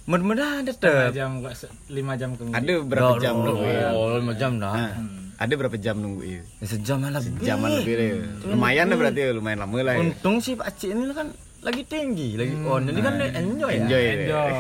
mudah-mudahan 0.07 0.63
Setengah 0.63 1.11
tetep. 1.11 1.19
jam 1.19 1.31
kok 1.41 1.55
se- 1.57 1.73
lima 1.91 2.15
jam 2.15 2.39
kemudian 2.39 2.55
ada 2.55 2.75
berapa 2.81 3.19
jam 3.19 3.35
nunggu 3.37 3.67
ya? 3.67 3.89
Oh, 3.91 4.15
lima 4.15 4.33
jam 4.33 4.51
dah. 4.57 4.71
Nah, 4.71 4.93
ada 5.37 5.53
berapa 5.53 5.77
jam 5.77 5.99
nunggu 5.99 6.23
ya? 6.23 6.43
Ya, 6.61 6.67
sejam 6.69 7.03
lah 7.03 7.11
lebih. 7.11 7.43
Jaman 7.43 7.71
lebih 7.75 7.93
deh. 7.93 8.11
Lumayan 8.47 8.87
lah 8.87 8.97
berarti 8.97 9.21
ya, 9.21 9.31
lumayan 9.35 9.59
lama 9.59 9.77
lah 9.83 9.93
ya. 9.93 10.01
Untung 10.01 10.39
sih 10.39 10.55
Pak 10.55 10.69
Cik 10.73 10.91
ini 10.93 11.11
kan 11.11 11.35
lagi 11.65 11.83
tinggi, 11.89 12.37
lagi 12.37 12.55
on. 12.63 12.87
Jadi 12.87 13.01
kan 13.01 13.13
dia 13.19 13.29
enjoy, 13.41 13.73
ya. 13.73 13.83
Enjoy 13.83 14.03
ya. 14.03 14.13
Enjoy. 14.15 14.51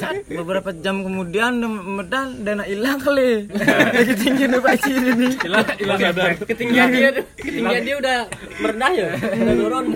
Saat 0.00 0.16
beberapa 0.26 0.70
jam 0.74 1.04
kemudian 1.04 1.60
medan 1.62 2.42
dana 2.42 2.64
hilang 2.66 2.98
kali. 2.98 3.46
Lagi 3.92 4.14
tinggi 4.16 4.44
nih 4.48 4.58
pak 4.58 4.74
Cik 4.80 4.94
ini. 4.96 5.28
Hilang 5.38 5.66
hilang 5.78 5.98
sadar 6.00 6.30
Ketinggian 6.42 6.88
dia 6.90 7.10
ketinggian 7.36 7.82
dia 7.84 7.96
udah 8.00 8.18
merendah 8.58 8.92
ya. 8.96 9.08
Udah 9.14 9.54
turun. 9.54 9.86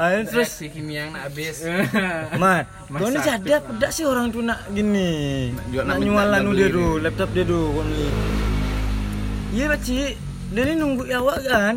Ayo 0.00 0.18
terus. 0.24 0.48
si 0.56 0.66
kimia 0.72 1.04
yang 1.04 1.10
nak 1.12 1.28
habis. 1.28 1.60
mat 2.40 2.64
kau 2.88 3.10
ini 3.10 3.18
jadi 3.20 3.50
apa 3.60 3.70
dak 3.76 3.90
sih 3.92 4.08
orang 4.08 4.32
tuh 4.32 4.40
nak 4.40 4.64
gini. 4.72 5.52
Nak 5.76 5.98
nyualan 6.00 6.40
nak 6.40 6.50
beli 6.50 6.66
dia 6.66 6.68
tuh 6.72 6.90
laptop 7.04 7.28
dia 7.36 7.44
tuh 7.44 7.64
kau 7.74 7.84
beli 7.84 8.08
iya 9.50 9.64
pak 9.70 9.80
Cik. 9.82 10.14
Dia 10.50 10.62
ini 10.66 10.74
nunggu 10.82 11.02
awak 11.14 11.38
kan? 11.46 11.74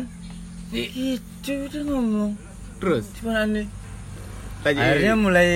Itu 0.74 1.54
dia 1.70 1.80
ngomong 1.86 2.43
Terus? 2.78 3.04
Gimana 3.14 3.44
nih? 3.46 3.66
Lagi 4.64 4.80
akhirnya 4.80 5.14
mulai 5.14 5.50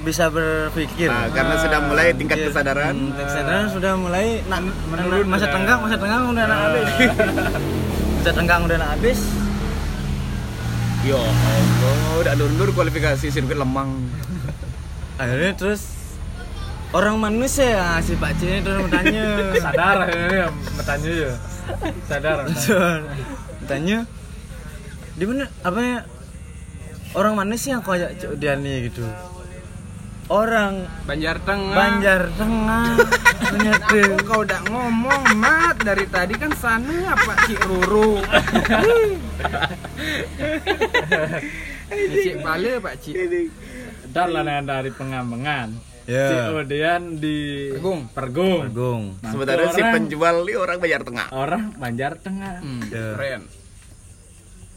bisa 0.00 0.32
berpikir. 0.32 1.12
Ah, 1.12 1.28
karena 1.28 1.54
sudah 1.60 1.80
mulai 1.84 2.16
tingkat 2.16 2.38
Iya. 2.38 2.46
kesadaran. 2.48 2.94
Hmm, 2.96 3.12
kesadaran 3.12 3.66
sudah 3.68 3.92
mulai 3.92 4.40
nak 4.48 4.60
menurun 4.88 5.26
masa 5.28 5.44
udah. 5.44 5.52
tenggang 5.52 5.78
masa 5.84 5.96
tenggang 6.00 6.22
udah 6.26 6.44
nak 6.44 6.60
habis. 6.64 6.88
Masa 8.16 8.30
tenggang 8.32 8.60
udah 8.64 8.76
nak 8.80 8.90
habis. 8.96 9.20
Yo 11.04 11.20
Allah, 11.20 11.96
udah 12.24 12.34
mundur 12.40 12.72
kualifikasi 12.72 13.28
sirkuit 13.28 13.60
Lemang. 13.60 14.00
akhirnya 15.20 15.52
terus 15.52 15.82
orang 16.96 17.20
manusia 17.20 17.68
ya, 17.68 17.86
si 18.00 18.16
Pak 18.16 18.32
Cik 18.40 18.48
ini 18.48 18.60
terus 18.64 18.80
bertanya. 18.80 19.24
Sadar 19.68 19.96
ya 20.08 20.46
bertanya 20.72 21.10
ya. 21.12 21.32
Sadar 22.08 22.36
bertanya 23.60 23.98
di 25.14 25.24
mana? 25.28 25.44
Apa 25.60 25.78
ya 25.78 25.98
orang 27.14 27.34
mana 27.34 27.54
sih 27.54 27.70
yang 27.70 27.80
kau 27.80 27.92
ajak 27.92 28.10
Cik 28.16 28.36
Diani 28.36 28.74
gitu 28.84 29.06
orang 30.24 30.88
Banjar 31.04 31.36
Tengah. 31.38 31.76
Banjar 31.76 32.22
Tengah 32.32 32.96
ternyata 33.44 33.92
Kau 34.24 34.40
udah 34.40 34.60
ngomong 34.66 35.22
mat 35.36 35.76
dari 35.78 36.08
tadi 36.08 36.32
kan 36.34 36.48
sana 36.54 37.12
apa 37.12 37.44
Cik 37.44 37.60
Ruru. 37.62 38.24
Cik 42.14 42.34
Bala 42.40 42.72
Pak 42.80 42.94
Cik. 42.98 43.14
dar 44.08 44.30
lah 44.30 44.42
yang 44.42 44.64
dari 44.64 44.90
pengambangan 44.90 45.74
Ya. 46.04 46.28
si 46.28 46.36
Odian 46.54 47.16
di 47.16 47.72
Pergung. 48.12 48.60
Pergung 48.62 49.02
Sementara 49.24 49.64
itu 49.64 49.72
si 49.72 49.82
penjual 49.82 50.44
ini 50.44 50.52
orang 50.54 50.76
Banjar 50.76 51.00
Tengah. 51.00 51.26
orang 51.32 51.62
Banjar 51.74 52.12
Tengah 52.18 52.60
Ya. 52.86 53.16
Keren. 53.16 53.42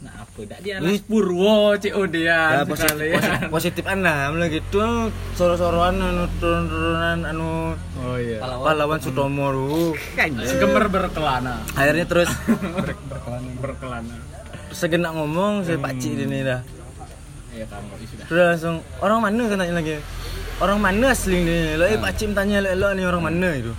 Nah 0.07 0.23
apa 0.23 0.39
dak 0.47 0.59
dia 0.63 0.79
anak 0.79 1.03
Purwo 1.03 1.75
Cik 1.75 1.93
Ya, 2.15 2.63
positif, 2.69 2.95
positif, 2.95 3.51
positif 3.51 3.83
anda 3.83 4.31
mulai 4.31 4.47
gitu. 4.47 5.11
Soro-soroan 5.35 5.99
anu 5.99 6.23
turun-turunan 6.39 7.19
anu 7.27 7.75
oh 7.99 8.15
iya. 8.15 8.39
Pahlawan 8.39 8.99
Sutomo 9.03 9.51
dulu 9.51 9.99
segemar 10.47 10.87
berkelana. 10.87 11.59
Akhirnya 11.75 12.07
terus 12.07 12.31
berkelana 12.87 13.51
berkelana. 13.59 14.15
segenak 14.71 15.11
ngomong 15.11 15.67
si 15.67 15.75
Pak 15.75 15.93
Cik 15.99 16.23
ini 16.23 16.47
dah. 16.47 16.61
Ya 17.51 17.65
kamu 17.67 17.97
sudah 18.05 18.25
Terus 18.29 18.43
langsung 18.55 18.75
orang 19.03 19.19
mana? 19.19 19.41
kan 19.51 19.57
tanya 19.59 19.73
lagi. 19.75 19.97
Orang 20.63 20.79
mana 20.79 21.05
asli 21.11 21.43
ini 21.43 21.75
lo 21.75 21.83
eh 21.83 21.99
Pak 21.99 22.13
Cik 22.15 22.31
tanya 22.31 22.63
lo 22.63 22.71
lo 22.79 22.87
nih 22.95 23.03
orang 23.03 23.23
mana? 23.27 23.49
Itu. 23.51 23.73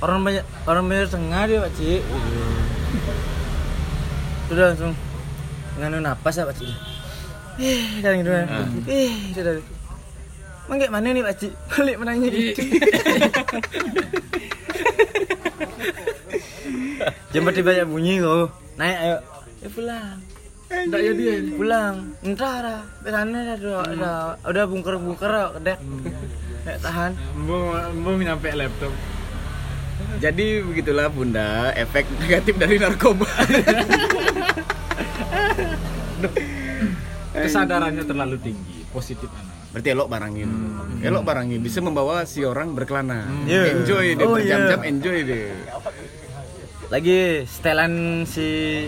Orang 0.00 0.24
banyak 0.24 0.44
orang 0.64 0.84
banyak 0.88 1.08
tengah 1.12 1.42
dia 1.44 1.58
Pak 1.60 1.72
Sudah 4.50 4.74
langsung 4.74 4.92
nganu 5.78 6.02
napas 6.02 6.34
ya 6.34 6.44
Pak 6.44 6.58
Cik 6.58 6.74
eh 7.60 8.02
kan 8.02 8.18
gitu 8.18 8.30
kan 8.34 8.46
eh 8.90 9.14
sudah 9.30 9.62
Mang 10.70 10.78
kayak 10.78 10.94
mana 10.94 11.10
nih 11.10 11.26
Pak 11.26 11.34
Cik? 11.34 11.50
Balik 11.74 11.98
menanya 11.98 12.30
gitu. 12.30 12.62
Jam 17.34 17.42
berarti 17.42 17.62
banyak 17.66 17.90
bunyi 17.90 18.22
kok. 18.22 18.54
Naik 18.78 18.98
ayo. 19.02 19.18
Ya 19.66 19.68
pulang. 19.74 20.22
enggak 20.70 21.02
ya 21.02 21.10
dia 21.18 21.42
Pulang. 21.58 22.14
Entar 22.22 22.62
ah. 22.62 22.86
Sana 23.02 23.50
dah 23.50 23.58
udah, 23.58 23.82
udah, 23.98 24.38
udah 24.46 24.64
bungker-bungker 24.70 25.26
ah, 25.34 25.50
kedek. 25.58 25.82
Nek 26.62 26.78
tahan. 26.86 27.18
Mbok 27.34 27.90
mbok 27.98 28.14
nyampe 28.22 28.54
laptop 28.54 28.94
Jadi 30.20 30.60
begitulah 30.60 31.08
Bunda, 31.08 31.72
efek 31.72 32.04
negatif 32.20 32.54
dari 32.56 32.76
narkoba. 32.76 33.24
kesadarannya 37.30 38.04
terlalu 38.04 38.36
tinggi 38.42 38.84
positif 38.90 39.30
anak 39.32 39.56
Berarti 39.70 39.88
elok 39.94 40.10
barangin. 40.10 40.50
Elok 40.98 41.22
barangin 41.22 41.62
bisa 41.62 41.78
membawa 41.78 42.26
si 42.26 42.42
orang 42.42 42.74
berkelana. 42.74 43.22
Iya. 43.46 43.78
Enjoy 43.78 44.18
dia 44.18 44.26
Oh, 44.26 44.34
berjam-jam 44.34 44.82
iya. 44.82 44.90
enjoy 44.90 45.18
dia. 45.22 45.54
Lagi 46.90 47.46
setelan 47.46 48.26
si 48.26 48.82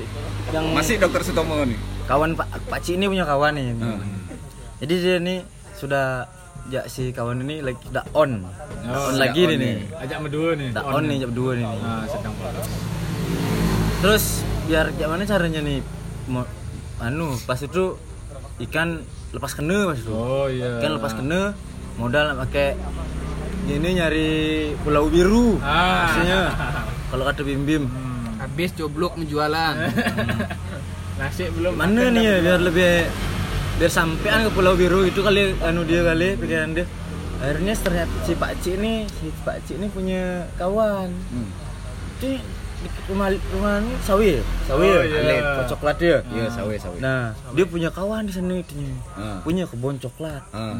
yang 0.50 0.74
Masih 0.74 0.98
dokter 0.98 1.22
Sutomo 1.22 1.62
nih. 1.62 1.78
kawan 2.10 2.34
Pak 2.34 2.66
Pak 2.66 2.82
Cik 2.82 2.98
ini 2.98 3.06
punya 3.06 3.22
kawan 3.22 3.54
nih. 3.54 3.78
Jadi 4.82 4.94
dia 4.98 5.16
nih 5.22 5.38
sudah 5.78 6.26
ya 6.70 6.86
si 6.86 7.10
kawan 7.10 7.42
ini 7.42 7.58
lagi 7.58 7.82
udah 7.90 8.04
on. 8.14 8.46
on 8.86 9.14
lagi 9.18 9.42
nih 9.46 9.56
nih. 9.58 9.76
ajak 9.98 10.18
berdua 10.22 10.50
nih 10.54 10.68
Udah 10.70 10.84
on 10.86 11.04
nih 11.06 11.16
jam 11.18 11.30
2 11.34 11.58
nih. 11.58 11.66
nah 11.66 12.04
sedang 12.06 12.34
Terus 14.02 14.24
biar 14.66 14.86
gimana 14.94 15.22
caranya 15.26 15.60
nih 15.62 15.78
mau 16.30 16.46
anu 17.02 17.34
pas 17.42 17.58
itu 17.58 17.98
ikan 18.62 19.02
lepas 19.34 19.52
kena 19.54 19.90
pas 19.90 19.98
itu. 19.98 20.12
oh 20.12 20.46
iya 20.46 20.78
Ikan 20.78 20.92
lepas 20.98 21.12
kena 21.14 21.40
modal 21.98 22.30
nak 22.30 22.46
pakai 22.46 22.78
ini 23.62 23.88
nyari 23.94 24.30
pulau 24.82 25.06
biru. 25.06 25.58
ah 25.62 26.06
Maksudnya 26.10 26.40
kalau 27.10 27.24
kata 27.26 27.42
Bim 27.42 27.62
Bim. 27.62 27.84
Habis 28.38 28.74
coblok 28.74 29.14
menjualan. 29.14 29.74
Nasi 31.20 31.46
belum 31.52 31.78
mana 31.78 32.10
nih 32.10 32.22
ya 32.22 32.34
dah 32.34 32.42
biar 32.42 32.60
lebih 32.64 32.92
biar 33.82 33.90
sampean 33.90 34.46
ke 34.46 34.50
Pulau 34.54 34.78
Biru 34.78 35.02
itu 35.02 35.18
kali 35.18 35.58
anu 35.58 35.82
dia 35.82 36.06
kali 36.06 36.38
pikiran 36.38 36.70
dia 36.70 36.86
akhirnya 37.42 37.74
ternyata 37.74 38.14
si 38.22 38.32
Pak 38.32 38.52
Cik 38.62 38.78
ini 38.78 38.94
si 39.10 39.26
Pak 39.42 39.58
Cik 39.66 39.74
ini 39.74 39.90
punya 39.90 40.22
kawan 40.54 41.10
Hmm. 41.10 41.50
di 42.16 42.38
rumah 43.04 43.26
rumah 43.50 43.78
ini 43.78 43.94
sawi 44.00 44.38
ya? 44.38 44.42
sawi 44.64 44.86
Oh, 44.86 44.90
ya? 44.92 45.02
iya. 45.02 45.18
Alif, 45.18 45.42
kok 45.42 45.66
coklat 45.74 45.96
dia 45.98 46.18
Iya, 46.24 46.46
sawe 46.48 46.74
sawe. 46.76 46.96
nah 46.98 47.34
dia 47.50 47.66
punya 47.66 47.90
kawan 47.90 48.22
di 48.22 48.32
sana 48.32 48.54
itu 48.54 48.74
Ah. 49.12 49.42
punya 49.42 49.66
kebun 49.66 49.98
coklat 49.98 50.46
Ah. 50.52 50.78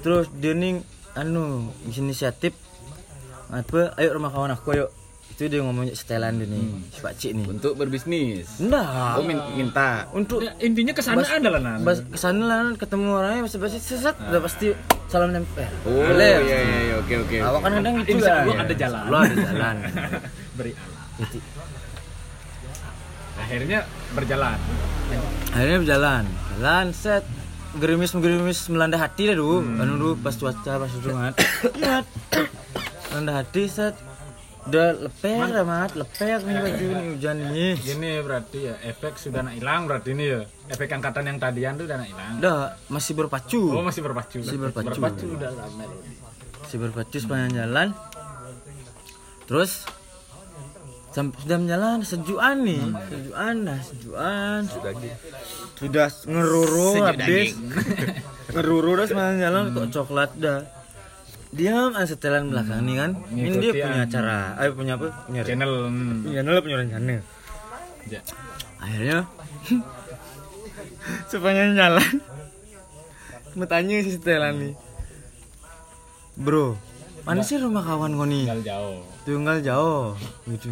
terus 0.00 0.32
dia 0.32 0.56
nih 0.56 0.80
anu 1.12 1.68
inisiatif 1.86 2.56
apa 3.48 3.92
ayo 3.96 4.16
rumah 4.16 4.30
kawan 4.30 4.48
aku 4.50 4.72
yuk 4.74 4.88
itu 5.30 5.46
dia 5.46 5.60
ngomongnya 5.60 5.94
setelan 5.94 6.36
dia 6.36 6.44
nih 6.44 6.62
si 6.86 6.98
Pak 6.98 7.14
Cik 7.14 7.32
nih 7.32 7.46
Untuk 7.48 7.72
berbisnis. 7.74 8.46
enggak 8.58 9.14
Oh 9.14 9.22
min- 9.22 9.40
minta. 9.54 10.04
untuk 10.10 10.40
Ya, 10.40 10.52
intinya 10.60 10.90
ke 10.90 11.00
sana 11.00 11.22
Bas- 11.22 11.32
adalah 11.32 11.58
nan. 11.58 11.80
Bas 11.80 11.98
ke 12.02 12.14
sana 12.14 12.42
lah 12.42 12.58
ketemu 12.74 13.08
orangnya 13.14 13.42
basi 13.42 13.56
basi 13.56 13.78
seset 13.78 14.16
udah 14.20 14.40
pasti 14.40 14.66
salam 15.06 15.30
nempel. 15.30 15.64
Oh 15.82 16.12
iya 16.12 16.38
iya 16.38 16.58
iya 16.82 16.94
oke 16.98 17.14
oke. 17.24 17.36
Awak 17.38 17.60
kan 17.60 17.70
kadang 17.74 17.94
gitu 18.00 18.16
lah. 18.18 18.42
Allah 18.42 18.56
ada 18.60 18.74
jalan. 18.74 19.02
Lo 19.06 19.16
ada 19.18 19.34
jalan. 19.38 19.74
Beri. 20.58 20.72
Akhirnya 23.36 23.78
berjalan. 24.12 24.58
Akhirnya 25.50 25.78
berjalan, 25.80 26.24
jalan 26.52 26.86
set 26.92 27.24
gerimis 27.72 28.12
gerimis 28.12 28.60
melanda 28.68 28.98
hati 28.98 29.26
dah 29.26 29.34
dulu. 29.34 29.64
Anu 29.80 29.92
dulu 29.96 30.12
pas 30.18 30.34
cuaca 30.34 30.72
pas. 30.76 30.90
Mat. 31.08 31.34
melanda 33.08 33.32
hati 33.36 33.64
set 33.66 33.94
udah 34.68 34.86
leper 35.08 35.46
dah 35.48 35.64
mat, 35.64 35.92
leper 35.96 36.38
nih 36.44 36.56
baju 36.60 36.86
nih 36.92 37.06
hujan 37.16 37.36
ini. 37.48 37.66
Gini 37.80 38.10
berarti 38.20 38.58
ya 38.68 38.74
efek 38.84 39.16
sudah 39.16 39.40
nak 39.40 39.56
hilang 39.56 39.88
berarti 39.88 40.12
ini 40.12 40.24
ya. 40.28 40.40
Efek 40.68 40.92
angkatan 40.92 41.24
yang 41.24 41.38
tadian 41.40 41.80
tuh 41.80 41.88
udah 41.88 41.96
nak 41.96 42.08
hilang. 42.12 42.32
Udah 42.38 42.56
masih 42.92 43.12
berpacu. 43.16 43.62
Oh 43.72 43.80
masih 43.80 44.04
berpacu. 44.04 44.38
Masih 44.44 44.60
berpacu. 44.60 44.88
Berpacu 44.92 45.26
udah 45.32 45.50
loh. 45.50 45.68
si 46.70 46.78
berpacu 46.78 47.18
sepanjang 47.18 47.66
jalan 47.66 47.88
terus 49.42 49.82
sam- 51.10 51.34
sudah 51.34 51.58
menjalan 51.58 51.98
sejuan 52.06 52.62
nih 52.62 52.84
sejuan 53.10 53.54
dah 53.66 53.80
sejuan 53.82 54.60
sudah 54.70 54.92
sudah 55.74 56.06
ngeruru 56.30 57.02
habis 57.02 57.58
ngeruru 58.54 59.02
dah 59.02 59.06
sepanjang 59.10 59.50
jalan 59.50 59.64
kok 59.74 59.86
coklat 59.90 60.30
dah 60.38 60.62
diam 61.50 61.90
ah, 61.92 62.06
setelan 62.06 62.46
belakang 62.46 62.86
nih 62.86 62.96
kan 62.96 63.10
ini 63.34 63.58
dia 63.58 63.72
punya 63.74 64.02
ah. 64.02 64.08
cara 64.08 64.38
eh 64.62 64.70
punya 64.70 64.94
apa 64.94 65.06
punya 65.26 65.42
Channel. 65.42 65.72
hmm. 65.90 66.30
channel 66.30 66.56
punya 66.62 66.76
rencana 66.78 67.16
Ya. 68.08 68.20
akhirnya 68.80 69.18
sepanjang 71.30 71.76
jalan 71.76 72.10
mau 73.52 73.66
tanya 73.66 74.00
si 74.00 74.14
setelan 74.14 74.54
nih 74.56 74.74
bro 76.38 76.78
mana 77.26 77.44
sih 77.44 77.60
rumah 77.60 77.84
kawan 77.84 78.16
kau 78.16 78.24
nih 78.24 78.46
Tinggal 78.48 78.62
jauh. 78.64 78.98
tunggal 79.26 79.58
jauh 79.60 80.06
gitu 80.48 80.70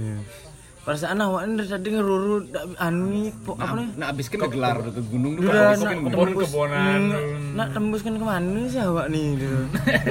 perasaan 0.88 1.20
awak 1.20 1.44
ini 1.44 1.52
dari 1.54 1.68
tadi 1.68 1.88
ngeruru 1.92 2.48
dak 2.48 2.64
anu 2.80 3.28
apa 3.52 3.76
nih 3.76 3.88
Nah 3.92 4.06
abis 4.08 4.26
kan 4.26 4.40
gelar 4.48 4.76
ke 4.80 5.02
gunung 5.04 5.36
tuh. 5.36 5.44
udah 5.44 5.60
habis 5.68 5.78
nak 5.78 5.92
kan 5.92 5.98
tembus 6.00 6.48
kebunan. 6.48 7.00
Hmm, 7.04 7.52
nak 7.52 7.68
tembuskan 7.76 8.12
ke 8.16 8.24
mana 8.24 8.60
sih 8.64 8.80
awak 8.80 9.06
nih 9.12 9.26
gitu. 9.36 9.58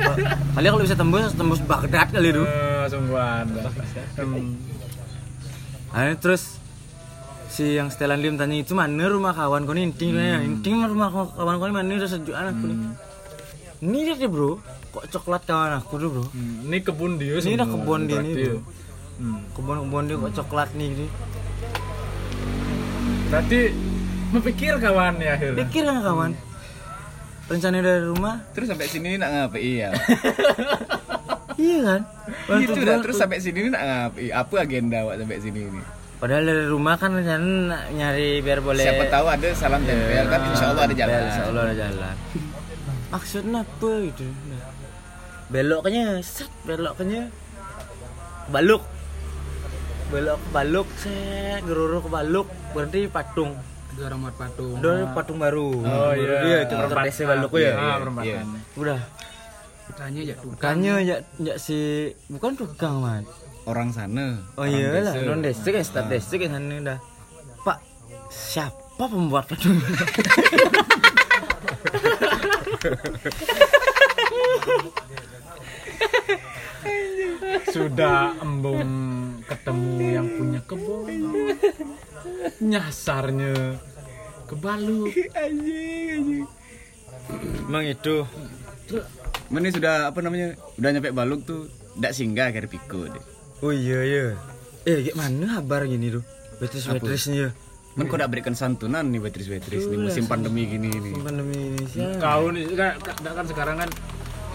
kali 0.53 0.65
kalau 0.69 0.83
bisa 0.85 0.93
tembus 0.93 1.33
tembus 1.33 1.61
Baghdad 1.65 2.07
kali 2.13 2.29
itu 2.29 2.43
Eh, 2.45 2.85
sungguhan. 2.93 3.45
Hmm. 4.13 4.53
Akhirnya 5.89 6.17
terus 6.21 6.43
si 7.47 7.73
yang 7.73 7.89
setelan 7.89 8.21
Lim 8.21 8.37
tanya 8.37 8.53
itu 8.53 8.77
mana 8.77 9.09
rumah 9.09 9.33
kawan 9.33 9.65
kau 9.65 9.73
nih 9.73 9.89
inting 9.89 10.13
hmm. 10.13 10.45
inting 10.45 10.77
rumah 10.77 11.09
kawan 11.09 11.57
kau 11.57 11.65
ini 11.65 11.73
mana 11.73 11.89
udah 11.97 12.05
sejuan 12.05 12.53
aku 12.53 12.63
nih 12.69 12.77
ini 13.79 13.99
dia 14.13 14.29
bro 14.29 14.61
kok 14.93 15.09
coklat 15.09 15.41
kawan 15.41 15.73
aku 15.73 15.97
tuh 15.97 16.09
bro 16.11 16.25
Hmm, 16.29 16.69
Ini 16.69 16.77
kebun 16.85 17.17
dia 17.17 17.33
ini 17.33 17.57
udah 17.57 17.65
semua, 17.65 17.73
kebun 17.73 18.01
dia 18.05 18.19
nih 18.21 18.33
bro 18.37 18.57
Hmm. 19.17 19.41
kebun 19.51 19.77
kebun 19.83 20.03
dia 20.05 20.15
kok 20.15 20.33
coklat 20.35 20.69
nih 20.73 20.87
gitu. 20.93 21.05
Berarti 23.27 23.59
memikir 24.29 24.73
kawan 24.77 25.13
ya 25.17 25.33
akhirnya. 25.33 25.57
pikir 25.59 25.83
kan 25.83 25.99
kawan 26.01 26.31
rencana 27.47 27.79
dari 27.79 28.03
rumah 28.03 28.35
Terus 28.51 28.67
sampai 28.67 28.87
sini 28.87 29.15
nak 29.15 29.29
ngapain 29.31 29.63
iya. 29.63 29.89
iya 31.57 31.77
kan 31.81 32.01
Orang 32.45 32.59
Itu 32.61 32.71
tujuan- 32.75 32.87
dah 32.89 32.97
terus 32.99 33.15
sampai 33.15 33.39
sini 33.39 33.67
nak 33.67 33.81
ngapain? 33.81 34.31
Apa 34.33 34.55
agenda 34.61 34.97
awak 35.01 35.15
sampai 35.17 35.39
sini 35.39 35.61
ini? 35.65 35.81
padahal 36.17 36.43
dari 36.43 36.65
rumah 36.65 36.97
kan 36.97 37.13
rencana 37.13 37.45
nak 37.69 37.83
nyari 37.93 38.41
biar 38.41 38.59
boleh 38.59 38.81
Siapa 38.81 39.05
tahu 39.07 39.25
ada 39.29 39.47
salam 39.53 39.79
tempel 39.81 40.25
kan 40.25 40.41
insya 40.45 40.65
Allah 40.67 40.83
ada 40.83 40.95
jalan. 40.97 41.19
Insya 41.23 41.43
Allah 41.45 41.61
ada 41.63 41.75
jalan. 41.77 42.15
Maksudnya 43.07 43.59
apa 43.61 43.91
gitu? 44.03 44.25
Nah, 44.27 44.61
Beloknya, 45.47 46.03
set 46.19 46.51
beloknya 46.65 47.31
baluk. 48.49 48.83
Belok 50.07 50.39
ke 50.39 50.49
baluk, 50.55 50.87
set 51.03 51.59
geruru 51.67 51.99
ke 51.99 52.07
baluk, 52.07 52.47
berhenti 52.71 53.11
patung. 53.11 53.59
Ada 53.91 54.15
ramad 54.15 54.31
patung. 54.39 54.79
Udah 54.79 55.11
patung 55.11 55.35
baru. 55.35 55.83
Oh 55.83 56.11
Baru 56.15 56.21
iya. 56.21 56.37
Dia 56.39 56.57
itu 56.63 56.73
Perempatan. 56.79 57.05
DC 57.11 57.19
baluk 57.27 57.51
ya. 57.59 57.73
Ah, 57.75 57.95
perempatan. 57.99 58.45
Udah. 58.79 58.99
Tanya 59.99 60.21
ya. 60.23 60.35
Bukannya 60.39 60.93
ya, 61.03 61.17
ya 61.43 61.55
si 61.59 62.07
bukan 62.31 62.55
tukang 62.55 63.03
man. 63.03 63.27
Orang 63.67 63.91
sana. 63.91 64.39
Oh 64.55 64.63
iya 64.63 64.95
lah, 64.95 65.11
desa. 65.11 65.27
non 65.27 65.43
desa 65.43 65.67
kan, 65.75 65.83
start 65.83 66.07
desa 66.07 66.39
kan 66.39 66.55
sana 66.55 66.75
udah. 66.79 66.99
Pak, 67.67 67.77
siapa 68.31 69.03
pembuat 69.11 69.43
patung? 69.51 69.75
Sudah 77.67 78.31
embung 78.39 78.87
ketemu 79.47 79.95
yang 80.03 80.27
punya 80.27 80.59
kebun. 80.67 81.21
Nyasarnya 82.61 83.79
ke 84.47 84.55
Balu. 84.59 85.07
Emang 87.67 87.83
itu 87.83 88.23
Mana 89.47 89.71
sudah 89.71 90.11
apa 90.11 90.19
namanya? 90.19 90.59
Udah 90.75 90.89
nyampe 90.91 91.15
Baluk 91.15 91.47
tuh 91.47 91.71
ndak 91.95 92.11
singgah 92.11 92.51
ke 92.51 92.67
Piko 92.67 93.07
deh. 93.07 93.23
Oh 93.63 93.71
iya 93.71 94.03
iya. 94.03 94.25
Eh 94.83 95.07
gimana 95.11 95.59
kabar 95.59 95.87
gini 95.87 96.11
tuh? 96.11 96.23
Betis 96.59 96.87
Apa? 96.87 96.99
betisnya. 96.99 97.55
Men 97.97 98.11
kok 98.11 98.19
ndak 98.19 98.29
berikan 98.29 98.53
santunan 98.53 99.09
nih 99.09 99.23
Beatrice-Beatrice 99.23 99.89
nih 99.89 99.97
musim 99.97 100.29
pandemi 100.29 100.67
gini 100.67 100.91
nih. 100.91 101.13
Pandemi 101.17 101.57
ini 101.73 101.83
sih. 101.89 102.03
Kau 102.19 102.51
nih 102.51 102.75
kan, 102.75 102.99
kan, 103.01 103.15
kan 103.23 103.45
sekarang 103.47 103.75
kan 103.81 103.89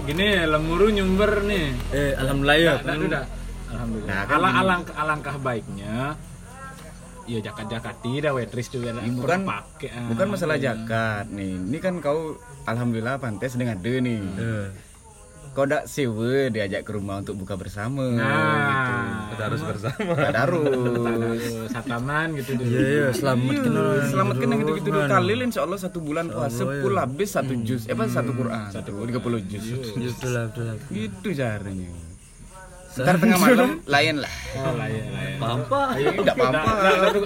gini 0.04 0.44
lemuru 0.44 0.92
nyumber 0.92 1.40
nih. 1.42 1.64
Eh 1.90 2.12
alhamdulillah 2.20 2.58
ya. 2.60 2.74
Nah, 2.84 2.94
nah, 2.94 3.06
udah. 3.08 3.24
Alhamdulillah. 3.72 4.08
Nah, 4.08 4.22
kan 4.24 4.36
Alang, 4.36 4.52
gini. 4.52 4.92
alangkah, 4.94 5.36
baiknya 5.38 5.96
ya 7.22 7.38
jakat-jakati 7.38 8.18
dah 8.18 8.34
wetris 8.34 8.66
tuh 8.66 8.82
ya, 8.82 8.90
bukan 8.98 9.46
pakai 9.46 9.94
bukan 10.10 10.26
masalah 10.26 10.58
jakat 10.58 11.30
nih. 11.30 11.54
Ini 11.54 11.78
kan 11.78 12.02
kau 12.02 12.34
alhamdulillah 12.66 13.22
pantai 13.22 13.46
sedang 13.46 13.70
ada 13.70 13.92
nih. 13.94 14.20
Eh, 14.36 14.66
Kau 15.52 15.68
dak 15.68 15.84
sewa 15.84 16.48
diajak 16.48 16.80
ke 16.80 16.96
rumah 16.96 17.20
untuk 17.20 17.36
buka 17.36 17.60
bersama 17.60 18.08
Nah, 18.08 19.28
gitu. 19.28 19.42
harus 19.44 19.60
bersama. 19.60 20.12
Harus. 20.32 21.44
sataman 21.76 22.32
gitu 22.40 22.56
dulu. 22.56 22.72
Iya 22.72 22.80
iya 22.80 23.06
selamatkan 23.12 23.72
orang. 23.76 23.92
Iya, 23.92 24.08
Selamatkan 24.08 24.46
yang 24.48 24.60
gitu-gitu 24.64 24.88
dulu. 24.88 25.00
Mana? 25.04 25.12
Kalil 25.12 25.40
insya 25.44 25.60
Allah 25.68 25.76
satu 25.76 25.98
bulan 26.00 26.32
puasa 26.32 26.62
full 26.64 26.96
habis 26.96 27.28
satu 27.36 27.52
juz. 27.60 27.84
Eh 27.84 27.92
apa 27.92 28.08
satu 28.08 28.32
Quran? 28.32 28.64
Satu 28.72 28.90
30 28.96 29.44
juz. 29.44 29.64
Betul 29.92 30.30
lah. 30.32 30.76
Gitu 30.88 31.28
caranya. 31.36 31.90
Ntar 32.92 33.16
tengah 33.16 33.38
malam 33.40 33.80
lain 33.88 34.14
lah. 34.20 34.32
Oh, 34.52 34.72
lah, 34.76 34.88
ya. 34.92 35.02
Pampa. 35.40 35.82
Tidak 35.96 36.34
apa-apa. 36.36 36.70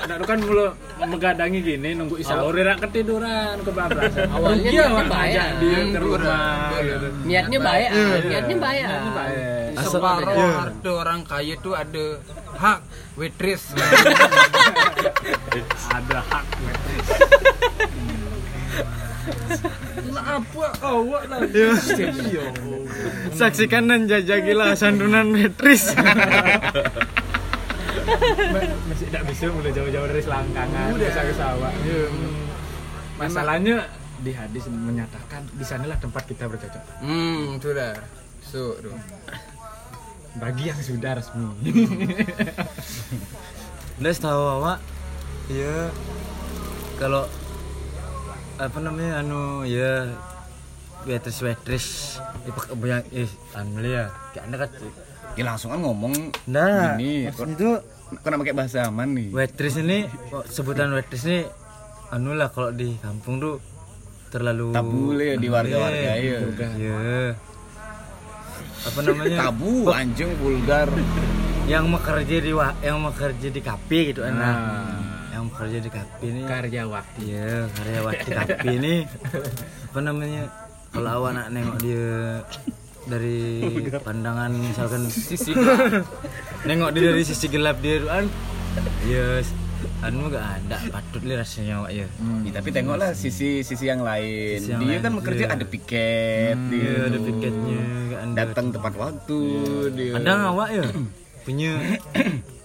Nah, 0.06 0.22
kan 0.22 0.38
mulu 0.38 0.66
megadangi 0.96 1.58
gini 1.58 1.90
nunggu 1.98 2.22
sahur 2.22 2.54
rak 2.54 2.78
ketiduran 2.86 3.58
kebablasan. 3.66 4.30
Awalnya 4.38 4.70
iya 4.70 5.44
dia 5.58 5.80
ke 5.90 5.98
rumah 5.98 6.70
gitu. 6.80 7.08
niatnya 7.26 7.58
baik 7.60 7.88
niatnya 8.30 8.56
baik. 8.62 8.84
Baik. 8.86 9.74
Separuh 9.76 10.38
harta 10.56 10.90
orang 10.94 11.20
kaya 11.26 11.54
tuh 11.60 11.74
ada 11.74 12.22
hak 12.56 12.80
waitress. 13.18 13.72
Ada 15.88 16.20
hak. 16.20 16.44
Apa 20.36 20.64
awak 20.84 21.22
lah. 21.32 21.38
Iya. 21.48 21.72
Saksikan 23.32 23.88
dan 23.88 24.04
jajakilah 24.04 24.76
santunan 24.76 25.32
Beatrice. 25.32 25.96
Masih 28.86 29.06
tidak 29.10 29.22
bisa 29.32 29.48
mulai 29.50 29.72
jauh-jauh 29.72 30.06
dari 30.06 30.22
selangkangan 30.22 30.88
bisa 31.00 31.20
ke 31.24 31.34
sawah. 31.34 31.72
Iya. 31.82 32.04
Masalahnya 33.16 33.76
di 34.20 34.32
hadis 34.32 34.64
menyatakan 34.68 35.44
di 35.56 35.64
sanalah 35.64 35.96
tempat 36.00 36.24
kita 36.28 36.48
bercocok. 36.48 36.84
hmm, 37.00 37.60
sudah. 37.60 37.96
So, 38.44 38.78
tuh. 38.78 38.94
Bagi 40.36 40.68
yang 40.68 40.80
sudah 40.80 41.16
resmi. 41.16 41.48
Udah 43.96 44.12
tahu 44.12 44.44
awak. 44.60 44.78
Iya. 45.48 45.88
kalau 46.96 47.28
apa 48.56 48.78
namanya 48.80 49.20
anu 49.20 49.40
ya 49.62 50.08
waitress 51.04 51.44
waitress 51.44 51.86
ipak 52.44 52.72
banyak 52.72 53.04
eh 53.14 53.28
anu 53.52 53.80
ya 53.80 54.08
kayak 54.32 54.44
anda 54.46 54.58
kan 54.58 54.70
Ya 55.36 55.44
langsung 55.44 55.68
kan 55.68 55.84
ngomong 55.84 56.32
nah 56.48 56.96
maksudnya 56.96 57.28
itu 57.52 57.68
nak 58.08 58.40
pakai 58.40 58.56
bahasa 58.56 58.88
aman 58.88 59.12
nih. 59.12 59.28
waitress 59.28 59.76
ini 59.76 60.08
sebutan 60.48 60.88
waitress 60.90 61.28
ini 61.28 61.44
anu 62.08 62.32
lah 62.32 62.48
kalau 62.48 62.72
di 62.72 62.96
kampung 62.96 63.36
tuh 63.36 63.60
terlalu 64.26 64.72
Tabu 64.72 65.12
ya 65.14 65.36
di 65.36 65.48
warga-warga, 65.48 66.10
Eh, 66.16 66.16
iya. 66.18 66.38
iya. 66.74 67.36
Apa 68.82 68.98
namanya? 69.00 69.38
Tabu, 69.44 69.86
anjing 69.88 70.30
vulgar. 70.36 70.88
yang 71.72 71.90
bekerja 71.90 72.36
di 72.38 72.52
yang 72.80 72.98
bekerja 73.02 73.48
di 73.48 73.60
kafe 73.60 74.14
gitu 74.14 74.22
enak 74.22 74.38
Nah, 74.38 75.02
yang 75.46 75.54
bekerja 75.54 75.78
di 75.78 75.90
kafe 75.94 76.24
ini 76.26 76.40
karyawati. 76.42 77.22
iya 77.22 77.70
karyawati 77.70 78.28
kafe 78.34 78.68
ini 78.74 78.94
apa 79.94 80.00
namanya 80.02 80.42
kalau 80.90 81.22
awak 81.22 81.30
nak 81.38 81.48
nengok 81.54 81.76
dia 81.78 82.42
dari 83.06 83.62
pandangan 84.02 84.50
misalkan 84.50 85.06
sisi 85.06 85.54
nengok 86.66 86.90
dia 86.90 87.14
dari 87.14 87.22
sisi 87.22 87.46
gelap 87.46 87.78
dia 87.78 88.02
tuh, 88.02 88.10
an 88.10 88.26
ya 89.06 89.38
anu 90.02 90.26
gak 90.26 90.42
ada 90.42 90.82
patut 90.90 91.22
li 91.22 91.38
rasanya 91.38 91.78
awak 91.78 91.92
ya 91.94 92.06
Ya, 92.42 92.50
tapi 92.58 92.68
tengoklah 92.74 93.12
sisi 93.14 93.60
sisi 93.62 93.84
yang 93.86 94.02
lain. 94.02 94.58
Sisi 94.58 94.72
yang 94.72 94.82
dia 94.82 94.98
lain, 94.98 95.04
kan 95.04 95.12
bekerja 95.20 95.44
iya. 95.46 95.54
ada 95.54 95.64
piket, 95.68 96.56
dia 96.72 96.80
Iya, 96.80 96.94
ada 97.06 97.18
piketnya 97.20 97.80
ada 98.16 98.32
datang 98.34 98.66
tepat 98.72 98.94
waktu. 98.96 99.40
Dia. 99.94 100.12
kadang 100.18 100.40
awak 100.56 100.68
ya 100.74 100.84
punya 101.46 101.72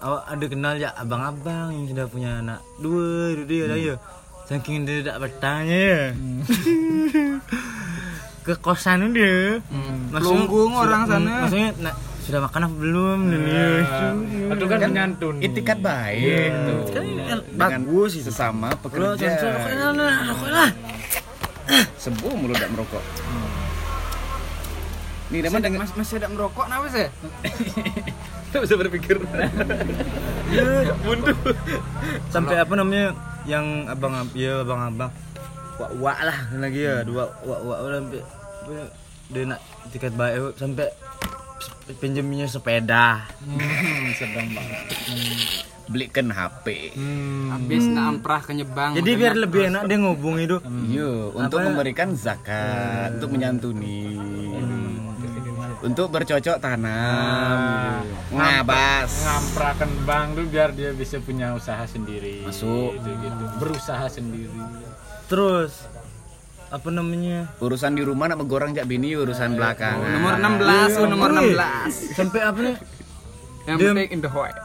awak 0.01 0.23
ada 0.27 0.45
kenal 0.45 0.73
ya 0.75 0.89
abang-abang 0.93 1.71
yang 1.71 1.85
sudah 1.87 2.05
punya 2.05 2.41
anak 2.41 2.59
dua 2.77 3.31
itu 3.31 3.43
dia 3.45 3.63
dah 3.65 3.79
ya 3.79 3.95
saking 4.43 4.83
dia 4.83 4.99
tak 5.01 5.17
bertanya. 5.17 5.79
Ya 5.79 6.01
ke 8.41 8.57
kosan 8.57 9.13
dia. 9.13 9.61
Pelunggung 10.09 10.73
orang 10.73 11.05
sudah- 11.05 11.21
sana. 11.21 11.35
maksudnya 11.45 11.69
nak, 11.79 11.95
sudah 12.25 12.39
makan 12.41 12.61
apa 12.65 12.75
belum? 12.75 13.17
Ini 13.29 13.53
Itu 14.51 14.65
kan 14.65 14.77
menyantun. 14.83 15.35
Itikat 15.39 15.77
baik. 15.79 16.49
Tuh. 16.51 16.81
kan 17.55 17.79
bagus 17.79 18.11
itu. 18.17 18.27
sesama 18.27 18.73
pekerja. 18.81 19.29
lah 19.37 19.93
nah, 19.93 20.35
lah 20.49 20.69
Sebuah 21.95 22.33
mulut 22.33 22.57
tak 22.57 22.73
merokok. 22.73 23.03
Nih, 25.31 25.47
Masih 25.47 25.63
dengan 25.63 25.87
mas- 25.87 25.95
masih 25.95 26.19
ada 26.19 26.27
merokok 26.27 26.67
kenapa 26.67 26.91
sih? 26.91 27.07
tak 28.51 28.61
bisa 28.61 28.75
berpikir. 28.75 29.17
sampai 32.27 32.55
apa 32.59 32.73
namanya 32.75 33.15
yang 33.43 33.87
abang 33.87 34.13
ya 34.31 34.61
abang 34.61 34.81
abang 34.83 35.11
wak 35.79 35.91
wak 35.97 36.19
lah 36.21 36.37
lagi 36.53 36.81
ya 36.83 37.01
dua 37.01 37.25
wak 37.41 37.59
wak 37.63 37.77
sampai 37.89 38.21
apa, 38.21 38.73
dia 39.31 39.43
nak 39.47 39.59
tiket 39.89 40.13
baik 40.13 40.53
sampai 40.53 40.87
pinjemnya 41.97 42.45
sepeda 42.45 43.25
sedang 44.19 44.47
banget. 44.51 44.79
Belikan 45.91 46.31
HP. 46.31 46.95
Habis 47.51 47.83
nak 47.85 48.15
amprah 48.15 48.39
ke 48.39 48.55
Nyebang. 48.55 48.95
jadi 48.95 49.11
biar 49.11 49.35
lebih 49.35 49.67
enak 49.67 49.83
dia 49.83 49.97
ngubung 49.99 50.39
itu 50.39 50.55
Iya, 50.87 51.35
untuk 51.35 51.59
Apa? 51.59 51.67
memberikan 51.67 52.15
zakat, 52.15 53.19
untuk 53.19 53.35
menyantuni. 53.35 54.15
Untuk 55.82 56.13
bercocok 56.13 56.61
tanam, 56.61 58.05
ngabas. 58.29 59.09
Ngamprakan 59.25 59.91
bank 60.05 60.27
tuh 60.38 60.45
biar 60.45 60.69
dia 60.77 60.93
bisa 60.93 61.17
punya 61.17 61.57
usaha 61.57 61.82
sendiri. 61.89 62.45
Masuk. 62.45 63.01
Gitu, 63.01 63.09
gitu. 63.09 63.43
Berusaha 63.57 64.05
sendiri. 64.05 64.61
terus 65.32 65.88
apa 66.67 66.91
namanya 66.91 67.47
Urusan 67.63 67.95
di 67.95 68.03
rumah 68.03 68.27
nak 68.27 68.43
megorang 68.43 68.75
jak 68.75 68.84
bini 68.84 69.15
urusan 69.15 69.55
belakangan. 69.55 70.11
Nomor 70.11 70.34
16, 70.39 70.99
oh, 70.99 71.07
nomor 71.07 71.29
16. 71.39 72.19
sampai 72.19 72.39
apa 72.43 72.59
nih 72.59 72.75
Yang 73.61 73.77
penting 73.79 74.09
in 74.11 74.19
the 74.19 74.32
white. 74.32 74.59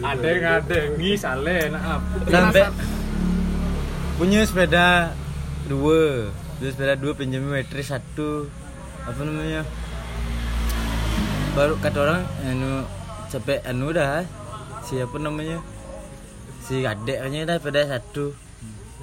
Ada 0.00 0.26
yang 0.28 0.44
ada 0.62 0.78
ngi 0.94 1.12
nah 1.68 1.82
apa. 2.00 2.08
sampai 2.30 2.62
punya 4.14 4.40
sepeda 4.46 5.12
dua 5.66 6.30
dua 6.62 6.68
sepeda 6.70 6.94
dua 6.94 7.12
pinjam 7.18 7.42
waitress 7.50 7.90
satu 7.90 8.46
apa 9.04 9.20
namanya? 9.20 9.62
Baru 11.54 11.74
kata 11.78 11.98
orang 12.00 12.22
anu 12.42 12.82
sampai 13.28 13.62
anu 13.62 13.90
dah 13.90 14.24
siapa 14.82 15.16
namanya? 15.16 15.60
Si 16.60 16.82
adek 16.82 17.20
kayaknya 17.20 17.46
dah 17.46 17.56
sepeda 17.56 17.82
satu. 17.86 18.32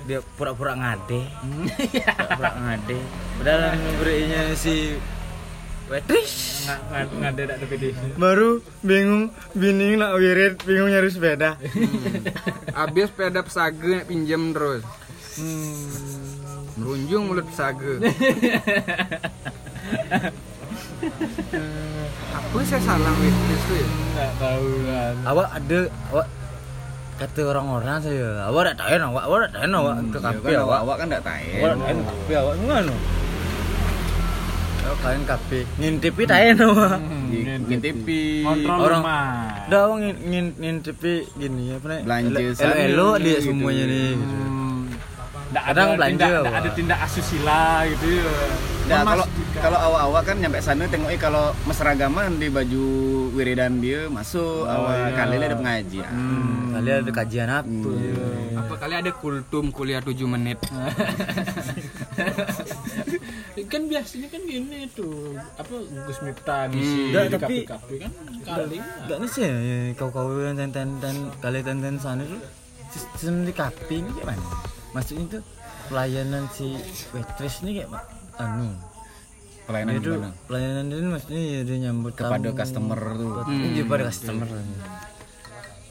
Dia 0.02 0.18
pura-pura 0.34 0.74
ngade. 0.74 1.22
Pura-pura 2.02 2.52
ngade. 2.58 2.98
Padahal 3.38 3.62
berinya 4.02 4.42
si 4.52 4.98
waitress. 5.86 6.66
Nggak 6.66 6.80
nggak- 6.82 7.12
nggak 7.14 7.32
ada 7.32 7.44
ada 7.54 7.66
PD. 7.68 7.84
baru 8.16 8.50
bingung 8.82 9.30
bingung 9.54 10.02
nak 10.02 10.18
wirid 10.18 10.58
bingung 10.66 10.90
nyari 10.90 11.10
sepeda. 11.14 11.62
Habis 12.74 13.14
sepeda 13.14 13.46
pesaga 13.46 14.02
nak 14.02 14.10
pinjam 14.10 14.50
terus. 14.52 14.82
Merunjung 16.76 17.30
mulut 17.30 17.46
pesaga. 17.46 18.02
Apa 22.32 22.58
saya 22.64 22.82
salah 22.82 23.14
waitress 23.14 23.62
tuh 23.64 23.76
ya? 23.76 23.88
Nggak 24.12 24.32
tahu 24.38 24.68
kan. 24.84 25.14
awak 25.24 25.48
ada 25.52 25.80
awak 26.12 26.28
kata 27.16 27.42
orang-orang 27.46 27.98
saya 28.02 28.28
awak 28.44 28.62
tak 28.68 28.76
tahu 28.78 28.98
awak 29.08 29.24
awak 29.24 29.40
tak 29.46 29.62
tahu 29.62 29.78
awak 29.78 29.96
ke 30.02 30.18
Ya 30.18 30.22
kafe 30.22 30.48
kan 30.48 30.58
awak 30.58 30.66
awak, 30.66 30.80
awak 30.82 30.96
kan 30.98 31.08
tak 31.08 31.22
tahu. 31.22 31.42
awak 31.54 31.70
tak 31.70 31.86
tahu 31.86 32.02
kafe 32.02 32.34
awak 32.34 32.56
awak 34.82 34.98
kalian 35.02 35.24
kafe 35.24 35.60
ngintipi 35.78 36.24
tak 36.26 36.40
tahu 36.54 36.72
awak 36.74 37.00
Ngintipi. 37.32 38.44
Kontrol 38.44 38.78
Orang- 38.84 39.06
dah 39.66 39.80
awak 39.88 39.98
ngin, 40.02 40.16
ngin, 40.22 40.46
ngintipi 40.58 41.14
gini 41.34 41.72
apa 41.72 41.86
nih 41.88 42.00
Belanja 42.04 42.40
Elo- 42.76 43.16
dia 43.16 43.38
semuanya 43.40 43.84
nih 43.86 44.12
gitu. 44.12 44.36
Nggak 45.52 45.66
ada 45.68 45.82
belanja, 45.92 46.28
nggak 46.42 46.58
ada 46.58 46.70
tindak 46.72 47.00
asusila 47.02 47.64
gitu 47.86 48.06
ya. 48.18 48.32
Nah, 48.82 49.04
kalau 49.06 49.24
Memastikan. 49.24 49.62
kalau 49.62 49.80
awak-awak 49.82 50.22
kan 50.26 50.36
nyampe 50.38 50.60
sana 50.60 50.84
tengoknya 50.86 51.16
kalau 51.18 51.46
meseragaman 51.64 52.36
di 52.36 52.48
baju 52.48 52.86
wiridan 53.32 53.80
dia 53.80 54.08
masuk 54.08 54.64
awal 54.66 55.12
kali 55.12 55.36
ada 55.38 55.54
pengajian. 55.54 56.08
Hmm, 56.08 56.72
kalian 56.74 56.98
ada 57.00 57.12
kajian 57.14 57.50
apa 57.50 57.92
Apa 58.58 58.74
kali 58.78 58.94
ada 58.96 59.12
kultum 59.14 59.70
kuliah 59.70 60.00
7 60.00 60.12
menit? 60.26 60.60
kan 63.64 63.88
biasanya 63.88 64.28
kan 64.28 64.42
gini 64.44 64.84
tuh 64.90 65.32
apa 65.56 65.76
Gus 66.04 66.20
Miftah 66.22 66.68
ngisi 66.68 67.00
Nggak, 67.10 67.24
di 67.24 67.32
tapi- 67.32 67.64
kafe-kafe 67.64 67.96
kan 68.02 68.12
kali 68.42 68.78
Gak 69.08 69.18
nih 69.22 69.30
sih 69.30 69.44
ya, 69.44 69.54
kau-kau 69.94 70.28
yang 70.38 70.58
ten 70.58 70.72
ten 71.00 71.16
kali 71.40 71.60
ten 71.62 71.80
ten 71.80 71.96
sana 71.96 72.24
tuh 72.24 72.42
sistem 72.90 73.46
di 73.46 73.54
kafe 73.54 73.94
ini 73.98 74.12
kayak 74.14 74.28
mana? 74.30 74.44
Maksudnya 74.92 75.26
tuh 75.32 75.44
pelayanan 75.88 76.44
si 76.50 76.76
waitress 77.10 77.62
ini 77.62 77.80
kayak 77.80 77.90
anu 78.38 78.72
Pelayanan 79.62 79.94
itu 79.96 80.10
gimana? 80.12 80.30
pelayanan 80.46 80.86
ini 80.90 81.08
maksudnya 81.08 81.42
ya 81.42 81.60
dia 81.64 81.78
nyambut 81.80 82.12
Kepada 82.12 82.44
tamu. 82.44 82.58
customer 82.58 83.00
tuh. 83.14 83.32
Ini 83.48 83.68
juga 83.74 83.86
pada 83.88 84.04
customer 84.10 84.48
lah. 84.50 84.66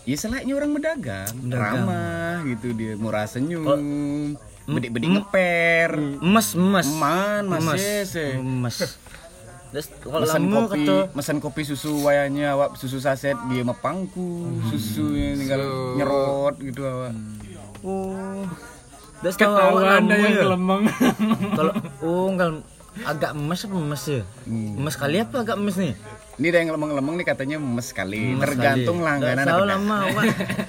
Ya 0.02 0.16
selayaknya 0.16 0.54
orang 0.54 0.70
berdagang, 0.74 1.32
Berdagang. 1.38 1.84
ramah 1.86 2.34
gitu 2.44 2.66
dia, 2.72 2.92
murah 2.96 3.24
senyum, 3.24 3.62
Oh. 3.62 3.78
bedik-bedik 4.66 5.10
ngeper, 5.10 5.90
emas 6.18 6.52
emas 6.52 6.86
emas 6.88 7.80
sih. 8.04 8.36
emas 8.36 8.76
Terus 9.70 9.86
kalau 10.02 10.26
Mesen 10.26 10.44
kopi, 10.50 10.82
kata 10.82 10.96
mesen 11.14 11.38
kopi 11.38 11.62
susu 11.62 12.02
wayanya 12.02 12.58
awak 12.58 12.74
susu 12.74 12.98
saset 12.98 13.38
dia 13.46 13.62
mepangku, 13.62 14.50
susunya 14.66 15.38
tinggal 15.38 15.62
nyerot 15.94 16.58
gitu 16.58 16.82
awak. 16.82 17.14
oh 17.80 18.42
Terus 19.20 19.36
ketahuan 19.36 20.08
ada 20.08 20.14
yang 20.16 20.32
ya. 20.32 20.44
lemeng 20.56 20.82
kalau 21.52 21.72
oh 22.04 22.26
enggak 22.32 22.50
agak 23.04 23.30
emas 23.36 23.60
apa 23.68 23.76
emas 23.76 24.02
ya? 24.08 24.22
Emas 24.48 24.94
kali 24.96 25.16
apa 25.20 25.44
agak 25.44 25.56
emas 25.60 25.76
nih? 25.76 25.92
Ini 26.40 26.46
ada 26.48 26.58
yang 26.64 26.72
lemeng-lemeng 26.72 27.20
nih 27.20 27.26
katanya 27.28 27.60
Emas 27.60 27.92
tergantung 27.92 29.04
kali. 29.04 29.04
langganan 29.04 29.44
Nggak 29.44 29.52
tahu 29.52 29.60
apa. 29.60 29.72
lama 29.76 29.94
awak 30.08 30.24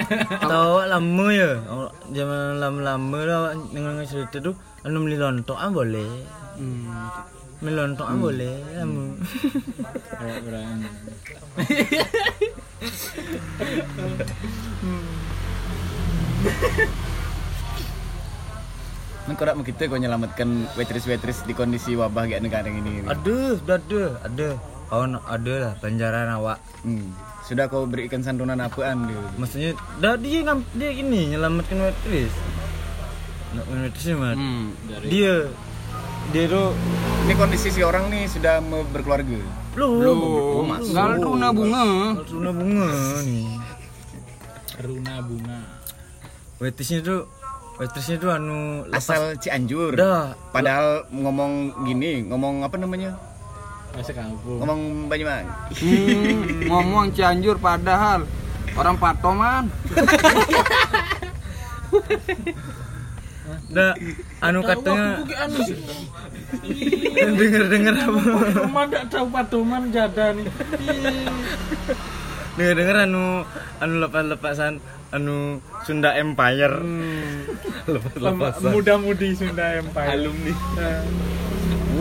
tahu 0.52 0.76
lama 0.84 1.26
ya? 1.32 1.52
Awak 1.64 1.91
zaman 2.12 2.39
lama-lama 2.60 3.18
lah 3.24 3.41
dengan 3.72 4.04
cerita 4.04 4.43
tuh 4.43 4.56
anu 4.84 5.08
beli 5.08 5.16
lontong 5.16 5.56
ah 5.56 5.72
boleh 5.72 6.12
beli 7.62 7.72
lontong 7.72 8.08
ah 8.10 8.18
boleh 8.20 8.56
lama 8.76 9.16
Kan 19.32 19.39
kau 19.39 19.55
begitu 19.55 19.88
kau 19.88 19.95
nyelamatkan 19.95 20.67
waitress-waitress 20.75 21.47
di 21.47 21.55
kondisi 21.55 21.95
wabah 21.95 22.27
kayak 22.27 22.43
negara 22.43 22.67
ini. 22.67 22.99
ada 23.07 23.55
ada 24.19 24.47
oh 24.91 25.07
no- 25.07 25.23
ada 25.23 25.53
lah 25.55 25.73
banjaran 25.79 26.27
awak 26.36 26.59
Hmm. 26.84 27.15
Sudah 27.47 27.71
kau 27.71 27.88
berikan 27.88 28.19
santunan 28.19 28.59
apaan 28.59 29.07
dia? 29.07 29.23
maksudnya 29.39 29.71
dah 30.03 30.19
dia 30.19 30.43
ngam 30.43 30.67
dia 30.75 30.91
gini 30.91 31.32
nyelamatkan 31.32 31.79
waitress 31.79 32.36
nak 33.55 33.65
waitress 33.71 34.11
mah 34.11 34.36
Hmm. 34.36 34.75
dia 35.01 35.47
dia 36.29 36.43
tuh 36.45 36.75
Ini 37.23 37.34
kondisi 37.34 37.71
si 37.71 37.79
orang 37.79 38.11
nih 38.11 38.27
sudah 38.27 38.59
mau 38.59 38.84
berkeluarga. 38.84 39.39
lu 39.79 39.88
Loh, 39.95 40.67
gal 40.91 41.15
tuna 41.15 41.55
bunga. 41.55 41.86
Luna 42.27 42.51
bunga 42.51 42.89
nih 43.23 43.47
Runa 44.75 45.15
bunga. 45.23 45.59
waitressnya 46.59 46.99
tuh 46.99 47.32
waitressnya 47.82 48.21
tuh 48.21 48.29
anu 48.29 48.86
lepas 48.86 49.09
Asal 49.09 49.34
Cianjur. 49.41 49.97
dah 49.97 50.38
Padahal 50.53 51.09
ngomong 51.09 51.73
gini, 51.82 52.21
ngomong 52.29 52.61
apa 52.61 52.77
namanya? 52.77 53.17
Masa 53.97 54.13
kampung. 54.13 54.61
Ngomong 54.61 55.09
Banyumas. 55.09 55.49
Hmm, 55.82 56.69
ngomong 56.69 57.09
Cianjur 57.09 57.57
padahal 57.57 58.29
orang 58.77 58.95
Patoman. 59.01 59.65
dah 63.71 63.95
anu 64.43 64.59
katanya 64.63 65.23
denger 67.15 67.63
denger 67.71 67.95
apa 67.97 68.19
Patoman 68.19 68.86
enggak 68.91 69.05
tahu 69.09 69.25
Patoman 69.32 69.82
jada 69.89 70.36
nih. 70.36 70.47
denger 72.59 72.73
denger 72.77 72.97
anu 73.09 73.41
anu 73.79 73.93
lepas 74.03 74.23
lepasan 74.27 74.79
anu 75.12 75.59
Sunda 75.84 76.16
Empire 76.16 76.80
lepas 77.93 78.16
lepasan 78.16 78.72
Muda-mudi 78.72 79.30
Sunda 79.36 79.76
Empire. 79.76 80.09
Alumni. 80.16 80.53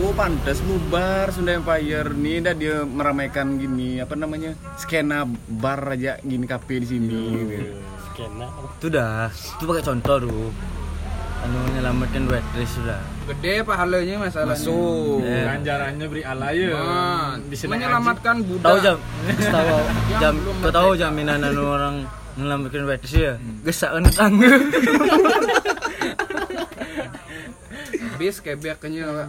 Oh 0.01 0.11
pantas 0.11 0.63
bubar 0.63 1.29
Sunda 1.29 1.53
Empire 1.53 2.09
nih 2.09 2.37
dah 2.39 2.55
dia 2.55 2.81
meramaikan 2.81 3.55
gini 3.55 3.99
apa 3.99 4.15
namanya 4.15 4.55
skena 4.75 5.27
bar 5.47 5.91
aja 5.91 6.17
gini 6.21 6.45
kafe 6.45 6.79
di 6.79 6.87
sini. 6.87 7.09
gitu. 7.11 7.77
itu 8.77 8.87
dah 8.87 9.27
itu 9.33 9.63
pakai 9.65 9.81
contoh 9.81 10.15
tuh 10.21 10.49
anu 11.41 11.57
nyelamatin 11.73 12.29
waitress 12.29 12.77
sudah 12.77 13.01
Gede 13.21 13.63
pahalanya 13.63 14.15
masalahnya. 14.19 14.57
Masuk. 14.57 15.23
Eh. 15.23 15.45
Ganjarannya 15.45 16.05
beri 16.05 16.23
alaya. 16.25 16.69
Nah, 16.73 17.29
Di 17.39 17.55
sini 17.55 17.69
menyelamatkan 17.71 18.35
budak. 18.43 18.65
tahu 18.65 18.77
jam 18.81 18.97
tahu 19.55 19.77
jam 20.19 20.33
kau 20.59 20.71
tahu 20.71 20.89
jaminan 20.93 21.39
anu 21.41 21.63
orang 21.65 21.95
nyelamatin 22.37 22.87
waitress 22.87 23.15
ya? 23.15 23.33
Gesak 23.65 23.91
kan 23.91 24.05
tangga 24.11 24.51
Bis 28.21 28.37
kayak 28.39 28.77
kenya 28.77 29.09
Pak. 29.09 29.27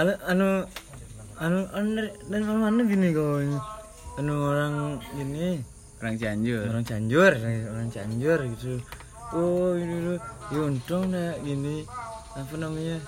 anu 0.00 0.12
anu 0.24 0.48
anu 1.36 1.58
anu 1.76 1.88
dari 2.26 2.42
mana 2.42 2.58
mana 2.72 2.82
gini 2.88 3.08
kau 3.12 3.38
ini. 3.38 3.58
Anu 4.18 4.34
orang 4.48 4.98
gini. 5.12 5.60
Orang 6.00 6.16
Cianjur. 6.16 6.64
orang 6.72 6.84
Cianjur 6.88 7.32
orang 7.70 7.88
Cianjur 7.92 8.38
gitu. 8.56 8.80
Oh 9.30 9.78
ini 9.78 9.94
tuh 10.10 10.18
ya 10.50 10.60
untung 10.66 11.14
dah 11.14 11.38
gini 11.44 11.86
apa 12.34 12.54
namanya 12.58 12.98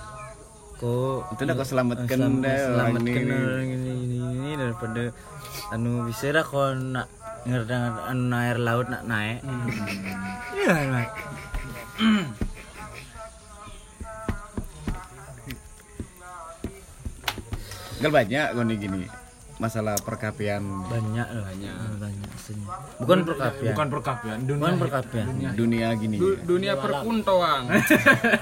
kok 0.77 1.19
Itu 1.33 1.41
dah 1.45 1.53
kau 1.55 1.67
selamatkan 1.67 2.17
orang 2.19 2.41
selamatkan 2.43 3.21
ini. 3.23 3.33
orang 3.33 3.69
ini 3.69 3.91
ini 3.93 4.17
ini 4.19 4.51
daripada 4.57 5.03
anu 5.73 6.05
bisa 6.05 6.29
dah 6.33 6.45
kau 6.45 6.73
nak 6.73 7.07
ngerdang 7.43 7.99
anu 8.07 8.35
air 8.39 8.57
laut 8.61 8.87
nak 8.87 9.03
naik. 9.03 9.43
Iya 10.55 10.73
nak. 10.87 11.09
Gal 17.99 18.11
banyak 18.11 18.47
kau 18.51 18.63
gini 18.67 19.22
masalah 19.63 19.95
perkapian. 20.03 20.59
Banyak 20.91 21.27
lah. 21.31 21.45
Banyak. 21.47 21.73
Banyak 22.03 22.29
aslinya. 22.35 22.67
bukan 22.99 23.19
perkapian. 23.23 23.71
Bukan 23.71 23.87
perkapian, 23.87 24.37
dunia. 24.43 24.59
bukan 24.59 24.75
perkapian. 24.83 25.25
Dunia. 25.55 25.87
Gini. 25.95 26.15
Du- 26.19 26.39
dunia 26.43 26.75
perkuntoang. 26.75 27.63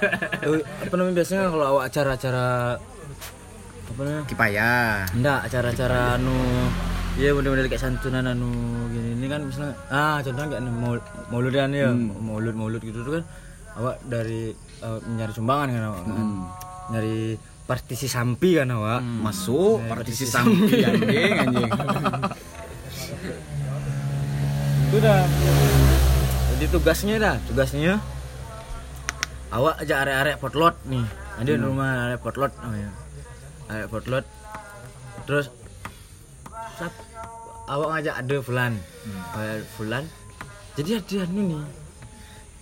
Apa 0.83 0.93
namanya 0.97 1.15
biasanya 1.21 1.53
kalau 1.53 1.65
awak 1.77 1.83
acara-acara 1.93 2.47
apa 3.91 3.99
namanya? 4.07 4.23
Kipaya. 4.25 4.71
enggak 5.11 5.39
acara-acara 5.51 6.15
anu 6.17 6.37
Iya 7.19 7.35
bener-bener 7.35 7.67
kayak 7.67 7.83
santunan 7.83 8.23
anu 8.23 8.49
gini. 8.87 9.19
Ini 9.19 9.27
kan 9.27 9.43
misalnya 9.43 9.75
ah 9.91 10.23
contohnya 10.23 10.47
kayak 10.55 10.61
anu, 10.63 10.71
maul 10.71 10.99
mauludan 11.27 11.69
ya 11.75 11.91
maulud 11.93 12.55
maulud 12.55 12.79
gitu 12.79 13.03
tuh 13.03 13.19
kan 13.19 13.23
awak 13.75 13.99
dari 14.07 14.55
eh, 14.55 14.99
nyari 15.19 15.33
sumbangan 15.35 15.67
kan 15.75 15.83
awak 15.91 16.01
kan. 16.07 16.27
Nyari 16.95 17.17
partisi 17.71 18.11
sampi 18.11 18.59
kan 18.59 18.67
awak? 18.75 18.99
Masuk 18.99 19.79
partisi 19.87 20.27
samping 20.27 20.83
anjing 20.83 21.35
anjing. 21.39 21.71
itu 24.91 24.97
dah. 24.99 25.23
Jadi 26.51 26.65
tugasnya 26.67 27.15
dah 27.15 27.35
tugasnya. 27.47 28.03
Awak 29.55 29.83
aja 29.87 30.03
arek-arek 30.03 30.35
potlot 30.43 30.75
nih 30.87 31.07
ada 31.39 31.47
di 31.47 31.59
rumah 31.63 32.11
arek 32.11 32.19
potlot 32.19 32.51
namanya 32.59 32.91
arek 33.71 33.87
potlot. 33.87 34.25
Terus 35.23 35.47
sap, 36.75 36.91
awak 37.71 37.87
ngajak 37.95 38.15
ada 38.19 38.35
fulan. 38.43 38.73
Kayak 39.31 39.63
fulan. 39.79 40.03
Jadi 40.75 40.89
ada 40.99 41.17
anu 41.23 41.41
nih 41.55 41.63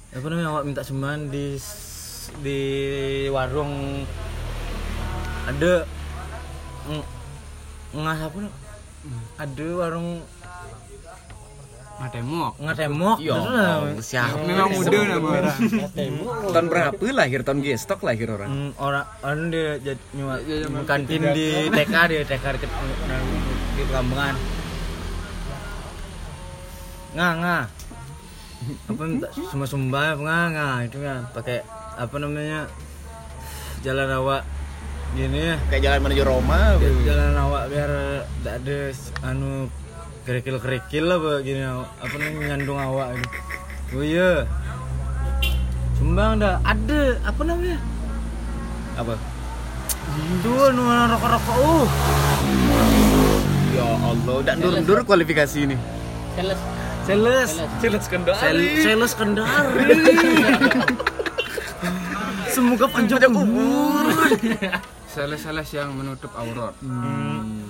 apa 0.10 0.26
namanya 0.26 0.50
awak 0.54 0.66
minta 0.66 0.82
sumbangan 0.86 1.30
di 1.34 1.58
di 2.42 2.62
warung 3.30 4.06
ada 5.50 5.74
ng- 6.86 7.08
ngas 7.92 8.20
apa 8.22 8.38
nih? 8.40 8.54
ada 9.36 9.68
warung 9.76 10.10
ngatemok 12.00 13.18
Ya 13.20 13.36
terus 13.36 13.52
lah. 13.52 13.76
siapa? 14.00 14.40
Memang 14.40 14.72
muda 14.72 14.98
nama 15.04 15.28
orang. 15.36 15.58
Tahun 16.48 16.66
berapa 16.68 17.04
lahir 17.12 17.44
tahun 17.44 17.60
gestok 17.60 18.08
lahir 18.08 18.28
orang. 18.30 18.48
Hmm, 18.48 18.72
orang 18.78 19.06
orang 19.20 19.52
dia 19.52 19.76
jadi 19.84 20.04
nyuat 20.14 20.40
kantin 20.86 21.22
di 21.34 21.48
TK 21.68 21.96
dia 22.08 22.22
TK 22.24 22.46
di 22.56 22.68
Pekambangan 23.82 24.36
nggak 27.10 27.34
nggak 27.42 27.64
apa 28.86 29.04
semua 29.50 29.66
sumbang 29.66 30.08
apa 30.14 30.22
nggak 30.22 30.46
nggak 30.54 30.76
itu 30.86 30.98
kan 31.02 31.20
pakai 31.34 31.58
apa 31.98 32.16
namanya 32.16 32.60
jalan 33.82 34.10
awak 34.14 34.42
gini. 35.18 35.42
Ya 35.54 35.56
Kayak 35.70 35.82
jalan 35.86 36.00
menuju 36.06 36.24
Roma. 36.26 36.60
jalan 37.06 37.34
awak 37.38 37.64
biar 37.72 37.92
tidak 38.40 38.56
ada 38.62 38.80
anu 39.26 39.52
kerikil 40.28 40.56
kerikil 40.62 41.04
lah 41.10 41.18
apa 41.18 41.32
gini 41.42 41.62
apa 41.66 42.16
namanya 42.18 42.46
nyandung 42.54 42.80
awak 42.80 43.08
ini. 43.18 43.28
Oh 43.98 44.04
iya. 44.06 44.32
Sumbang 45.98 46.40
dah. 46.40 46.62
Ada 46.62 47.02
apa 47.26 47.42
namanya? 47.44 47.78
Apa? 49.00 49.16
itu 50.10 50.52
anu 50.52 50.84
rokok 50.90 51.30
rokok 51.38 51.56
uh. 51.62 51.86
Ya 53.70 53.86
Allah, 53.86 54.34
udah 54.42 54.54
ndur-ndur 54.58 55.00
kualifikasi 55.06 55.58
ini. 55.70 55.78
Sales. 56.36 56.60
sales. 57.06 57.52
Sales. 57.82 58.06
Kendali. 58.10 58.42
Sel- 58.42 58.82
sales. 58.84 59.14
Kendari. 59.14 59.90
Semoga 62.50 62.86
panjang 62.92 63.32
umur 63.32 64.10
Sales-sales 65.10 65.70
yang 65.74 65.90
menutup 65.98 66.30
aurat. 66.38 66.78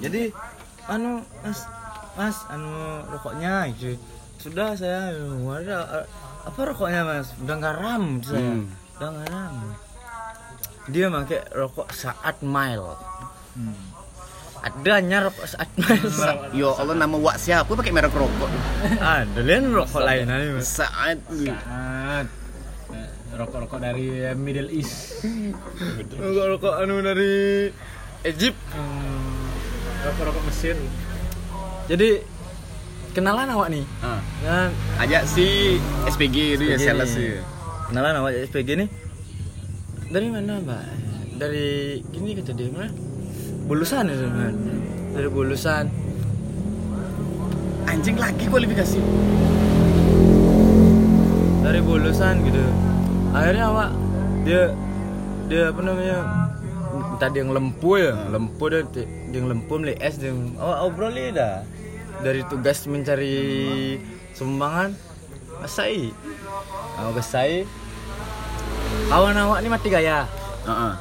jadi 0.04 0.32
anu 0.92 1.24
mas 1.44 1.60
mas 2.20 2.38
anu 2.52 3.00
rokoknya 3.08 3.70
itu 3.72 3.96
sudah 4.40 4.76
saya 4.76 5.16
ada 5.16 6.04
apa 6.44 6.60
rokoknya 6.72 7.02
mas? 7.08 7.32
Udah 7.40 7.58
garam 7.60 8.20
saya. 8.24 8.44
Hmm. 8.44 8.68
udah 9.00 9.12
garam 9.24 9.54
dia 10.90 11.06
pakai 11.08 11.40
rokok 11.54 11.88
saat 11.94 12.42
mile. 12.42 12.98
Adanya 14.60 15.30
rokok 15.30 15.46
saat 15.46 15.70
mile. 15.78 16.10
Ya 16.60 16.70
Allah 16.74 16.96
nama 16.98 17.16
Wak 17.16 17.38
siapa 17.38 17.70
pakai 17.70 17.94
merek 17.94 18.12
rokok? 18.12 18.50
ada 19.00 19.40
lain 19.40 19.70
rokok 19.72 20.02
lain 20.02 20.26
aja 20.28 20.48
mas. 20.58 20.66
Saat. 20.68 21.18
Saat 21.30 22.28
rokok-rokok 23.40 23.80
dari 23.80 24.08
Middle 24.36 24.68
East. 24.70 25.24
rokok 26.14 26.46
rokok 26.52 26.74
anu 26.78 27.00
dari 27.00 27.72
Egypt. 28.22 28.60
Hmm, 28.70 29.48
Rokok-rokok 30.02 30.44
Mesir. 30.46 30.76
jadi 31.88 32.22
kenalan 33.12 33.50
awak 33.50 33.68
nih? 33.70 33.84
Ah, 34.00 34.20
kan 34.40 34.70
ajak 35.00 35.24
si 35.26 35.76
SPG 36.06 36.56
itu 36.56 36.64
ya 36.68 36.78
sales 36.78 37.10
ya. 37.12 37.42
kenalan 37.88 38.16
awak 38.18 38.38
SPG 38.46 38.70
nih 38.78 38.90
dari 40.08 40.28
mana 40.28 40.60
mbak? 40.60 40.84
Dari 41.36 41.68
gini 42.06 42.36
kata 42.36 42.52
dia 42.52 42.70
mana 42.70 42.92
bulusan 43.66 44.08
itu 44.08 44.28
kan 44.28 44.54
dari 45.12 45.28
bulusan. 45.28 45.86
Anjing 47.86 48.16
lagi 48.16 48.46
kualifikasi. 48.46 49.00
dari 51.60 51.82
bulusan 51.82 52.42
gitu 52.42 52.64
akhirnya 53.30 53.66
awak 53.70 53.90
dia 54.44 54.74
dia 55.50 55.70
apa 55.70 55.82
namanya 55.82 56.18
tadi 57.22 57.38
yang 57.42 57.52
lempu 57.54 58.00
ya 58.00 58.14
lempu 58.30 58.64
dia 58.72 58.82
dia 58.94 59.06
yang 59.34 59.48
lempu 59.50 59.74
beli 59.78 59.94
es 60.02 60.18
dia 60.18 60.34
oh 60.58 60.88
obrol 60.88 61.14
dah. 61.14 61.62
Dari 62.20 62.44
tugas 62.52 62.84
mencari 62.84 63.96
sumbangan 64.36 64.92
Gasai 65.64 66.12
oh, 67.00 67.12
Gasai 67.16 67.64
kawan 69.08 69.40
awak 69.40 69.64
ini 69.64 69.70
mati 69.72 69.88
gaya? 69.88 70.28
Heeh. 70.68 70.94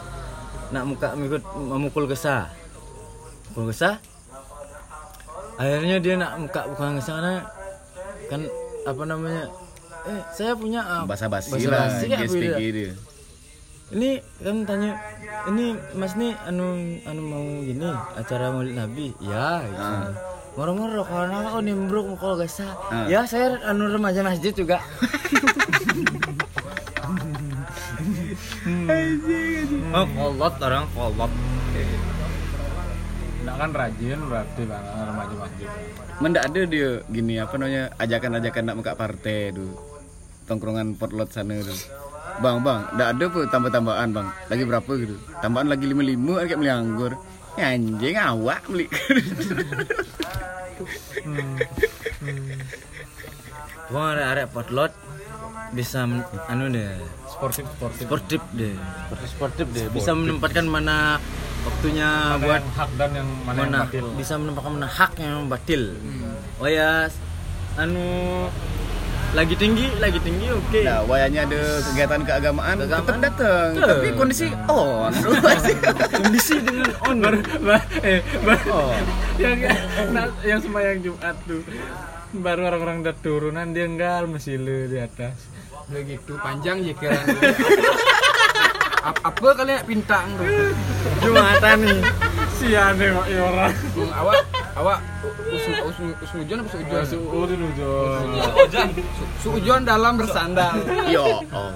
nak 0.68 0.84
muka 0.84 1.08
mengikut 1.16 1.42
memukul 1.56 2.04
gesa 2.06 2.52
mukul 3.50 3.72
gesa 3.72 3.98
akhirnya 5.56 5.96
dia 5.98 6.14
nak 6.20 6.38
muka 6.38 6.68
bukan 6.70 7.00
gesa 7.00 7.12
karena 7.18 7.34
kan 8.28 8.40
apa 8.84 9.02
namanya 9.08 9.44
eh 10.08 10.20
saya 10.32 10.52
punya 10.52 10.80
Bahasa 11.04 11.28
basi 11.28 11.52
bahasa 11.52 11.68
lah, 11.68 11.86
basi 12.16 12.38
beda. 12.40 12.56
dia. 12.56 12.92
ini 13.88 14.10
kan 14.38 14.56
tanya 14.64 14.92
ini 15.46 15.66
mas 15.92 16.12
nih 16.12 16.32
anu 16.44 16.66
anu 17.02 17.20
mau 17.22 17.44
gini 17.60 17.88
acara 18.14 18.48
maulid 18.50 18.74
nabi 18.74 19.12
ya 19.18 19.64
gitu. 19.64 19.80
Ah. 19.80 20.12
moro-moro 20.52 21.02
kalau 21.02 21.40
kau 21.46 21.60
nimbruk 21.60 22.04
mukul 22.06 22.36
gesa 22.36 22.68
Ah. 22.88 23.06
ya 23.06 23.24
saya 23.24 23.56
anu 23.64 23.88
remaja 23.88 24.20
masjid 24.20 24.52
juga 24.52 24.80
oh 29.90 30.06
kolot 30.08 30.54
orang 30.58 30.84
kolot 30.92 31.32
Nah 33.38 33.56
kan 33.56 33.72
rajin 33.72 34.20
berarti 34.28 34.60
bang 34.60 34.84
remaja 35.08 35.34
masjid. 35.40 35.68
Mendak 36.20 36.52
ada 36.52 36.60
dia 36.68 37.00
gini 37.08 37.40
apa 37.40 37.56
namanya 37.56 37.88
ajakan-ajakan 37.96 38.60
nak 38.62 38.76
muka 38.76 38.92
partai 38.92 39.56
tu. 39.56 39.72
Tongkrongan 40.48 40.96
potlot 40.96 41.28
sana 41.28 41.60
tu. 41.60 41.74
Bang, 42.38 42.62
bang, 42.62 42.86
ndak 42.94 43.08
ada 43.12 43.24
pun 43.28 43.44
tambah-tambahan 43.46 44.08
bang. 44.10 44.28
Lagi 44.46 44.62
berapa 44.64 44.90
gitu? 44.94 45.14
Tambahan 45.38 45.68
lagi 45.68 45.84
lima 45.84 46.02
lima 46.02 46.32
kayak 46.40 46.56
beli 46.56 46.70
anggur. 46.70 47.12
Ya, 47.54 47.74
anjing 47.74 48.16
awak 48.16 48.62
beli. 48.64 48.86
Wong 53.88 54.04
arek 54.06 54.52
potlot 54.52 54.92
bisa 55.68 56.08
anu 56.48 56.72
deh 56.72 56.96
Sportif 57.28 57.68
sportif. 57.68 58.04
sportif 58.08 58.40
deh 58.56 58.72
sportif 59.04 59.28
sportif 59.28 59.66
deh 59.68 59.84
bisa 59.92 60.16
menempatkan 60.16 60.64
mana 60.64 61.20
waktunya 61.60 62.08
Mana 62.08 62.40
buat 62.40 62.56
yang 62.56 62.72
hak 62.72 62.90
dan 62.96 63.10
yang 63.12 63.28
mana, 63.44 63.58
yang 63.58 63.68
mana 63.68 63.78
batil. 63.84 64.06
bisa 64.16 64.34
menempatkan 64.40 64.72
mana 64.72 64.88
hak 64.88 65.12
yang 65.20 65.44
batil 65.44 65.82
oh 66.56 66.68
ya 66.68 67.04
anu 67.76 68.06
lagi 69.30 69.54
tinggi 69.54 69.92
lagi 69.96 70.16
tinggi 70.18 70.48
oke 70.48 70.80
Nah, 70.80 71.04
wayanya 71.04 71.44
ada 71.44 71.60
kegiatan 71.84 72.20
keagamaan, 72.22 72.74
tetap 72.76 72.88
Keagamaan. 73.04 73.20
datang. 73.20 73.68
Betul. 73.72 73.88
Tapi 73.90 74.08
kondisi 74.14 74.46
on. 74.66 75.12
kondisi 76.16 76.54
dengan 76.58 76.88
on 77.02 77.16
baru 77.18 77.38
ba- 77.60 77.88
eh 78.00 78.20
baru 78.40 78.66
Oh. 78.70 78.92
yang 79.36 79.58
nah, 80.10 80.26
yang 80.42 80.58
sembahyang 80.58 80.98
Jumat 81.00 81.36
tuh 81.44 81.60
baru 82.30 82.60
orang-orang 82.66 82.96
udah 83.00 83.16
turunan 83.18 83.66
dia 83.68 83.84
enggak 83.84 84.24
masih 84.26 84.56
lu 84.56 84.84
di 84.86 84.98
atas 84.98 85.36
Begitu 85.86 86.36
panjang 86.38 86.80
ya 86.82 86.92
kira. 86.92 87.16
apa, 89.00 89.20
apa 89.24 89.48
kalian 89.54 89.80
pintang 89.82 90.28
tuh? 90.36 90.72
jumatan 91.18 91.78
nih 91.80 92.00
sian 92.54 92.92
ya 92.96 93.10
orang 93.40 93.72
Hmm, 93.90 94.10
awak 94.10 94.40
awak 94.78 94.98
usu 95.48 95.70
usu 95.84 96.04
usujon 96.22 96.56
apa 96.60 96.68
suujon? 96.70 97.02
suudun 97.04 97.60
ujon 97.66 98.88
Su- 99.10 99.30
Suujon 99.42 99.82
dalam 99.82 100.14
bersandal. 100.14 100.78
Yo. 101.08 101.42
Oh. 101.50 101.74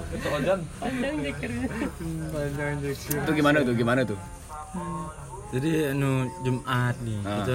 jeksi 2.81 3.11
Itu 3.13 3.31
gimana 3.33 3.57
tuh? 3.61 3.73
Gimana 3.73 4.01
tuh? 4.03 4.19
jadi 5.53 5.93
anu 5.93 6.25
Jumat 6.41 6.97
nih 6.97 7.19
Ah. 7.21 7.37
itu 7.39 7.53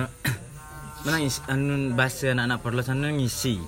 mana 1.02 1.16
ngisi 1.18 1.40
anu 1.46 1.74
bahasa 1.98 2.30
anak-anak 2.30 2.58
perlu 2.62 2.80
sana 2.80 3.10
ngisi 3.10 3.58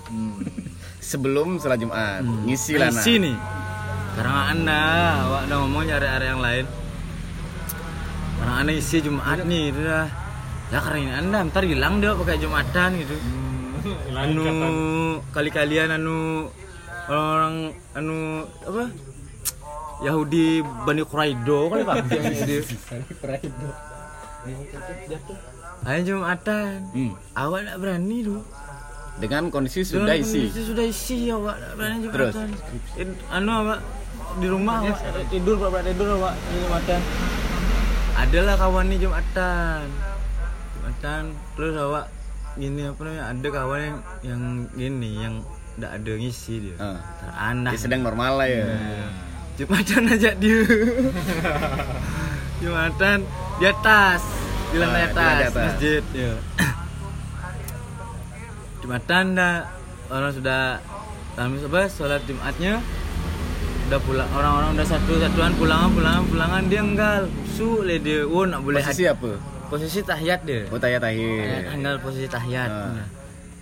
Sebelum 1.01 1.59
salat 1.59 1.83
Jumat, 1.83 2.23
ngisi 2.23 2.79
lah 2.79 2.89
nah. 2.89 2.95
ngisi 2.95 3.13
nih 3.19 3.37
sekarang 4.11 4.39
anda 4.55 4.83
awak 5.25 5.41
udah 5.47 5.59
ngomong 5.61 5.83
nyari 5.83 6.07
area 6.09 6.29
yang 6.29 6.39
lain 6.39 6.65
sekarang 8.31 8.57
anda 8.57 8.73
isi 8.73 8.97
Jumat 9.01 9.39
nih 9.43 9.63
itu 9.69 9.81
dah 9.83 10.07
ya 10.71 10.79
ini 10.95 11.11
anda 11.11 11.43
ntar 11.43 11.67
hilang 11.67 11.99
deh 11.99 12.15
pakai 12.15 12.39
Jumatan 12.39 12.91
gitu. 12.97 13.17
Anu 14.13 14.45
kali-kalian 15.31 15.91
anu 15.91 16.47
orang 17.09 17.75
anu 17.93 18.17
apa? 18.63 18.85
Yahudi 20.01 20.65
Bani 20.87 21.05
Quraido 21.05 21.69
kali 21.69 21.83
pak 21.85 21.97
Ayo 25.81 26.01
Jumatan. 26.07 26.89
Hmm. 26.93 27.13
awak 27.35 27.61
tak 27.67 27.77
berani 27.77 28.19
lu 28.25 28.41
Dengan 29.17 29.53
kondisi 29.53 29.85
sudah 29.85 30.09
Dengan 30.09 30.25
isi. 30.25 30.41
kondisi 30.41 30.63
sudah 30.65 30.85
isi 30.87 31.29
awak 31.29 31.57
tak 31.57 31.73
berani 31.75 32.05
Terus? 32.07 32.33
Jumatan. 32.33 32.51
In- 32.97 33.21
anu 33.29 33.51
awak 33.59 33.79
di 34.39 34.47
rumah 34.47 34.77
awak 34.81 35.01
tidur 35.29 35.57
berapa 35.59 35.83
tidur 35.83 36.09
awak 36.17 36.35
Jumatan. 36.55 37.01
Adalah 38.15 38.55
kawan 38.57 38.85
nih 38.87 38.99
Jumatan 39.03 39.85
Jumatan 41.01 41.25
terus 41.57 41.75
awak 41.81 42.13
gini 42.61 42.85
apa 42.85 43.01
namanya 43.01 43.25
ada 43.33 43.49
kawan 43.49 43.81
yang 43.81 43.97
yang 44.21 44.43
gini 44.71 45.11
yang 45.17 45.35
tidak 45.73 45.91
ada 45.97 46.13
ngisi 46.13 46.55
dia 46.61 46.77
Ah. 46.77 47.01
teranak 47.17 47.73
Ya, 47.73 47.79
sedang 47.81 48.01
normal 48.05 48.33
lah 48.37 48.45
ya. 48.45 48.65
Jumatan 49.57 50.03
aja 50.11 50.31
dia 50.35 50.61
Jumatan 52.61 53.19
di 53.57 53.65
atas 53.65 54.21
di 54.69 54.77
lantai 54.77 55.01
Ah, 55.01 55.09
di 55.09 55.17
atas, 55.17 55.49
atas. 55.49 55.65
masjid 55.65 56.03
ya. 56.13 56.33
Jumatan 58.83 59.25
dah 59.33 59.55
orang 60.11 60.33
sudah 60.35 60.61
kami 61.33 61.65
apa 61.65 61.81
sholat 61.89 62.21
Jumatnya 62.25 62.77
udah 63.89 64.01
pulang 64.05 64.29
orang-orang 64.31 64.77
udah 64.77 64.85
satu 64.87 65.17
satuan 65.17 65.57
pulangan 65.57 65.89
pulangan 65.91 66.23
pulangan 66.29 66.63
dia 66.69 66.85
enggak 66.85 67.25
su 67.49 67.81
le 67.81 67.97
dia 67.97 68.21
oh 68.23 68.45
nak 68.45 68.61
boleh 68.61 68.85
Posisi 68.85 69.03
hadi- 69.03 69.17
apa? 69.17 69.33
Posisi 69.71 70.03
tahiyat 70.03 70.41
dia. 70.43 70.67
Oh, 70.69 70.77
tayat 70.77 70.99
Eh, 70.99 71.05
tahir. 71.07 71.71
tinggal 71.71 71.95
posisi 72.03 72.27
tahiyat 72.27 72.69
Ah. 72.69 72.91
Nah. 72.93 73.09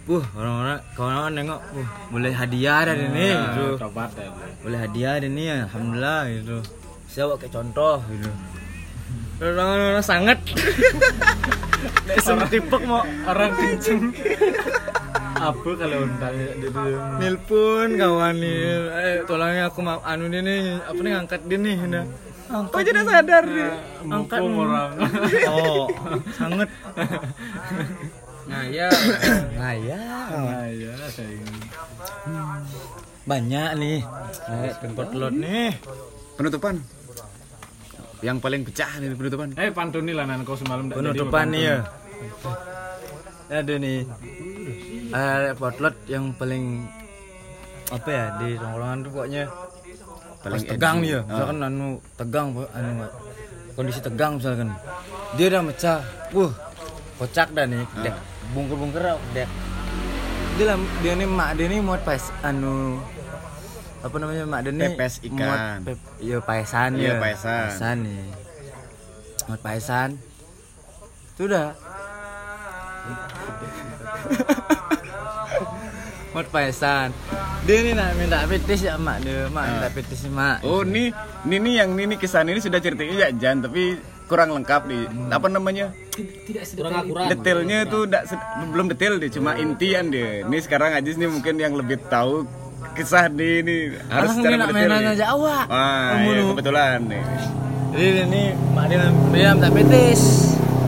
Puh, 0.03 0.25
orang-orang 0.33 0.81
kawan-kawan 0.97 1.33
nengok, 1.37 1.61
puh, 1.69 1.85
boleh 2.09 2.33
hadiah 2.33 2.81
dah 2.83 2.97
ini 2.97 3.29
gitu. 3.29 3.77
tobat 3.77 4.09
ya 4.17 4.33
boleh. 4.65 4.79
Hadiah 4.81 5.15
deh 5.21 5.29
nih 5.29 5.69
alhamdulillah 5.69 6.21
gitu. 6.33 6.57
Saya 7.05 7.29
bawa 7.29 7.37
kayak 7.37 7.53
contoh 7.53 7.97
gitu. 8.09 8.31
Orang-orang 9.39 10.01
sangat. 10.03 10.39
Langsung 12.09 12.41
tipek 12.49 12.83
mau 12.83 13.05
orang 13.23 13.53
kenceng. 13.53 14.01
Apa 15.39 15.71
kalau 15.79 16.03
unta 16.03 16.29
itu 16.35 16.67
nelpon 17.21 17.95
kawan 17.95 18.35
nih 18.43 18.59
eh 18.91 19.17
tolongnya 19.23 19.71
aku 19.71 19.87
anu 19.87 20.27
dia 20.27 20.43
nih 20.43 20.83
apa 20.83 20.99
nih 20.99 21.11
ngangkat 21.15 21.41
dia 21.47 21.59
nih 21.63 21.77
udah 21.79 22.05
angkat 22.49 22.81
aja 22.81 22.91
udah 22.97 23.05
sadar 23.07 23.45
dia 23.45 23.71
angkat 24.09 24.39
Mukul 24.41 24.65
orang. 24.65 24.91
Oh 25.53 25.85
sangat. 26.33 26.69
Nah 28.49 28.65
ya, 28.65 28.89
nah 29.61 29.75
ya. 29.77 30.01
Nah 30.33 30.65
ya 30.73 30.95
saya 31.13 31.29
ingin 31.29 31.57
banyak 33.29 33.71
nih. 33.77 33.99
Eh, 34.49 34.73
tempat 34.81 35.09
lot 35.13 35.35
nih. 35.37 35.77
Penutupan. 36.41 36.81
Yang 38.25 38.37
paling 38.41 38.61
pecah 38.65 38.91
nih 38.99 39.13
penutupan. 39.13 39.49
eh 39.55 39.69
pantuni 39.69 40.17
lah 40.17 40.25
nan 40.25 40.43
kau 40.49 40.57
semalam 40.57 40.89
jadi 40.89 40.97
penutupan 40.97 41.53
pantun. 41.53 41.53
nih 41.53 41.63
ya 41.63 41.77
ada 43.53 43.75
nih. 43.77 44.01
Eh 45.13 45.53
potlot 45.55 45.97
yang 46.09 46.33
paling 46.33 46.89
apa 47.89 48.09
ya 48.09 48.25
di 48.37 48.49
tongkrongan 48.57 48.99
tuh 49.01 49.11
pokoknya 49.13 49.45
Paling 50.39 50.61
pas 50.61 50.71
tegang 50.71 50.97
ya 51.03 51.19
Ah. 51.19 51.23
misalkan 51.27 51.59
anu 51.61 51.87
tegang 52.15 52.47
anu 52.55 52.91
kondisi 53.73 54.01
tegang 54.01 54.33
misalkan. 54.37 54.71
Dia 55.35 55.47
udah 55.49 55.63
mecah. 55.63 55.99
Wah 56.31 56.53
kocak 57.17 57.49
dah 57.51 57.65
nih 57.65 57.83
dek. 58.01 58.15
Bungker 58.51 58.77
bungker 58.77 59.03
dek. 59.33 59.49
Dia 60.55 60.65
lah 60.67 60.77
dia 60.99 61.13
nih 61.15 61.29
mak 61.29 61.51
dia 61.55 61.67
nih 61.67 61.79
muat 61.79 62.03
pas 62.03 62.23
anu 62.41 62.99
apa 63.99 64.15
namanya 64.15 64.43
mak 64.45 64.61
dia 64.63 64.73
nih 64.73 64.91
Pepes 64.93 65.15
ikan. 65.25 65.39
muat 65.41 65.61
pep, 65.85 65.99
iya 66.19 66.39
paesan 66.39 66.91
Iya, 66.95 67.09
ya 67.09 67.15
paesan. 67.19 67.97
nih. 68.01 68.27
Muat 69.45 69.61
paesan. 69.61 70.09
Itu 71.35 71.47
udah 71.47 71.67
muat 76.39 76.55
paesan 76.55 77.11
dia 77.67 77.83
nih 77.83 77.99
nak 77.99 78.15
minta 78.15 78.47
petis 78.47 78.87
ya 78.87 78.95
mak 78.95 79.27
dia 79.27 79.51
mak 79.51 79.65
minta 79.67 79.89
petis 79.91 80.23
mak 80.31 80.63
Oh, 80.63 80.87
nih, 80.87 81.11
nih 81.43 81.59
nih 81.59 81.75
yang 81.77 81.91
ini 81.93 82.15
kisah 82.15 82.47
ini 82.47 82.63
sudah 82.63 82.79
ceritanya 82.79 83.27
ya 83.27 83.35
Jan, 83.35 83.59
tapi 83.59 83.99
kurang 84.25 84.55
lengkap 84.55 84.87
nih. 84.87 85.03
Apa 85.29 85.51
namanya? 85.51 85.91
kurang 86.71 86.95
akurat 86.95 87.27
Detailnya 87.29 87.79
itu 87.83 87.99
se- 88.23 88.39
belum 88.71 88.87
detail 88.87 89.19
deh, 89.19 89.27
cuma 89.29 89.59
intian 89.59 90.07
deh. 90.09 90.47
Ini 90.47 90.57
sekarang 90.63 90.95
Ajis 90.95 91.19
nih 91.19 91.27
mungkin 91.27 91.59
yang 91.59 91.75
lebih 91.75 91.99
tahu 92.07 92.47
kisah 92.95 93.27
nih 93.29 93.53
ini 93.59 93.77
harus 94.07 94.31
secara 94.33 94.55
nak 94.57 94.71
mendetail 94.71 94.87
mainan 94.87 95.01
nih. 95.03 95.15
aja 95.19 95.27
awak 95.29 95.65
Wah, 95.67 96.11
iya, 96.17 96.33
lu. 96.37 96.45
kebetulan 96.55 96.99
nih. 97.03 97.23
Jadi 97.91 98.07
ini 98.23 98.43
mak 98.71 98.85
dia 98.87 98.99
dia 99.35 99.49
minta 99.51 99.69
betis. 99.69 100.23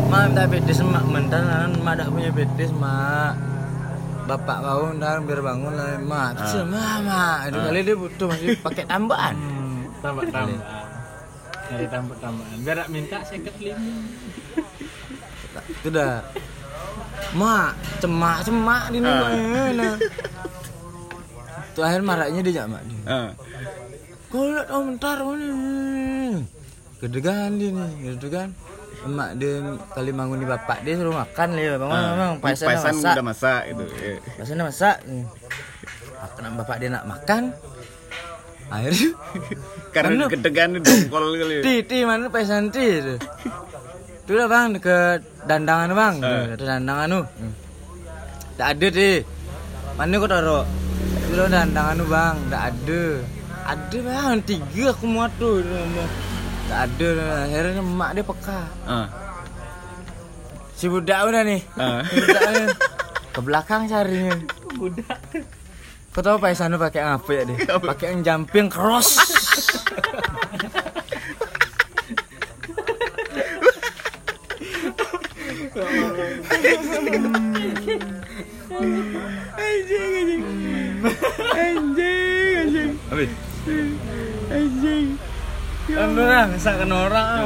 Mak 0.07 0.22
minta 0.30 0.44
betis 0.46 0.78
mak 0.80 1.05
mentan 1.05 1.42
mak 1.82 1.94
tak 1.98 2.09
punya 2.09 2.30
betis 2.30 2.70
mak. 2.72 3.49
Bapak 4.29 4.59
bangun 4.62 4.95
dan 5.01 5.25
biar 5.27 5.41
bangun 5.43 5.73
lah 5.75 5.99
mak. 6.03 6.29
Terus 6.39 6.66
mama 6.68 7.45
itu 7.49 7.59
kali 7.59 7.81
dia 7.83 7.97
butuh 7.97 8.27
masih 8.31 8.49
pakai 8.61 8.85
tambahan. 8.87 9.35
Hmm, 9.35 9.81
tambah. 10.01 10.25
Nyari 11.71 11.87
tambah 11.87 12.16
tambahan. 12.18 12.57
Biar 12.62 12.79
minta 12.91 13.18
seket 13.27 13.55
lima. 13.59 13.95
Itu 15.81 15.89
dah. 15.91 16.23
Mak, 17.31 17.71
cemak 18.03 18.39
cemak 18.43 18.85
di 18.91 18.99
mana? 18.99 19.89
Tuh 21.75 21.83
akhir 21.87 22.03
marahnya 22.03 22.43
dia 22.43 22.66
mak 22.66 22.83
dia. 22.87 23.01
Ah. 23.07 23.31
Kau 24.31 24.83
bentar 24.87 25.18
kau 25.23 25.35
ni. 25.35 26.43
Gedegan 27.03 27.59
dia 27.59 27.71
ni, 27.73 28.14
gedegan. 28.14 28.55
Emak 29.01 29.30
dia 29.34 29.53
kali 29.90 30.12
bangun 30.12 30.38
di 30.38 30.46
bapak 30.46 30.84
dia 30.84 30.92
suruh 30.94 31.14
makan 31.14 31.48
dia. 31.55 31.72
Bangun 31.74 31.94
Ah. 31.94 32.09
memang 32.12 32.32
paisan, 32.38 32.68
Paisan 32.68 32.94
masak. 32.94 33.14
udah 33.14 33.24
masak 33.24 33.61
gitu. 33.66 33.84
Eh. 33.98 34.18
Paisan 34.36 34.55
dah 34.55 34.66
masak. 34.66 34.96
Makan 36.20 36.42
bapak 36.55 36.76
dia 36.76 36.88
nak 36.90 37.05
makan. 37.07 37.42
Akhirnya 38.70 39.09
Karena 39.96 40.24
kedegan 40.26 40.68
dongkol 40.78 41.24
kali. 41.34 41.55
Ti, 41.61 41.74
ti 41.82 41.98
mana 42.05 42.28
paisan 42.28 42.68
ti 42.68 42.86
tu. 43.01 43.14
Tu 44.22 44.32
lah 44.32 44.46
bang 44.46 44.70
dekat 44.70 45.18
dandangan 45.42 45.90
bang. 45.90 46.14
Ah. 46.20 46.44
Dekat 46.46 46.66
dandangan 46.68 47.07
tu. 47.09 47.22
Tak 48.55 48.68
ada 48.76 48.86
ti. 48.90 49.12
Mana 49.96 50.14
kau 50.14 50.28
taruh? 50.28 50.64
Tu 51.24 51.34
lah 51.34 51.48
dandangan 51.48 51.94
tu 51.96 52.07
bang. 52.07 52.36
Tak 52.46 52.62
ada. 52.68 53.03
Ada 53.64 53.98
bang. 53.98 54.34
Tiga 54.44 54.84
aku 54.92 55.05
muat 55.09 55.32
tu. 55.34 55.64
Tak 56.71 56.87
ada. 56.87 57.11
Akhirnya 57.51 57.83
mak 57.83 58.11
dia 58.14 58.23
peka. 58.23 58.61
Ah. 58.87 59.07
Si 60.79 60.87
budak 60.87 61.27
udah 61.27 61.43
nih. 61.43 61.61
Ah. 61.75 62.07
Si 62.07 62.23
budak. 62.23 62.43
Ke 63.35 63.41
belakang 63.43 63.91
carinya. 63.91 64.39
Budak. 64.79 65.18
Kau 66.14 66.23
tahu 66.23 66.39
paisan 66.39 66.75
tu 66.75 66.79
pakai 66.79 67.03
apa 67.03 67.31
ya 67.35 67.43
dia? 67.43 67.75
Pakai 67.75 68.14
yang 68.14 68.47
jumping 68.47 68.71
cross. 68.71 69.18
Habis. 83.11 83.31
Ngesakkan 85.89 86.91
orang. 86.91 87.39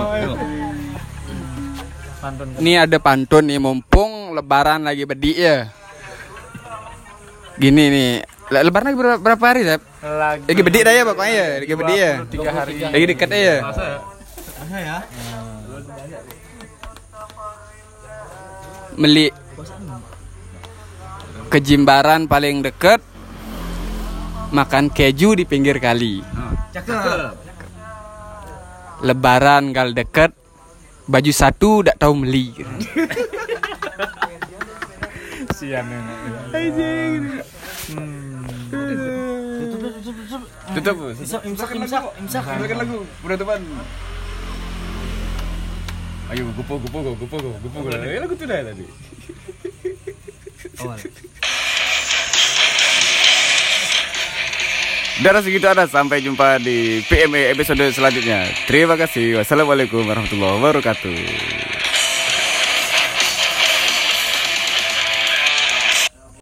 Ini 2.58 2.88
ada 2.88 2.96
pantun 2.98 3.44
nih 3.46 3.60
mumpung 3.60 4.32
lebaran 4.32 4.82
lagi 4.82 5.04
bedi 5.04 5.38
ya. 5.38 5.68
Gini 7.60 7.84
nih. 7.92 8.12
Le- 8.50 8.64
Lebaran 8.64 8.92
lagi 8.92 8.98
berapa, 8.98 9.18
berapa 9.20 9.44
hari, 9.44 9.62
Sep? 9.64 9.80
Lagi. 10.02 10.44
Lagi 10.48 10.62
bedi 10.64 10.78
dah 10.84 10.92
ya 10.92 11.02
pokoknya 11.04 11.32
ya, 11.32 11.46
lagi 11.60 11.74
bedi 11.76 11.94
ya. 11.96 12.12
Tiga 12.28 12.50
hari. 12.52 12.72
Lagi 12.80 13.04
dekat 13.08 13.28
ya. 13.30 13.56
Masa 13.62 13.84
ya? 14.80 14.98
Meli 18.94 19.26
ke 21.50 21.58
Jimbaran 21.58 22.26
paling 22.26 22.62
deket 22.62 23.02
makan 24.54 24.86
keju 24.90 25.34
di 25.34 25.44
pinggir 25.46 25.78
kali. 25.78 26.22
Cakep. 26.72 27.43
Lebaran 29.04 29.76
gal 29.76 29.92
deket 29.92 30.32
baju 31.04 31.32
satu 31.36 31.84
tak 31.84 32.00
tahu 32.00 32.24
meli. 32.24 32.56
sian 35.54 35.86
ya. 35.86 36.00
Tutup. 40.74 40.96
Imsak, 41.14 41.42
imsak, 41.44 41.70
imsak, 41.76 42.04
imsak. 42.18 42.44
Lagu 42.74 42.96
penutupan. 43.22 43.60
Ayo 46.32 46.48
gupo 46.56 46.80
gupo 46.80 46.98
gupo 47.04 47.12
gupo 47.20 47.36
gupo 47.60 47.78
gupo. 47.84 47.88
Lagu 47.92 48.34
tu 48.34 48.44
dah 48.48 48.60
tadi. 48.64 48.84
Darah 55.22 55.46
segitu 55.46 55.70
ada 55.70 55.86
sampai 55.86 56.18
jumpa 56.18 56.58
di 56.58 56.98
PME 57.06 57.54
episode 57.54 57.86
selanjutnya. 57.94 58.50
Terima 58.66 58.98
kasih. 58.98 59.38
Wassalamualaikum 59.38 60.02
warahmatullahi 60.02 60.58
wabarakatuh. 60.58 61.73